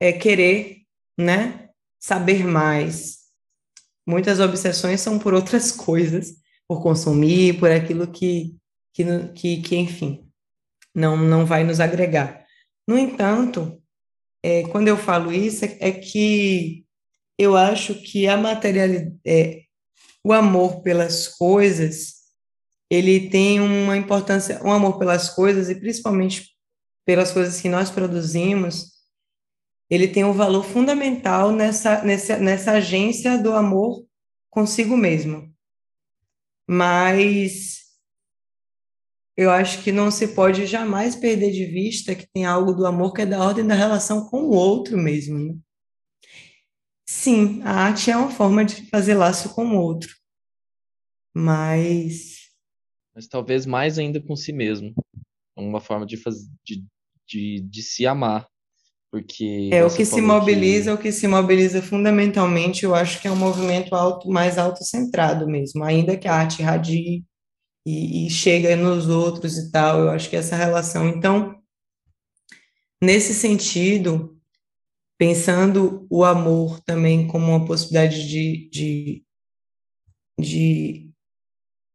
é, 0.00 0.12
querer, 0.12 0.78
né? 1.16 1.68
Saber 1.96 2.44
mais. 2.44 3.25
Muitas 4.06 4.38
obsessões 4.38 5.00
são 5.00 5.18
por 5.18 5.34
outras 5.34 5.72
coisas, 5.72 6.34
por 6.68 6.82
consumir, 6.82 7.58
por 7.58 7.70
aquilo 7.70 8.06
que, 8.06 8.56
que, 8.92 9.04
que, 9.34 9.62
que 9.62 9.76
enfim, 9.76 10.26
não, 10.94 11.16
não 11.16 11.44
vai 11.44 11.64
nos 11.64 11.80
agregar. 11.80 12.46
No 12.88 12.96
entanto, 12.96 13.82
é, 14.42 14.62
quando 14.68 14.88
eu 14.88 14.96
falo 14.96 15.32
isso, 15.32 15.64
é, 15.64 15.76
é, 15.80 15.92
que 15.92 16.84
eu 17.38 17.56
acho 17.56 17.94
que 17.96 18.28
a 18.28 18.36
materialidade, 18.36 19.16
é, 19.26 19.62
o 20.24 20.32
amor 20.32 20.82
pelas 20.82 21.28
coisas, 21.28 22.14
ele 22.90 23.28
tem 23.28 23.60
uma 23.60 23.96
importância, 23.96 24.60
um 24.64 24.72
amor 24.72 24.98
pelas 24.98 25.28
coisas, 25.30 25.68
e 25.68 25.74
principalmente 25.74 26.50
pelas 27.04 27.32
coisas 27.32 27.60
que 27.60 27.68
nós 27.68 27.90
produzimos, 27.90 28.95
ele 29.88 30.08
tem 30.08 30.24
um 30.24 30.32
valor 30.32 30.64
fundamental 30.64 31.52
nessa, 31.52 32.02
nessa, 32.02 32.38
nessa 32.38 32.72
agência 32.72 33.38
do 33.38 33.52
amor 33.52 34.04
consigo 34.50 34.96
mesmo. 34.96 35.52
Mas 36.68 37.86
eu 39.36 39.50
acho 39.50 39.82
que 39.84 39.92
não 39.92 40.10
se 40.10 40.28
pode 40.28 40.66
jamais 40.66 41.14
perder 41.14 41.52
de 41.52 41.66
vista 41.66 42.14
que 42.14 42.26
tem 42.26 42.46
algo 42.46 42.72
do 42.72 42.86
amor 42.86 43.12
que 43.12 43.22
é 43.22 43.26
da 43.26 43.42
ordem 43.42 43.66
da 43.66 43.74
relação 43.74 44.28
com 44.28 44.44
o 44.44 44.50
outro 44.50 44.96
mesmo. 44.96 45.38
Né? 45.38 45.58
Sim, 47.06 47.62
a 47.62 47.72
arte 47.72 48.10
é 48.10 48.16
uma 48.16 48.30
forma 48.30 48.64
de 48.64 48.88
fazer 48.88 49.14
laço 49.14 49.54
com 49.54 49.64
o 49.66 49.80
outro, 49.80 50.16
mas. 51.34 52.50
Mas 53.14 53.28
talvez 53.28 53.66
mais 53.66 53.98
ainda 53.98 54.20
com 54.20 54.34
si 54.34 54.52
mesmo. 54.52 54.94
Uma 55.56 55.80
forma 55.80 56.04
de, 56.04 56.16
de, 56.64 56.84
de, 57.26 57.60
de 57.60 57.82
se 57.82 58.06
amar. 58.06 58.48
Porque 59.16 59.70
é 59.72 59.82
o 59.82 59.88
que 59.88 60.04
se 60.04 60.20
mobiliza, 60.20 60.90
que... 60.90 60.98
o 60.98 61.02
que 61.02 61.10
se 61.10 61.26
mobiliza 61.26 61.80
fundamentalmente, 61.80 62.84
eu 62.84 62.94
acho 62.94 63.18
que 63.18 63.26
é 63.26 63.30
um 63.30 63.36
movimento 63.36 63.94
auto, 63.94 64.28
mais 64.28 64.58
autocentrado 64.58 65.48
mesmo, 65.48 65.82
ainda 65.82 66.18
que 66.18 66.28
a 66.28 66.34
arte 66.34 66.62
radie 66.62 67.24
e, 67.86 68.26
e 68.26 68.30
chega 68.30 68.76
nos 68.76 69.08
outros 69.08 69.56
e 69.56 69.70
tal. 69.70 70.00
Eu 70.00 70.10
acho 70.10 70.28
que 70.28 70.36
essa 70.36 70.54
relação. 70.54 71.08
Então, 71.08 71.58
nesse 73.02 73.32
sentido, 73.32 74.36
pensando 75.16 76.06
o 76.10 76.22
amor 76.22 76.78
também 76.80 77.26
como 77.26 77.46
uma 77.46 77.64
possibilidade 77.64 78.28
de, 78.28 78.68
de, 78.70 79.24
de, 80.38 81.10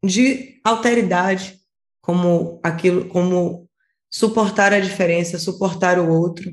de 0.03 0.59
alteridade, 0.63 1.59
como 2.01 2.59
aquilo, 2.63 3.07
como 3.09 3.69
suportar 4.09 4.74
a 4.74 4.80
diferença, 4.80 5.38
suportar 5.38 5.99
o 5.99 6.11
outro. 6.11 6.51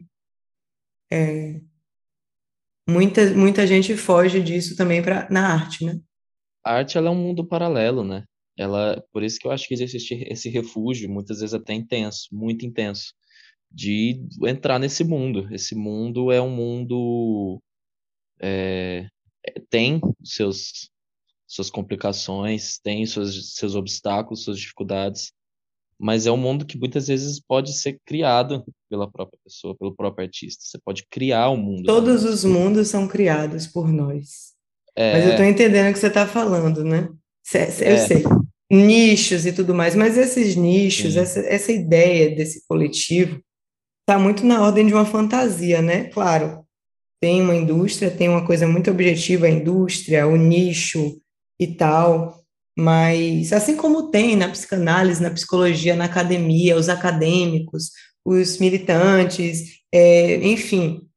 É, 1.10 1.60
muita, 2.88 3.34
muita 3.34 3.66
gente 3.66 3.96
foge 3.96 4.42
disso 4.42 4.76
também 4.76 5.02
pra, 5.02 5.28
na 5.30 5.54
arte, 5.54 5.84
né? 5.84 5.98
A 6.64 6.74
arte 6.74 6.98
ela 6.98 7.08
é 7.08 7.10
um 7.10 7.14
mundo 7.14 7.46
paralelo, 7.46 8.04
né? 8.04 8.24
ela 8.58 9.00
por 9.12 9.22
isso 9.22 9.38
que 9.38 9.46
eu 9.46 9.52
acho 9.52 9.66
que 9.68 9.74
existe 9.74 10.14
esse 10.28 10.50
refúgio 10.50 11.08
muitas 11.08 11.38
vezes 11.40 11.54
até 11.54 11.72
intenso 11.72 12.28
muito 12.32 12.66
intenso 12.66 13.14
de 13.70 14.20
entrar 14.44 14.78
nesse 14.78 15.04
mundo 15.04 15.48
esse 15.54 15.74
mundo 15.74 16.32
é 16.32 16.40
um 16.42 16.50
mundo 16.50 17.62
é, 18.40 19.08
tem 19.70 20.00
seus 20.24 20.90
suas 21.46 21.70
complicações 21.70 22.78
tem 22.78 23.06
seus 23.06 23.54
seus 23.54 23.74
obstáculos 23.76 24.44
suas 24.44 24.58
dificuldades 24.58 25.32
mas 25.98 26.26
é 26.26 26.30
um 26.30 26.36
mundo 26.36 26.64
que 26.64 26.78
muitas 26.78 27.08
vezes 27.08 27.40
pode 27.40 27.76
ser 27.76 27.98
criado 28.06 28.64
pela 28.88 29.10
própria 29.10 29.38
pessoa 29.44 29.74
pelo 29.76 29.94
próprio 29.94 30.24
artista. 30.26 30.64
Você 30.64 30.78
pode 30.78 31.04
criar 31.10 31.48
o 31.48 31.54
um 31.54 31.56
mundo 31.56 31.84
todos 31.84 32.24
os 32.24 32.44
mundos 32.44 32.88
são 32.88 33.08
criados 33.08 33.66
por 33.66 33.88
nós. 33.88 34.56
É... 34.94 35.12
mas 35.12 35.24
eu 35.24 35.30
estou 35.32 35.46
entendendo 35.46 35.90
o 35.90 35.92
que 35.92 35.98
você 35.98 36.06
está 36.08 36.26
falando 36.26 36.84
né? 36.84 37.08
Eu 37.54 37.94
é. 37.94 37.98
sei. 37.98 38.24
Nichos 38.70 39.46
e 39.46 39.52
tudo 39.52 39.74
mais, 39.74 39.94
mas 39.94 40.18
esses 40.18 40.54
nichos, 40.54 41.16
essa, 41.16 41.40
essa 41.40 41.72
ideia 41.72 42.34
desse 42.36 42.66
coletivo 42.68 43.40
está 44.00 44.18
muito 44.18 44.44
na 44.44 44.62
ordem 44.62 44.86
de 44.86 44.92
uma 44.92 45.06
fantasia, 45.06 45.80
né? 45.80 46.04
Claro, 46.04 46.62
tem 47.20 47.40
uma 47.40 47.56
indústria, 47.56 48.10
tem 48.10 48.28
uma 48.28 48.44
coisa 48.44 48.66
muito 48.66 48.90
objetiva, 48.90 49.46
a 49.46 49.50
indústria, 49.50 50.26
o 50.26 50.36
nicho 50.36 51.18
e 51.58 51.66
tal, 51.66 52.37
mas 52.78 53.52
assim 53.52 53.76
como 53.76 54.08
tem 54.08 54.36
na 54.36 54.48
psicanálise, 54.48 55.20
na 55.20 55.32
psicologia, 55.32 55.96
na 55.96 56.04
academia, 56.04 56.76
os 56.76 56.88
acadêmicos, 56.88 57.90
os 58.24 58.58
militantes, 58.58 59.80
é, 59.92 60.36
enfim, 60.46 61.08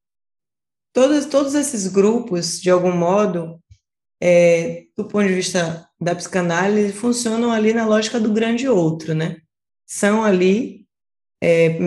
todos, 0.91 1.27
todos 1.27 1.53
esses 1.53 1.85
grupos, 1.85 2.59
de 2.59 2.71
algum 2.71 2.91
modo, 2.91 3.61
é, 4.19 4.85
do 4.97 5.05
ponto 5.05 5.27
de 5.27 5.35
vista 5.35 5.87
da 5.99 6.15
psicanálise 6.15 6.93
funcionam 6.93 7.51
ali 7.51 7.73
na 7.73 7.85
lógica 7.85 8.19
do 8.19 8.33
grande 8.33 8.67
outro, 8.67 9.13
né? 9.13 9.37
São 9.85 10.23
ali 10.23 10.87
é, 11.39 11.77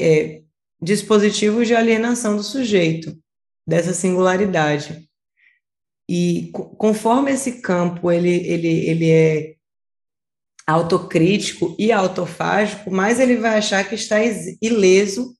é, 0.00 0.42
dispositivos 0.80 1.68
de 1.68 1.76
alienação 1.76 2.34
do 2.36 2.42
sujeito, 2.42 3.16
dessa 3.64 3.94
singularidade. 3.94 5.08
E 6.14 6.50
conforme 6.52 7.32
esse 7.32 7.62
campo 7.62 8.12
ele, 8.12 8.46
ele, 8.46 8.68
ele 8.68 9.10
é 9.10 9.54
autocrítico 10.66 11.74
e 11.78 11.90
autofágico, 11.90 12.90
mais 12.90 13.18
ele 13.18 13.38
vai 13.38 13.56
achar 13.56 13.82
que 13.88 13.94
está 13.94 14.18
ileso 14.60 15.34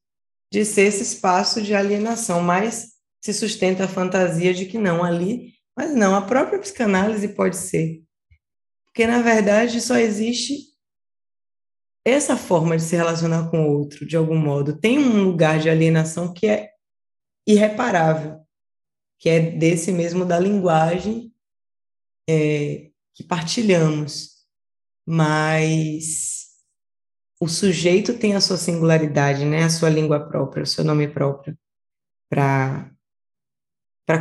de 0.50 0.64
ser 0.64 0.84
esse 0.84 1.02
espaço 1.02 1.60
de 1.60 1.74
alienação, 1.74 2.40
mais 2.40 2.92
se 3.22 3.34
sustenta 3.34 3.84
a 3.84 3.88
fantasia 3.88 4.54
de 4.54 4.64
que 4.64 4.78
não 4.78 5.04
ali, 5.04 5.52
mas 5.76 5.94
não, 5.94 6.14
a 6.14 6.22
própria 6.22 6.58
psicanálise 6.58 7.28
pode 7.28 7.58
ser. 7.58 8.02
Porque, 8.86 9.06
na 9.06 9.20
verdade, 9.20 9.78
só 9.78 9.98
existe 9.98 10.72
essa 12.02 12.34
forma 12.34 12.78
de 12.78 12.82
se 12.82 12.96
relacionar 12.96 13.50
com 13.50 13.62
o 13.62 13.78
outro, 13.78 14.06
de 14.06 14.16
algum 14.16 14.38
modo. 14.38 14.80
Tem 14.80 14.98
um 14.98 15.22
lugar 15.22 15.58
de 15.58 15.68
alienação 15.68 16.32
que 16.32 16.46
é 16.46 16.70
irreparável, 17.46 18.40
que 19.22 19.28
é 19.28 19.38
desse 19.38 19.92
mesmo 19.92 20.24
da 20.24 20.36
linguagem 20.36 21.32
é, 22.28 22.90
que 23.14 23.22
partilhamos. 23.22 24.32
Mas 25.06 26.48
o 27.40 27.46
sujeito 27.46 28.18
tem 28.18 28.34
a 28.34 28.40
sua 28.40 28.56
singularidade, 28.56 29.44
né? 29.44 29.62
a 29.62 29.70
sua 29.70 29.88
língua 29.88 30.18
própria, 30.18 30.64
o 30.64 30.66
seu 30.66 30.82
nome 30.82 31.06
próprio, 31.06 31.56
para 32.28 32.90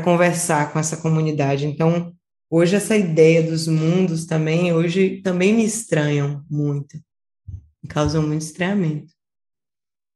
conversar 0.04 0.72
com 0.72 0.78
essa 0.78 0.97
comunidade. 0.97 1.66
Então, 1.66 2.16
Hoje 2.54 2.76
essa 2.76 2.97
ideia 2.97 3.41
dos 3.41 3.66
mundos 3.66 4.26
também, 4.26 4.74
hoje 4.74 5.22
também 5.22 5.54
me 5.54 5.64
estranham 5.64 6.45
muito, 6.49 7.02
me 7.82 7.88
causam 7.88 8.28
muito 8.28 8.41
estranhamento. 8.41 9.14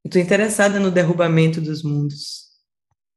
Estou 0.03 0.21
interessada 0.21 0.77
no 0.77 0.91
derrubamento 0.91 1.61
dos 1.61 1.81
mundos, 1.81 2.49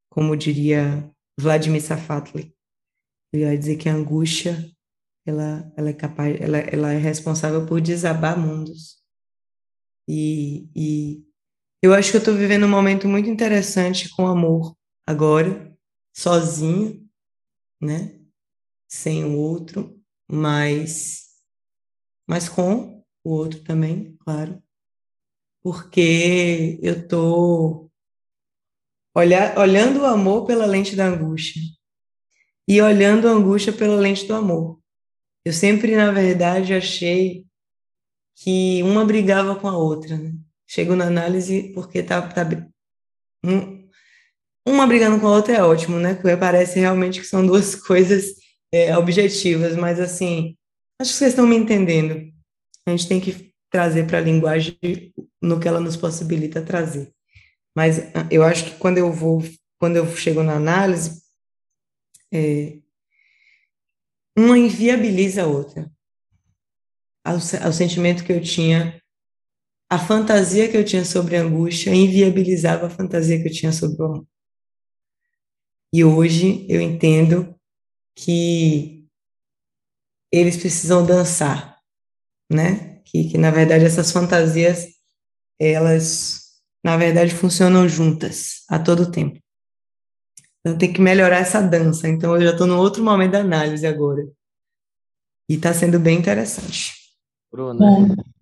como 0.08 0.36
diria 0.36 1.10
Vladimir 1.38 1.82
Safatli. 1.82 2.54
Ele 3.32 3.44
vai 3.44 3.56
dizer 3.56 3.76
que 3.76 3.88
a 3.88 3.94
angústia 3.94 4.70
ela, 5.24 5.72
ela 5.76 5.90
é 5.90 5.92
capaz, 5.92 6.40
ela, 6.40 6.58
ela 6.58 6.92
é 6.92 6.98
responsável 6.98 7.66
por 7.66 7.80
desabar 7.80 8.38
mundos. 8.38 8.98
E, 10.08 10.68
e 10.74 11.24
eu 11.82 11.92
acho 11.92 12.10
que 12.10 12.16
eu 12.16 12.20
estou 12.20 12.34
vivendo 12.34 12.64
um 12.64 12.70
momento 12.70 13.06
muito 13.06 13.28
interessante 13.28 14.08
com 14.08 14.26
amor 14.26 14.74
agora, 15.06 15.76
sozinho, 16.14 17.06
né? 17.80 18.18
sem 18.88 19.24
o 19.24 19.36
outro, 19.36 20.00
mas, 20.26 21.26
mas 22.26 22.48
com 22.48 23.04
o 23.22 23.30
outro 23.30 23.62
também, 23.62 24.16
claro. 24.20 24.62
Porque 25.62 26.78
eu 26.82 27.02
estou 27.02 27.87
olhando 29.18 30.00
o 30.00 30.06
amor 30.06 30.46
pela 30.46 30.66
lente 30.66 30.94
da 30.94 31.06
angústia 31.06 31.60
e 32.66 32.80
olhando 32.80 33.28
a 33.28 33.32
angústia 33.32 33.72
pela 33.72 33.96
lente 33.96 34.26
do 34.26 34.34
amor. 34.34 34.78
Eu 35.44 35.52
sempre, 35.52 35.96
na 35.96 36.10
verdade, 36.10 36.74
achei 36.74 37.44
que 38.36 38.82
uma 38.82 39.04
brigava 39.04 39.56
com 39.56 39.68
a 39.68 39.76
outra. 39.76 40.16
Né? 40.16 40.32
Chego 40.66 40.94
na 40.94 41.06
análise 41.06 41.72
porque 41.74 42.02
tá, 42.02 42.20
tá 42.22 42.46
um, 43.44 43.88
uma 44.66 44.86
brigando 44.86 45.18
com 45.18 45.26
a 45.26 45.32
outra 45.32 45.56
é 45.56 45.62
ótimo, 45.62 45.98
né? 45.98 46.14
Porque 46.14 46.36
parece 46.36 46.78
realmente 46.78 47.20
que 47.20 47.26
são 47.26 47.46
duas 47.46 47.74
coisas 47.86 48.34
é, 48.72 48.96
objetivas, 48.96 49.74
mas 49.76 49.98
assim, 49.98 50.56
acho 51.00 51.12
que 51.12 51.16
vocês 51.16 51.30
estão 51.30 51.46
me 51.46 51.56
entendendo. 51.56 52.30
A 52.86 52.90
gente 52.90 53.08
tem 53.08 53.20
que 53.20 53.52
trazer 53.70 54.06
para 54.06 54.18
a 54.18 54.22
linguagem 54.22 54.78
no 55.40 55.58
que 55.58 55.68
ela 55.68 55.80
nos 55.80 55.96
possibilita 55.96 56.62
trazer. 56.62 57.12
Mas 57.78 58.00
ah, 58.12 58.26
eu 58.28 58.42
acho 58.42 58.64
que 58.64 58.70
quando 58.76 58.98
eu 58.98 59.12
vou, 59.12 59.40
quando 59.78 59.94
eu 59.94 60.16
chego 60.16 60.42
na 60.42 60.56
análise, 60.56 61.22
é, 62.34 62.76
uma 64.36 64.58
inviabiliza 64.58 65.44
a 65.44 65.46
outra. 65.46 65.88
O, 67.24 67.68
o 67.68 67.72
sentimento 67.72 68.24
que 68.24 68.32
eu 68.32 68.42
tinha, 68.42 69.00
a 69.88 69.96
fantasia 69.96 70.68
que 70.68 70.76
eu 70.76 70.84
tinha 70.84 71.04
sobre 71.04 71.36
a 71.36 71.42
angústia 71.42 71.94
inviabilizava 71.94 72.88
a 72.88 72.90
fantasia 72.90 73.40
que 73.40 73.46
eu 73.46 73.52
tinha 73.52 73.70
sobre 73.70 74.02
o 74.02 74.06
amor. 74.06 74.26
E 75.94 76.02
hoje 76.02 76.66
eu 76.68 76.80
entendo 76.80 77.54
que 78.16 79.06
eles 80.32 80.56
precisam 80.56 81.06
dançar, 81.06 81.78
né? 82.50 83.00
Que, 83.04 83.30
que 83.30 83.38
na 83.38 83.52
verdade 83.52 83.84
essas 83.84 84.10
fantasias 84.10 84.84
elas 85.60 86.47
na 86.82 86.96
verdade 86.96 87.34
funcionam 87.34 87.88
juntas 87.88 88.64
a 88.68 88.78
todo 88.78 89.10
tempo. 89.10 89.38
Então 90.60 90.76
tem 90.76 90.92
que 90.92 91.00
melhorar 91.00 91.38
essa 91.38 91.60
dança. 91.60 92.08
Então 92.08 92.34
eu 92.36 92.42
já 92.42 92.50
estou 92.50 92.66
no 92.66 92.78
outro 92.78 93.02
momento 93.02 93.32
da 93.32 93.40
análise 93.40 93.86
agora. 93.86 94.26
E 95.48 95.54
está 95.54 95.72
sendo 95.72 95.98
bem 95.98 96.18
interessante. 96.18 96.92
Bruna, 97.50 97.86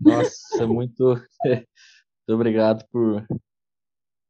nossa, 0.00 0.66
muito, 0.66 1.14
muito 1.44 2.28
obrigado 2.28 2.84
por, 2.90 3.24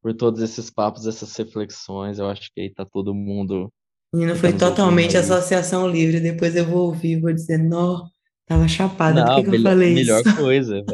por 0.02 0.14
todos 0.14 0.42
esses 0.42 0.68
papos, 0.68 1.06
essas 1.06 1.34
reflexões. 1.34 2.18
Eu 2.18 2.28
acho 2.28 2.50
que 2.54 2.60
aí 2.60 2.66
está 2.66 2.84
todo 2.84 3.14
mundo. 3.14 3.72
E 4.14 4.26
não 4.26 4.36
foi 4.36 4.52
totalmente 4.52 5.16
associação 5.16 5.88
livre. 5.88 6.20
Depois 6.20 6.54
eu 6.54 6.66
vou 6.66 6.88
ouvir 6.88 7.16
e 7.16 7.20
vou 7.20 7.32
dizer, 7.32 7.58
não, 7.58 8.10
tava 8.46 8.68
chapada, 8.68 9.24
não, 9.24 9.36
por 9.36 9.44
que, 9.44 9.50
que 9.50 9.56
eu 9.56 9.62
falei 9.62 9.94
melhor 9.94 10.20
isso? 10.20 10.28
Melhor 10.28 10.42
coisa, 10.42 10.84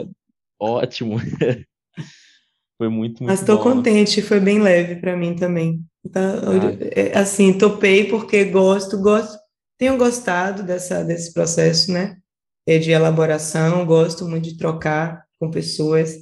ótimo. 0.60 1.16
Foi 2.83 2.89
muito, 2.89 3.22
muito 3.22 3.30
Mas 3.30 3.39
estou 3.39 3.61
contente, 3.61 4.20
foi 4.20 4.41
bem 4.41 4.61
leve 4.61 4.97
para 4.97 5.16
mim 5.16 5.37
também. 5.37 5.85
Tá, 6.11 6.20
ah. 6.20 7.20
Assim, 7.20 7.57
topei 7.57 8.09
porque 8.09 8.45
gosto, 8.47 9.01
gosto, 9.01 9.39
tenho 9.78 9.97
gostado 9.97 10.64
dessa, 10.64 11.05
desse 11.05 11.33
processo, 11.33 11.93
né? 11.93 12.16
É 12.66 12.78
de 12.78 12.91
elaboração, 12.91 13.87
gosto 13.87 14.26
muito 14.26 14.49
de 14.49 14.57
trocar 14.57 15.24
com 15.39 15.49
pessoas. 15.49 16.16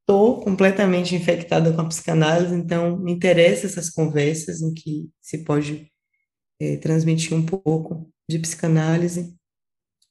Estou 0.00 0.40
completamente 0.40 1.14
infectada 1.14 1.72
com 1.72 1.80
a 1.80 1.86
psicanálise, 1.86 2.56
então 2.56 2.98
me 2.98 3.12
interessa 3.12 3.66
essas 3.66 3.88
conversas 3.88 4.60
em 4.62 4.74
que 4.74 5.08
se 5.22 5.44
pode 5.44 5.92
é, 6.60 6.76
transmitir 6.78 7.36
um 7.36 7.46
pouco 7.46 8.10
de 8.28 8.36
psicanálise. 8.40 9.32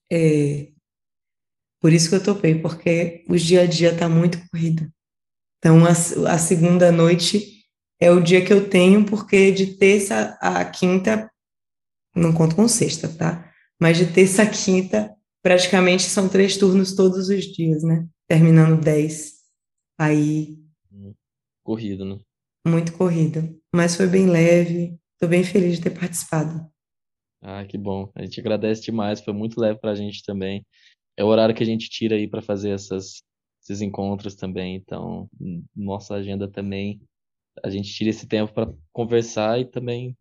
É, 0.10 0.70
por 1.82 1.91
isso 1.91 2.08
que 2.08 2.16
eu 2.16 2.24
topei, 2.24 2.56
porque 2.56 3.26
o 3.28 3.36
dia 3.36 3.64
a 3.64 3.66
dia 3.66 3.91
está 3.91 4.08
muito 4.08 4.39
corrido. 4.50 4.89
Então, 5.60 5.84
a, 5.86 5.91
a 6.34 6.38
segunda 6.38 6.91
noite 6.91 7.66
é 7.99 8.10
o 8.10 8.22
dia 8.22 8.43
que 8.43 8.51
eu 8.51 8.70
tenho, 8.70 9.05
porque 9.05 9.51
de 9.51 9.78
terça 9.78 10.38
a 10.41 10.64
quinta, 10.66 11.30
não 12.16 12.34
conto 12.34 12.55
com 12.55 12.68
sexta, 12.68 13.10
tá? 13.10 13.51
Mas 13.80 13.97
de 13.97 14.07
terça 14.07 14.43
a 14.43 14.49
quinta, 14.49 15.14
praticamente 15.43 16.03
são 16.03 16.30
três 16.30 16.57
turnos 16.57 16.95
todos 16.95 17.30
os 17.30 17.45
dias, 17.45 17.84
né? 17.84 18.07
Terminando 18.28 18.82
dez. 18.82 19.39
Aí. 19.97 20.57
Corrido, 21.64 22.05
né? 22.05 22.20
Muito 22.66 22.93
corrido. 22.93 23.60
Mas 23.74 23.95
foi 23.95 24.07
bem 24.07 24.28
leve. 24.28 24.97
Estou 25.14 25.28
bem 25.28 25.43
feliz 25.43 25.76
de 25.76 25.82
ter 25.82 25.89
participado. 25.89 26.70
Ah, 27.41 27.66
que 27.66 27.78
bom. 27.78 28.10
A 28.16 28.22
gente 28.22 28.39
agradece 28.39 28.82
demais. 28.84 29.22
Foi 29.22 29.34
muito 29.34 29.60
leve 29.60 29.80
para 29.80 29.91
a 29.91 29.95
gente 29.95 30.24
também. 30.24 30.66
É 31.18 31.24
o 31.24 31.28
horário 31.28 31.53
que 31.53 31.64
a 31.64 31.66
gente 31.66 31.89
tira 31.89 32.16
aí 32.16 32.28
para 32.30 32.41
fazer 32.41 32.70
essas 32.70 33.22
esses 33.70 33.82
encontros 33.82 34.36
também. 34.36 34.76
Então, 34.76 35.30
nossa 35.76 36.15
agenda 36.15 36.47
também, 36.47 36.99
a 37.63 37.70
gente 37.70 37.93
tira 37.93 38.09
esse 38.09 38.28
tempo 38.28 38.51
para 38.53 38.74
conversar 38.91 39.59
e 39.59 39.65
também 39.65 40.17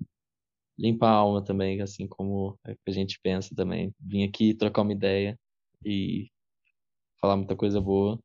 limpar 0.79 1.09
a 1.09 1.15
alma 1.15 1.43
também, 1.43 1.81
assim 1.81 2.07
como 2.07 2.59
é 2.67 2.75
a 2.87 2.91
gente 2.91 3.19
pensa 3.23 3.55
também. 3.55 3.93
Vim 3.99 4.23
aqui 4.25 4.55
trocar 4.55 4.83
uma 4.83 4.93
ideia 4.93 5.37
e 5.85 6.29
falar 7.21 7.37
muita 7.37 7.57
coisa 7.57 7.81
boa. 7.81 8.19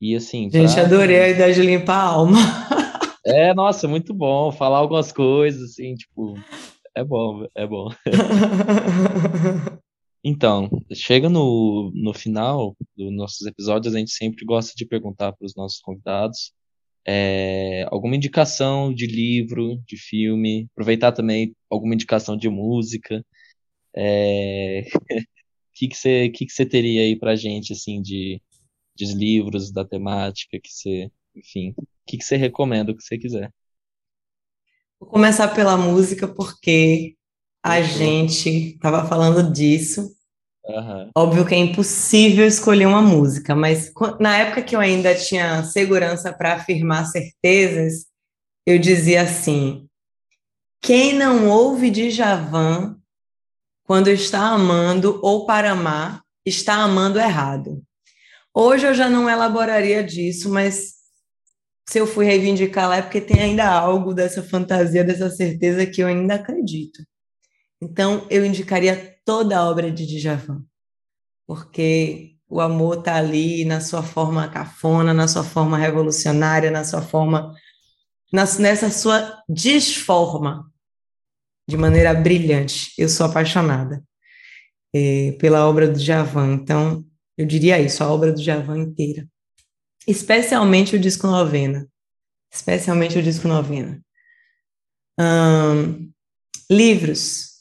E 0.00 0.14
assim. 0.14 0.50
Gente, 0.50 0.74
pra... 0.74 0.82
adorei 0.82 1.20
a 1.20 1.28
ideia 1.28 1.54
de 1.54 1.62
limpar 1.62 2.00
a 2.00 2.08
alma. 2.08 2.38
É, 3.28 3.52
nossa, 3.52 3.88
muito 3.88 4.14
bom. 4.14 4.52
Falar 4.52 4.78
algumas 4.78 5.10
coisas, 5.10 5.60
assim, 5.72 5.96
tipo. 5.96 6.34
É 6.94 7.02
bom, 7.02 7.44
é 7.56 7.66
bom. 7.66 7.90
Então, 10.28 10.68
chega 10.92 11.28
no, 11.28 11.92
no 11.94 12.12
final 12.12 12.76
dos 12.96 13.12
nossos 13.12 13.46
episódios, 13.46 13.94
a 13.94 13.98
gente 14.00 14.10
sempre 14.10 14.44
gosta 14.44 14.72
de 14.74 14.84
perguntar 14.84 15.32
para 15.32 15.46
os 15.46 15.54
nossos 15.54 15.78
convidados 15.78 16.52
é, 17.06 17.86
alguma 17.92 18.16
indicação 18.16 18.92
de 18.92 19.06
livro, 19.06 19.80
de 19.86 19.96
filme, 19.96 20.68
aproveitar 20.72 21.12
também 21.12 21.54
alguma 21.70 21.94
indicação 21.94 22.36
de 22.36 22.48
música. 22.48 23.24
É, 23.94 24.82
o 24.82 24.98
que, 25.72 25.86
que, 25.86 25.96
você, 25.96 26.28
que, 26.30 26.44
que 26.44 26.52
você 26.52 26.66
teria 26.66 27.02
aí 27.02 27.16
para 27.16 27.36
gente, 27.36 27.72
assim, 27.72 28.02
de, 28.02 28.42
de 28.96 29.14
livros, 29.14 29.70
da 29.70 29.84
temática, 29.84 30.58
que 30.60 30.72
você, 30.72 31.08
enfim, 31.36 31.72
o 31.78 31.86
que, 32.04 32.18
que 32.18 32.24
você 32.24 32.36
recomenda, 32.36 32.90
o 32.90 32.96
que 32.96 33.04
você 33.04 33.16
quiser? 33.16 33.54
Vou 34.98 35.08
começar 35.08 35.54
pela 35.54 35.76
música, 35.76 36.26
porque 36.26 37.14
a 37.62 37.80
gente 37.80 38.48
estava 38.74 39.06
falando 39.08 39.52
disso 39.52 40.15
Uhum. 40.68 41.10
Óbvio 41.16 41.46
que 41.46 41.54
é 41.54 41.58
impossível 41.58 42.46
escolher 42.46 42.86
uma 42.86 43.00
música, 43.00 43.54
mas 43.54 43.92
na 44.18 44.36
época 44.38 44.62
que 44.62 44.74
eu 44.74 44.80
ainda 44.80 45.14
tinha 45.14 45.62
segurança 45.62 46.32
para 46.32 46.54
afirmar 46.54 47.06
certezas, 47.06 48.06
eu 48.66 48.78
dizia 48.78 49.22
assim: 49.22 49.88
quem 50.82 51.12
não 51.12 51.48
ouve 51.48 51.88
de 51.90 52.10
Javan 52.10 52.96
quando 53.84 54.08
está 54.08 54.40
amando 54.40 55.20
ou 55.22 55.46
para 55.46 55.70
amar, 55.70 56.22
está 56.44 56.74
amando 56.74 57.20
errado. 57.20 57.80
Hoje 58.52 58.86
eu 58.86 58.94
já 58.94 59.08
não 59.08 59.30
elaboraria 59.30 60.02
disso, 60.02 60.50
mas 60.50 60.94
se 61.88 61.98
eu 61.98 62.06
fui 62.06 62.24
reivindicar 62.24 62.88
lá 62.88 62.96
é 62.96 63.02
porque 63.02 63.20
tem 63.20 63.40
ainda 63.40 63.68
algo 63.68 64.12
dessa 64.12 64.42
fantasia, 64.42 65.04
dessa 65.04 65.30
certeza 65.30 65.86
que 65.86 66.02
eu 66.02 66.08
ainda 66.08 66.34
acredito. 66.34 67.04
Então, 67.80 68.26
eu 68.30 68.44
indicaria 68.44 69.18
toda 69.24 69.58
a 69.58 69.68
obra 69.68 69.90
de 69.90 70.06
Djavan, 70.06 70.64
porque 71.46 72.36
o 72.48 72.60
amor 72.60 72.98
está 72.98 73.16
ali 73.16 73.64
na 73.64 73.80
sua 73.80 74.02
forma 74.02 74.48
cafona, 74.48 75.12
na 75.12 75.26
sua 75.28 75.44
forma 75.44 75.76
revolucionária, 75.76 76.70
na 76.70 76.84
sua 76.84 77.02
forma, 77.02 77.54
nessa 78.32 78.90
sua 78.90 79.42
disforma, 79.48 80.70
de 81.68 81.76
maneira 81.76 82.14
brilhante. 82.14 82.92
Eu 82.96 83.08
sou 83.08 83.26
apaixonada 83.26 84.02
é, 84.94 85.32
pela 85.32 85.68
obra 85.68 85.88
do 85.88 85.98
Djavan, 85.98 86.54
então 86.54 87.04
eu 87.36 87.44
diria 87.44 87.80
isso, 87.80 88.02
a 88.02 88.10
obra 88.10 88.32
do 88.32 88.40
Djavan 88.40 88.78
inteira. 88.78 89.28
Especialmente 90.06 90.94
o 90.94 91.00
disco 91.00 91.26
novena. 91.26 91.86
Especialmente 92.50 93.18
o 93.18 93.22
disco 93.22 93.48
novena. 93.48 94.00
livros. 96.70 97.55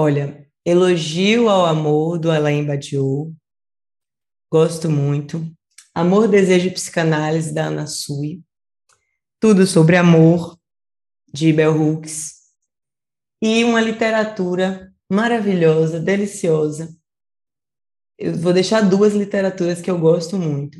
Olha, 0.00 0.48
Elogio 0.64 1.48
ao 1.48 1.66
Amor, 1.66 2.20
do 2.20 2.30
Alain 2.30 2.64
Badiou. 2.64 3.34
Gosto 4.48 4.88
muito. 4.88 5.44
Amor, 5.92 6.28
Desejo 6.28 6.68
e 6.68 6.70
Psicanálise, 6.70 7.52
da 7.52 7.64
Ana 7.64 7.84
Sui. 7.84 8.40
Tudo 9.40 9.66
sobre 9.66 9.96
amor, 9.96 10.56
de 11.34 11.52
Bell 11.52 11.76
Hooks. 11.76 12.32
E 13.42 13.64
uma 13.64 13.80
literatura 13.80 14.94
maravilhosa, 15.10 15.98
deliciosa. 15.98 16.96
Eu 18.16 18.36
vou 18.36 18.52
deixar 18.52 18.82
duas 18.82 19.14
literaturas 19.14 19.80
que 19.80 19.90
eu 19.90 19.98
gosto 19.98 20.38
muito. 20.38 20.78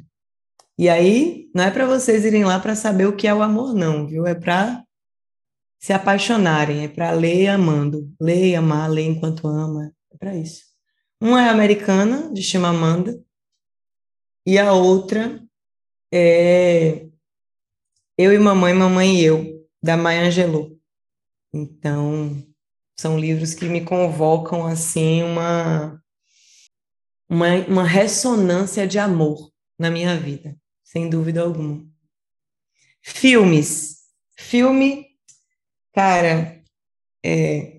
E 0.79 0.89
aí, 0.89 1.51
não 1.53 1.65
é 1.65 1.73
para 1.73 1.87
vocês 1.87 2.25
irem 2.25 2.45
lá 2.45 2.61
para 2.61 2.77
saber 2.77 3.09
o 3.09 3.17
que 3.17 3.27
é 3.27 3.35
o 3.35 3.43
amor, 3.43 3.75
não, 3.75 4.07
viu? 4.07 4.29
É 4.29 4.37
para 4.37 4.85
se 5.79 5.93
apaixonarem, 5.93 6.85
é 6.85 6.89
para 6.89 7.13
ler 7.13 7.49
amando, 7.49 8.13
ler 8.21 8.51
e 8.51 8.57
amar, 8.57 8.91
ler 8.91 9.07
enquanto 9.07 9.47
ama, 9.47 9.93
é 10.13 10.17
para 10.17 10.37
isso. 10.37 10.65
Uma 11.21 11.43
é 11.43 11.49
americana, 11.49 12.33
de 12.33 12.43
Chimamanda, 12.43 13.23
e 14.45 14.59
a 14.59 14.73
outra 14.73 15.43
é 16.13 17.07
Eu 18.17 18.33
e 18.33 18.39
Mamãe, 18.39 18.75
Mamãe 18.75 19.17
e 19.17 19.25
Eu, 19.25 19.67
da 19.83 19.97
Maya 19.97 20.27
Angelou. 20.27 20.77
Então, 21.53 22.43
são 22.97 23.19
livros 23.19 23.55
que 23.55 23.67
me 23.67 23.85
convocam, 23.85 24.67
assim, 24.67 25.23
uma, 25.23 26.03
uma, 27.29 27.55
uma 27.69 27.85
ressonância 27.85 28.87
de 28.87 28.99
amor 28.99 29.53
na 29.79 29.91
minha 29.91 30.17
vida, 30.17 30.57
sem 30.83 31.09
dúvida 31.09 31.43
alguma. 31.43 31.87
Filmes. 33.01 33.99
Filme 34.37 35.08
Cara, 35.99 36.55
é, 37.27 37.79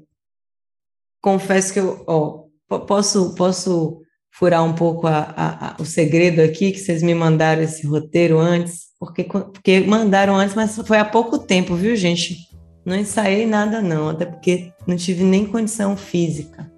confesso 1.21 1.71
que 1.71 1.79
eu 1.79 2.03
ó, 2.05 2.79
posso, 2.79 3.33
posso 3.33 4.01
furar 4.29 4.61
um 4.61 4.73
pouco 4.73 5.07
a, 5.07 5.19
a, 5.19 5.67
a, 5.67 5.75
o 5.81 5.85
segredo 5.85 6.41
aqui, 6.41 6.73
que 6.73 6.79
vocês 6.79 7.01
me 7.01 7.15
mandaram 7.15 7.61
esse 7.61 7.87
roteiro 7.87 8.37
antes, 8.37 8.87
porque, 8.99 9.23
porque 9.23 9.79
mandaram 9.79 10.35
antes, 10.35 10.53
mas 10.53 10.75
foi 10.85 10.97
há 10.97 11.05
pouco 11.05 11.39
tempo, 11.39 11.75
viu, 11.75 11.95
gente? 11.95 12.35
Não 12.85 12.93
ensaiei 12.93 13.45
nada, 13.45 13.81
não, 13.81 14.09
até 14.09 14.25
porque 14.25 14.73
não 14.85 14.97
tive 14.97 15.23
nem 15.23 15.45
condição 15.45 15.95
física. 15.95 16.69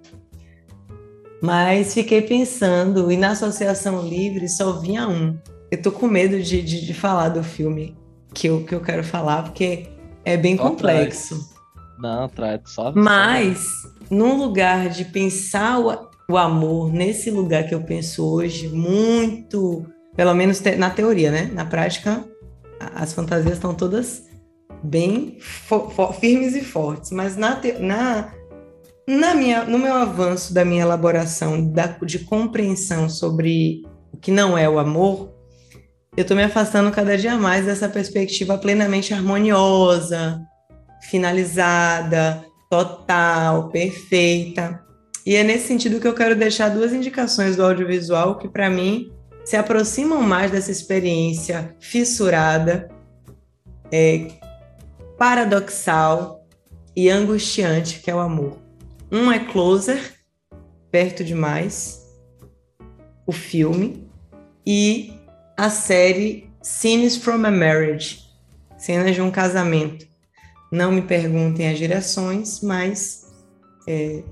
Mas 1.42 1.92
fiquei 1.92 2.22
pensando, 2.22 3.10
e 3.10 3.16
na 3.16 3.32
Associação 3.32 4.00
Livre 4.06 4.48
só 4.48 4.74
vinha 4.74 5.08
um. 5.08 5.36
Eu 5.72 5.82
tô 5.82 5.90
com 5.90 6.06
medo 6.06 6.40
de, 6.40 6.62
de, 6.62 6.86
de 6.86 6.94
falar 6.94 7.30
do 7.30 7.42
filme 7.42 7.96
que 8.32 8.46
eu, 8.46 8.62
que 8.62 8.76
eu 8.76 8.80
quero 8.80 9.02
falar, 9.02 9.42
porque 9.42 9.90
é 10.24 10.36
bem 10.36 10.56
só 10.56 10.68
complexo. 10.68 11.34
Traz. 11.34 11.52
Não, 11.98 12.28
traz 12.28 12.60
só. 12.66 12.92
Mas, 12.94 13.64
num 14.10 14.36
lugar 14.36 14.88
de 14.88 15.04
pensar 15.04 15.78
o, 15.78 16.08
o 16.30 16.36
amor, 16.36 16.92
nesse 16.92 17.30
lugar 17.30 17.66
que 17.66 17.74
eu 17.74 17.82
penso 17.82 18.24
hoje, 18.24 18.68
muito, 18.68 19.86
pelo 20.16 20.34
menos 20.34 20.60
te, 20.60 20.76
na 20.76 20.90
teoria, 20.90 21.30
né? 21.30 21.50
Na 21.52 21.64
prática, 21.64 22.24
as 22.94 23.12
fantasias 23.12 23.54
estão 23.54 23.74
todas 23.74 24.24
bem 24.82 25.38
firmes 26.18 26.56
e 26.56 26.60
fortes, 26.62 27.12
mas 27.12 27.36
na, 27.36 27.54
te, 27.54 27.72
na, 27.74 28.32
na 29.08 29.34
minha, 29.34 29.64
no 29.64 29.78
meu 29.78 29.94
avanço 29.94 30.52
da 30.52 30.64
minha 30.64 30.82
elaboração 30.82 31.70
da, 31.70 31.86
de 31.86 32.20
compreensão 32.20 33.08
sobre 33.08 33.82
o 34.12 34.16
que 34.16 34.32
não 34.32 34.58
é 34.58 34.68
o 34.68 34.78
amor, 34.78 35.32
eu 36.14 36.22
estou 36.22 36.36
me 36.36 36.42
afastando 36.42 36.90
cada 36.90 37.16
dia 37.16 37.36
mais 37.38 37.64
dessa 37.64 37.88
perspectiva 37.88 38.58
plenamente 38.58 39.14
harmoniosa, 39.14 40.42
finalizada, 41.08 42.44
total, 42.68 43.70
perfeita. 43.70 44.84
E 45.24 45.34
é 45.34 45.42
nesse 45.42 45.68
sentido 45.68 45.98
que 46.00 46.06
eu 46.06 46.14
quero 46.14 46.36
deixar 46.36 46.68
duas 46.68 46.92
indicações 46.92 47.56
do 47.56 47.64
audiovisual 47.64 48.36
que, 48.36 48.46
para 48.46 48.68
mim, 48.68 49.10
se 49.42 49.56
aproximam 49.56 50.20
mais 50.20 50.50
dessa 50.50 50.70
experiência 50.70 51.74
fissurada, 51.80 52.90
é, 53.90 54.28
paradoxal 55.16 56.46
e 56.94 57.08
angustiante 57.08 58.00
que 58.00 58.10
é 58.10 58.14
o 58.14 58.20
amor. 58.20 58.58
Um 59.10 59.32
é 59.32 59.38
Closer, 59.38 60.12
Perto 60.90 61.24
Demais, 61.24 62.02
o 63.26 63.32
filme, 63.32 64.06
e 64.66 65.21
a 65.56 65.70
série 65.70 66.50
Scenes 66.62 67.16
from 67.16 67.44
a 67.44 67.50
Marriage, 67.50 68.20
Cenas 68.78 69.14
de 69.14 69.20
um 69.20 69.30
Casamento. 69.30 70.06
Não 70.70 70.90
me 70.90 71.02
perguntem 71.02 71.68
as 71.68 71.78
direções, 71.78 72.60
mas 72.62 73.26
é, 73.86 74.22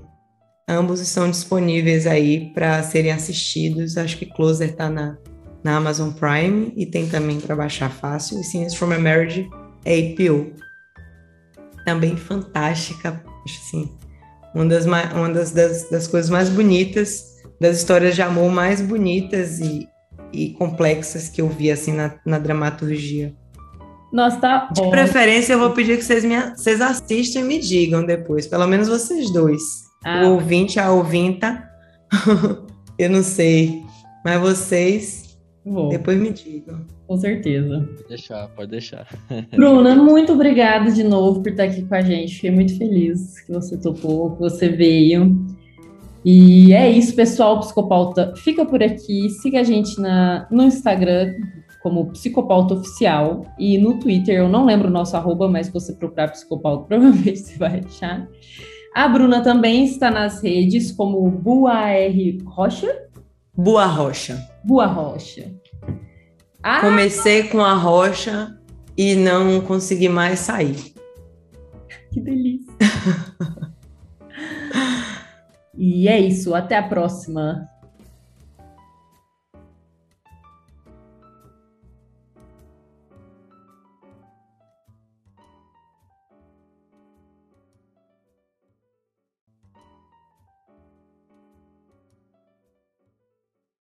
ambos 0.67 0.99
estão 0.99 1.29
disponíveis 1.29 2.07
aí 2.07 2.51
para 2.53 2.81
serem 2.83 3.11
assistidos. 3.11 3.97
Acho 3.97 4.17
que 4.17 4.25
Closer 4.25 4.69
está 4.69 4.89
na, 4.89 5.17
na 5.63 5.77
Amazon 5.77 6.11
Prime 6.11 6.73
e 6.75 6.85
tem 6.85 7.07
também 7.07 7.39
para 7.39 7.55
baixar 7.55 7.91
fácil. 7.91 8.39
E 8.39 8.43
Scenes 8.43 8.73
from 8.73 8.91
a 8.93 8.99
Marriage 8.99 9.49
é 9.85 9.99
APO. 9.99 10.51
Também 11.85 12.15
fantástica, 12.15 13.23
assim, 13.45 13.89
uma 14.53 14.65
das, 14.65 14.85
uma 14.85 15.29
das, 15.29 15.51
das, 15.51 15.89
das 15.89 16.07
coisas 16.07 16.29
mais 16.29 16.49
bonitas, 16.49 17.23
das 17.59 17.77
histórias 17.77 18.15
de 18.15 18.21
amor 18.21 18.51
mais 18.51 18.81
bonitas 18.81 19.59
e, 19.59 19.87
e 20.33 20.49
complexas 20.53 21.29
que 21.29 21.41
eu 21.41 21.49
vi 21.49 21.71
assim 21.71 21.93
na, 21.93 22.15
na 22.25 22.39
dramaturgia. 22.39 23.33
Nossa, 24.11 24.37
tá 24.37 24.69
bom. 24.75 24.83
De 24.83 24.89
preferência, 24.89 25.53
eu 25.53 25.59
vou 25.59 25.71
pedir 25.71 25.97
que 25.97 26.03
vocês, 26.03 26.25
me, 26.25 26.35
vocês 26.55 26.81
assistam 26.81 27.39
e 27.39 27.43
me 27.43 27.59
digam 27.59 28.05
depois, 28.05 28.45
pelo 28.45 28.67
menos 28.67 28.87
vocês 28.89 29.31
dois. 29.31 29.61
Ah. 30.03 30.25
O 30.25 30.33
ouvinte, 30.33 30.79
a 30.79 30.91
ouvinta, 30.91 31.63
eu 32.99 33.09
não 33.09 33.23
sei, 33.23 33.81
mas 34.25 34.41
vocês 34.41 35.37
Vou. 35.65 35.89
depois 35.89 36.17
me 36.19 36.31
digam. 36.31 36.85
Com 37.07 37.17
certeza. 37.17 37.87
Pode 37.87 38.07
deixar, 38.07 38.47
pode 38.49 38.71
deixar. 38.71 39.07
Bruna, 39.55 39.95
muito 39.95 40.33
obrigada 40.33 40.91
de 40.91 41.03
novo 41.03 41.41
por 41.41 41.51
estar 41.51 41.63
aqui 41.63 41.83
com 41.83 41.95
a 41.95 42.01
gente. 42.01 42.35
Fiquei 42.35 42.51
muito 42.51 42.77
feliz 42.77 43.41
que 43.41 43.51
você 43.51 43.77
topou, 43.77 44.31
que 44.31 44.39
você 44.39 44.69
veio. 44.69 45.35
E 46.23 46.73
é 46.73 46.89
isso, 46.89 47.15
pessoal. 47.15 47.59
Psicopauta 47.59 48.33
fica 48.37 48.65
por 48.65 48.81
aqui. 48.81 49.29
Siga 49.29 49.61
a 49.61 49.63
gente 49.63 49.99
na, 49.99 50.47
no 50.51 50.63
Instagram 50.63 51.33
como 51.81 52.11
Psicopauta 52.11 52.75
Oficial 52.75 53.45
e 53.57 53.77
no 53.77 53.99
Twitter, 53.99 54.35
eu 54.35 54.47
não 54.47 54.65
lembro 54.65 54.87
o 54.87 54.91
nosso 54.91 55.17
arroba, 55.17 55.49
mas 55.49 55.65
se 55.65 55.73
você 55.73 55.93
procurar 55.93 56.29
Psicopauta, 56.29 56.85
provavelmente 56.87 57.39
você 57.39 57.57
vai 57.57 57.79
achar. 57.79 58.27
A 58.93 59.07
Bruna 59.07 59.41
também 59.41 59.85
está 59.85 60.11
nas 60.11 60.43
redes 60.43 60.91
como 60.91 61.29
Bua 61.29 61.89
R. 61.89 62.37
Rocha. 62.45 63.07
Bua 63.55 63.85
Rocha. 63.85 64.37
Bua 64.63 64.85
Rocha. 64.85 65.51
Ah! 66.61 66.81
Comecei 66.81 67.43
com 67.43 67.61
a 67.61 67.73
rocha 67.73 68.55
e 68.95 69.15
não 69.15 69.61
consegui 69.61 70.07
mais 70.07 70.39
sair. 70.39 70.93
Que 72.11 72.19
delícia. 72.19 72.71
E 75.83 76.07
é 76.07 76.19
isso, 76.19 76.53
até 76.53 76.77
a 76.77 76.87
próxima. 76.87 77.67